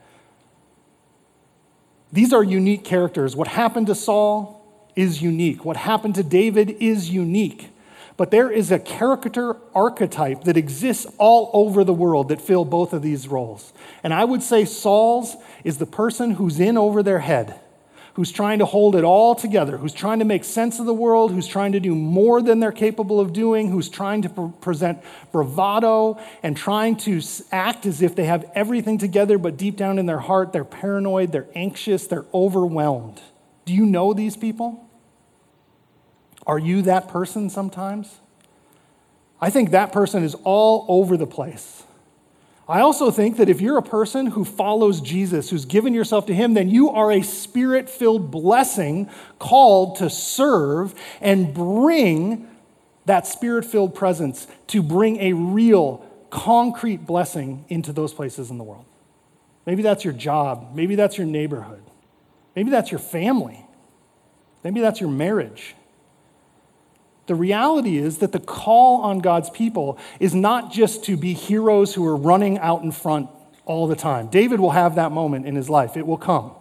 These 2.12 2.32
are 2.34 2.44
unique 2.44 2.84
characters. 2.84 3.34
What 3.34 3.48
happened 3.48 3.86
to 3.86 3.94
Saul 3.94 4.58
is 4.94 5.22
unique, 5.22 5.64
what 5.64 5.78
happened 5.78 6.16
to 6.16 6.22
David 6.22 6.70
is 6.80 7.08
unique. 7.08 7.70
But 8.18 8.30
there 8.30 8.50
is 8.50 8.70
a 8.70 8.78
character 8.78 9.56
archetype 9.74 10.44
that 10.44 10.58
exists 10.58 11.06
all 11.16 11.50
over 11.54 11.82
the 11.82 11.94
world 11.94 12.28
that 12.28 12.42
fill 12.42 12.66
both 12.66 12.92
of 12.92 13.00
these 13.00 13.26
roles. 13.26 13.72
And 14.02 14.12
I 14.12 14.24
would 14.24 14.42
say 14.42 14.66
Saul's 14.66 15.34
is 15.64 15.78
the 15.78 15.86
person 15.86 16.32
who's 16.32 16.60
in 16.60 16.76
over 16.76 17.02
their 17.02 17.20
head, 17.20 17.58
who's 18.14 18.30
trying 18.30 18.58
to 18.58 18.66
hold 18.66 18.94
it 18.94 19.04
all 19.04 19.34
together, 19.34 19.78
who's 19.78 19.92
trying 19.92 20.18
to 20.18 20.24
make 20.24 20.44
sense 20.44 20.78
of 20.78 20.86
the 20.86 20.94
world, 20.94 21.32
who's 21.32 21.46
trying 21.46 21.72
to 21.72 21.80
do 21.80 21.94
more 21.94 22.42
than 22.42 22.60
they're 22.60 22.72
capable 22.72 23.18
of 23.18 23.32
doing, 23.32 23.70
who's 23.70 23.88
trying 23.88 24.22
to 24.22 24.28
pre- 24.28 24.50
present 24.60 24.98
bravado 25.32 26.20
and 26.42 26.56
trying 26.56 26.96
to 26.96 27.22
act 27.50 27.86
as 27.86 28.02
if 28.02 28.14
they 28.14 28.24
have 28.24 28.50
everything 28.54 28.98
together, 28.98 29.38
but 29.38 29.56
deep 29.56 29.76
down 29.76 29.98
in 29.98 30.06
their 30.06 30.18
heart, 30.18 30.52
they're 30.52 30.64
paranoid, 30.64 31.32
they're 31.32 31.48
anxious, 31.54 32.06
they're 32.06 32.26
overwhelmed. 32.34 33.20
Do 33.64 33.72
you 33.72 33.86
know 33.86 34.12
these 34.12 34.36
people? 34.36 34.88
Are 36.46 36.58
you 36.58 36.82
that 36.82 37.08
person 37.08 37.48
sometimes? 37.48 38.20
I 39.40 39.50
think 39.50 39.70
that 39.70 39.92
person 39.92 40.22
is 40.22 40.36
all 40.44 40.84
over 40.88 41.16
the 41.16 41.26
place. 41.26 41.84
I 42.72 42.80
also 42.80 43.10
think 43.10 43.36
that 43.36 43.50
if 43.50 43.60
you're 43.60 43.76
a 43.76 43.82
person 43.82 44.28
who 44.28 44.46
follows 44.46 45.02
Jesus, 45.02 45.50
who's 45.50 45.66
given 45.66 45.92
yourself 45.92 46.24
to 46.24 46.34
Him, 46.34 46.54
then 46.54 46.70
you 46.70 46.88
are 46.88 47.12
a 47.12 47.20
spirit 47.20 47.90
filled 47.90 48.30
blessing 48.30 49.10
called 49.38 49.96
to 49.96 50.08
serve 50.08 50.94
and 51.20 51.52
bring 51.52 52.48
that 53.04 53.26
spirit 53.26 53.66
filled 53.66 53.94
presence 53.94 54.46
to 54.68 54.82
bring 54.82 55.18
a 55.18 55.34
real, 55.34 56.02
concrete 56.30 57.04
blessing 57.04 57.66
into 57.68 57.92
those 57.92 58.14
places 58.14 58.50
in 58.50 58.56
the 58.56 58.64
world. 58.64 58.86
Maybe 59.66 59.82
that's 59.82 60.02
your 60.02 60.14
job. 60.14 60.74
Maybe 60.74 60.94
that's 60.94 61.18
your 61.18 61.26
neighborhood. 61.26 61.82
Maybe 62.56 62.70
that's 62.70 62.90
your 62.90 63.00
family. 63.00 63.66
Maybe 64.64 64.80
that's 64.80 64.98
your 64.98 65.10
marriage. 65.10 65.74
The 67.26 67.34
reality 67.34 67.98
is 67.98 68.18
that 68.18 68.32
the 68.32 68.40
call 68.40 69.02
on 69.02 69.20
God's 69.20 69.50
people 69.50 69.98
is 70.18 70.34
not 70.34 70.72
just 70.72 71.04
to 71.04 71.16
be 71.16 71.34
heroes 71.34 71.94
who 71.94 72.04
are 72.06 72.16
running 72.16 72.58
out 72.58 72.82
in 72.82 72.90
front 72.90 73.30
all 73.64 73.86
the 73.86 73.96
time. 73.96 74.28
David 74.28 74.58
will 74.58 74.72
have 74.72 74.96
that 74.96 75.12
moment 75.12 75.46
in 75.46 75.54
his 75.54 75.70
life, 75.70 75.96
it 75.96 76.06
will 76.06 76.16
come. 76.16 76.52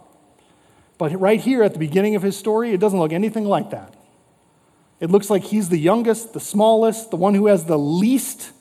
But 0.98 1.18
right 1.18 1.40
here 1.40 1.64
at 1.64 1.72
the 1.72 1.80
beginning 1.80 2.14
of 2.14 2.22
his 2.22 2.36
story, 2.36 2.72
it 2.72 2.78
doesn't 2.78 2.98
look 2.98 3.12
anything 3.12 3.44
like 3.44 3.70
that. 3.70 3.94
It 5.00 5.10
looks 5.10 5.28
like 5.28 5.42
he's 5.42 5.68
the 5.68 5.78
youngest, 5.78 6.32
the 6.32 6.38
smallest, 6.38 7.10
the 7.10 7.16
one 7.16 7.34
who 7.34 7.48
has 7.48 7.64
the 7.64 7.78
least 7.78 8.52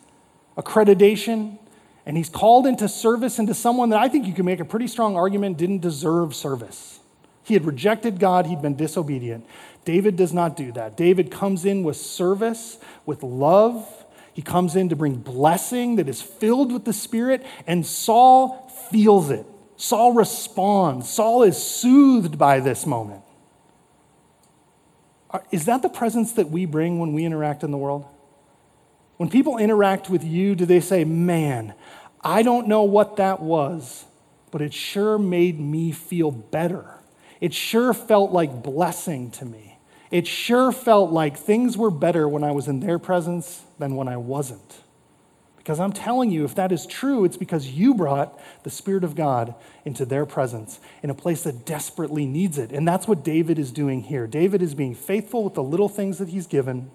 accreditation, 0.58 1.60
and 2.04 2.18
he's 2.18 2.30
called 2.30 2.66
into 2.66 2.90
service 2.90 3.38
into 3.38 3.54
someone 3.54 3.90
that 3.90 4.00
I 4.00 4.10
think 4.10 4.26
you 4.26 4.34
can 4.34 4.46
make 4.46 4.60
a 4.60 4.66
pretty 4.66 4.88
strong 4.88 5.16
argument 5.16 5.58
didn't 5.58 5.82
deserve 5.82 6.34
service. 6.34 7.00
He 7.44 7.54
had 7.54 7.66
rejected 7.66 8.20
God, 8.20 8.46
he'd 8.46 8.62
been 8.62 8.76
disobedient. 8.76 9.46
David 9.84 10.16
does 10.16 10.34
not 10.34 10.56
do 10.56 10.72
that. 10.74 10.96
David 10.96 11.32
comes 11.32 11.66
in 11.66 11.84
with 11.84 11.98
service, 11.98 12.78
with 13.06 13.24
love. 13.24 13.88
He 14.34 14.42
comes 14.42 14.76
in 14.76 14.90
to 14.90 14.96
bring 14.96 15.16
blessing 15.16 15.96
that 15.96 16.08
is 16.08 16.22
filled 16.22 16.72
with 16.72 16.86
the 16.86 16.94
Spirit, 16.94 17.46
and 17.66 17.86
Saul 17.86 18.70
feels 18.92 19.30
it. 19.30 19.46
Saul 19.76 20.14
responds. 20.14 21.10
Saul 21.10 21.44
is 21.44 21.62
soothed 21.62 22.38
by 22.38 22.60
this 22.60 22.86
moment. 22.86 23.24
Is 25.50 25.66
that 25.66 25.82
the 25.82 25.90
presence 25.90 26.34
that 26.34 26.50
we 26.50 26.66
bring 26.66 27.00
when 27.00 27.14
we 27.14 27.26
interact 27.26 27.64
in 27.64 27.72
the 27.72 27.78
world? 27.78 28.06
When 29.18 29.30
people 29.30 29.58
interact 29.58 30.10
with 30.10 30.24
you, 30.24 30.56
do 30.56 30.66
they 30.66 30.80
say, 30.80 31.04
Man, 31.04 31.74
I 32.24 32.44
don't 32.44 32.68
know 32.68 32.84
what 32.84 33.16
that 33.16 33.42
was, 33.42 34.06
but 34.52 34.62
it 34.62 34.74
sure 34.74 35.18
made 35.18 35.60
me 35.60 35.92
feel 35.92 36.32
better? 36.32 37.01
It 37.42 37.54
sure 37.54 37.94
felt 37.94 38.32
like 38.32 38.64
blessing 38.64 39.32
to 39.32 39.46
me. 39.46 39.80
It 40.12 40.28
sure 40.28 40.72
felt 40.72 41.12
like 41.12 41.38
things 41.38 41.78
were 41.78 41.92
better 41.92 42.30
when 42.30 42.44
I 42.44 42.52
was 42.52 42.68
in 42.68 42.80
their 42.80 43.00
presence 43.00 43.64
than 43.80 43.96
when 43.96 44.08
I 44.08 44.18
wasn't. 44.18 44.82
Because 45.58 45.80
I'm 45.80 45.94
telling 45.94 46.32
you, 46.32 46.44
if 46.44 46.56
that 46.56 46.72
is 46.72 46.86
true, 46.86 47.24
it's 47.24 47.38
because 47.38 47.68
you 47.68 47.94
brought 47.94 48.40
the 48.64 48.70
Spirit 48.70 49.04
of 49.04 49.16
God 49.16 49.54
into 49.86 50.06
their 50.06 50.26
presence 50.26 50.80
in 51.04 51.10
a 51.10 51.14
place 51.14 51.44
that 51.44 51.66
desperately 51.66 52.26
needs 52.26 52.58
it. 52.58 52.72
And 52.72 52.88
that's 52.88 53.08
what 53.08 53.24
David 53.24 53.60
is 53.60 53.72
doing 53.72 54.02
here. 54.02 54.26
David 54.28 54.62
is 54.62 54.74
being 54.74 54.96
faithful 54.96 55.44
with 55.44 55.54
the 55.54 55.64
little 55.64 55.90
things 55.90 56.18
that 56.18 56.30
he's 56.30 56.48
given, 56.48 56.90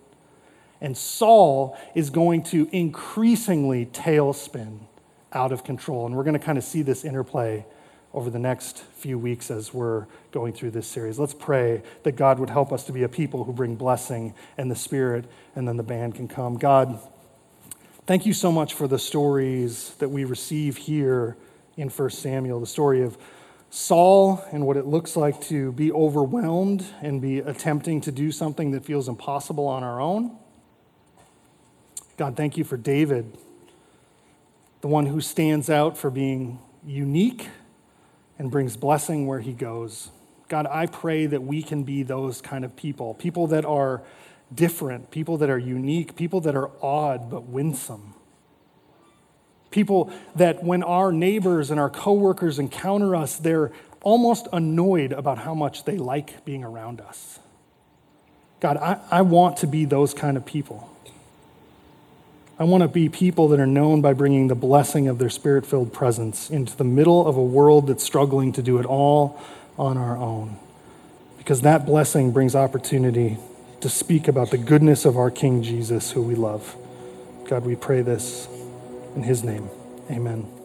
and 0.81 0.97
Saul 0.97 1.79
is 1.95 2.11
going 2.11 2.43
to 2.45 2.69
increasingly 2.73 3.87
tailspin 3.87 4.81
out 5.33 5.53
of 5.53 5.65
control. 5.65 6.07
And 6.07 6.17
we're 6.17 6.25
going 6.25 6.39
to 6.39 6.45
kind 6.45 6.59
of 6.59 6.65
see 6.65 6.83
this 6.83 7.05
interplay 7.05 7.65
over 8.17 8.31
the 8.31 8.39
next 8.39 8.79
few 8.79 9.19
weeks 9.19 9.51
as 9.51 9.75
we're 9.75 10.07
going 10.33 10.55
through 10.55 10.71
this 10.71 10.89
series. 10.89 11.19
Let's 11.19 11.35
pray 11.35 11.83
that 12.03 12.13
God 12.17 12.39
would 12.39 12.49
help 12.49 12.73
us 12.73 12.85
to 12.85 12.93
be 12.93 13.03
a 13.03 13.11
people 13.11 13.45
who 13.45 13.53
bring 13.53 13.77
blessing 13.77 14.35
and 14.57 14.71
the 14.71 14.75
Spirit, 14.75 15.27
and 15.55 15.69
then 15.69 15.77
the 15.77 15.83
band 15.83 16.15
can 16.15 16.27
come. 16.27 16.57
God, 16.57 16.99
thank 18.07 18.25
you 18.25 18.33
so 18.33 18.51
much 18.51 18.73
for 18.73 18.89
the 18.89 18.99
stories 18.99 19.91
that 19.99 20.09
we 20.09 20.25
receive 20.25 20.79
here 20.79 21.37
in 21.77 21.91
1 21.91 22.11
Samuel 22.11 22.59
the 22.59 22.67
story 22.67 23.03
of 23.03 23.19
Saul 23.69 24.43
and 24.51 24.67
what 24.67 24.79
it 24.79 24.87
looks 24.87 25.15
like 25.15 25.39
to 25.43 25.73
be 25.73 25.93
overwhelmed 25.93 26.87
and 27.03 27.21
be 27.21 27.41
attempting 27.41 28.01
to 28.01 28.11
do 28.11 28.33
something 28.33 28.71
that 28.71 28.83
feels 28.83 29.09
impossible 29.09 29.67
on 29.67 29.85
our 29.85 30.01
own. 30.01 30.35
God, 32.17 32.35
thank 32.35 32.57
you 32.57 32.65
for 32.65 32.79
David, 32.79 33.37
the 34.81 34.89
one 34.89 35.05
who 35.05 35.21
stands 35.21 35.69
out 35.69 35.99
for 35.99 36.09
being 36.09 36.61
unique 36.83 37.51
and 38.39 38.51
brings 38.51 38.77
blessing 38.77 39.27
where 39.27 39.41
he 39.41 39.53
goes. 39.53 40.11
God, 40.49 40.67
I 40.71 40.87
pray 40.87 41.27
that 41.27 41.43
we 41.43 41.63
can 41.63 41.83
be 41.83 42.03
those 42.03 42.41
kind 42.41 42.65
of 42.65 42.77
people, 42.77 43.15
people 43.15 43.47
that 43.49 43.65
are 43.65 44.03
different, 44.55 45.11
people 45.11 45.39
that 45.39 45.51
are 45.51 45.59
unique, 45.59 46.15
people 46.17 46.41
that 46.43 46.55
are 46.55 46.71
odd 46.83 47.31
but 47.31 47.45
winsome. 47.45 48.15
People 49.71 50.11
that 50.37 50.63
when 50.63 50.83
our 50.83 51.13
neighbors 51.13 51.71
and 51.71 51.81
our 51.81 51.91
coworkers 51.91 52.59
encounter 52.59 53.17
us, 53.17 53.37
they're 53.37 53.73
almost 54.03 54.47
annoyed 54.53 55.13
about 55.13 55.39
how 55.39 55.55
much 55.55 55.85
they 55.85 55.99
like 55.99 56.45
being 56.45 56.63
around 56.63 57.01
us. 57.01 57.41
God, 58.61 58.77
I, 58.77 59.01
I 59.11 59.23
want 59.23 59.59
to 59.59 59.67
be 59.67 59.85
those 59.85 60.15
kind 60.15 60.37
of 60.37 60.47
people. 60.47 60.96
I 62.59 62.65
want 62.65 62.83
to 62.83 62.89
be 62.89 63.11
people 63.11 63.49
that 63.49 63.61
are 63.61 63.67
known 63.67 64.01
by 64.01 64.15
bringing 64.15 64.49
the 64.49 64.55
blessing 64.55 65.09
of 65.09 65.19
their 65.19 65.29
spirit 65.29 65.67
filled 65.67 65.93
presence 65.93 66.49
into 66.49 66.75
the 66.75 66.85
middle 66.85 67.27
of 67.27 67.37
a 67.37 67.43
world 67.43 67.89
that's 67.89 68.03
struggling 68.03 68.53
to 68.53 68.63
do 68.63 68.79
it 68.79 68.87
all 68.87 69.39
on 69.79 69.99
our 69.99 70.17
own. 70.17 70.59
Because 71.37 71.61
that 71.63 71.85
blessing 71.85 72.33
brings 72.33 72.55
opportunity 72.55 73.37
to 73.83 73.91
speak 73.91 74.27
about 74.27 74.51
the 74.51 74.59
goodness 74.59 75.05
of 75.05 75.19
our 75.19 75.31
King 75.31 75.63
Jesus, 75.63 76.13
who 76.13 76.23
we 76.23 76.35
love. 76.35 76.77
God, 77.47 77.67
we 77.67 77.77
pray 77.77 78.01
this 78.01 78.49
in 79.15 79.23
his 79.23 79.45
name. 79.45 79.69
Amen. 80.11 80.56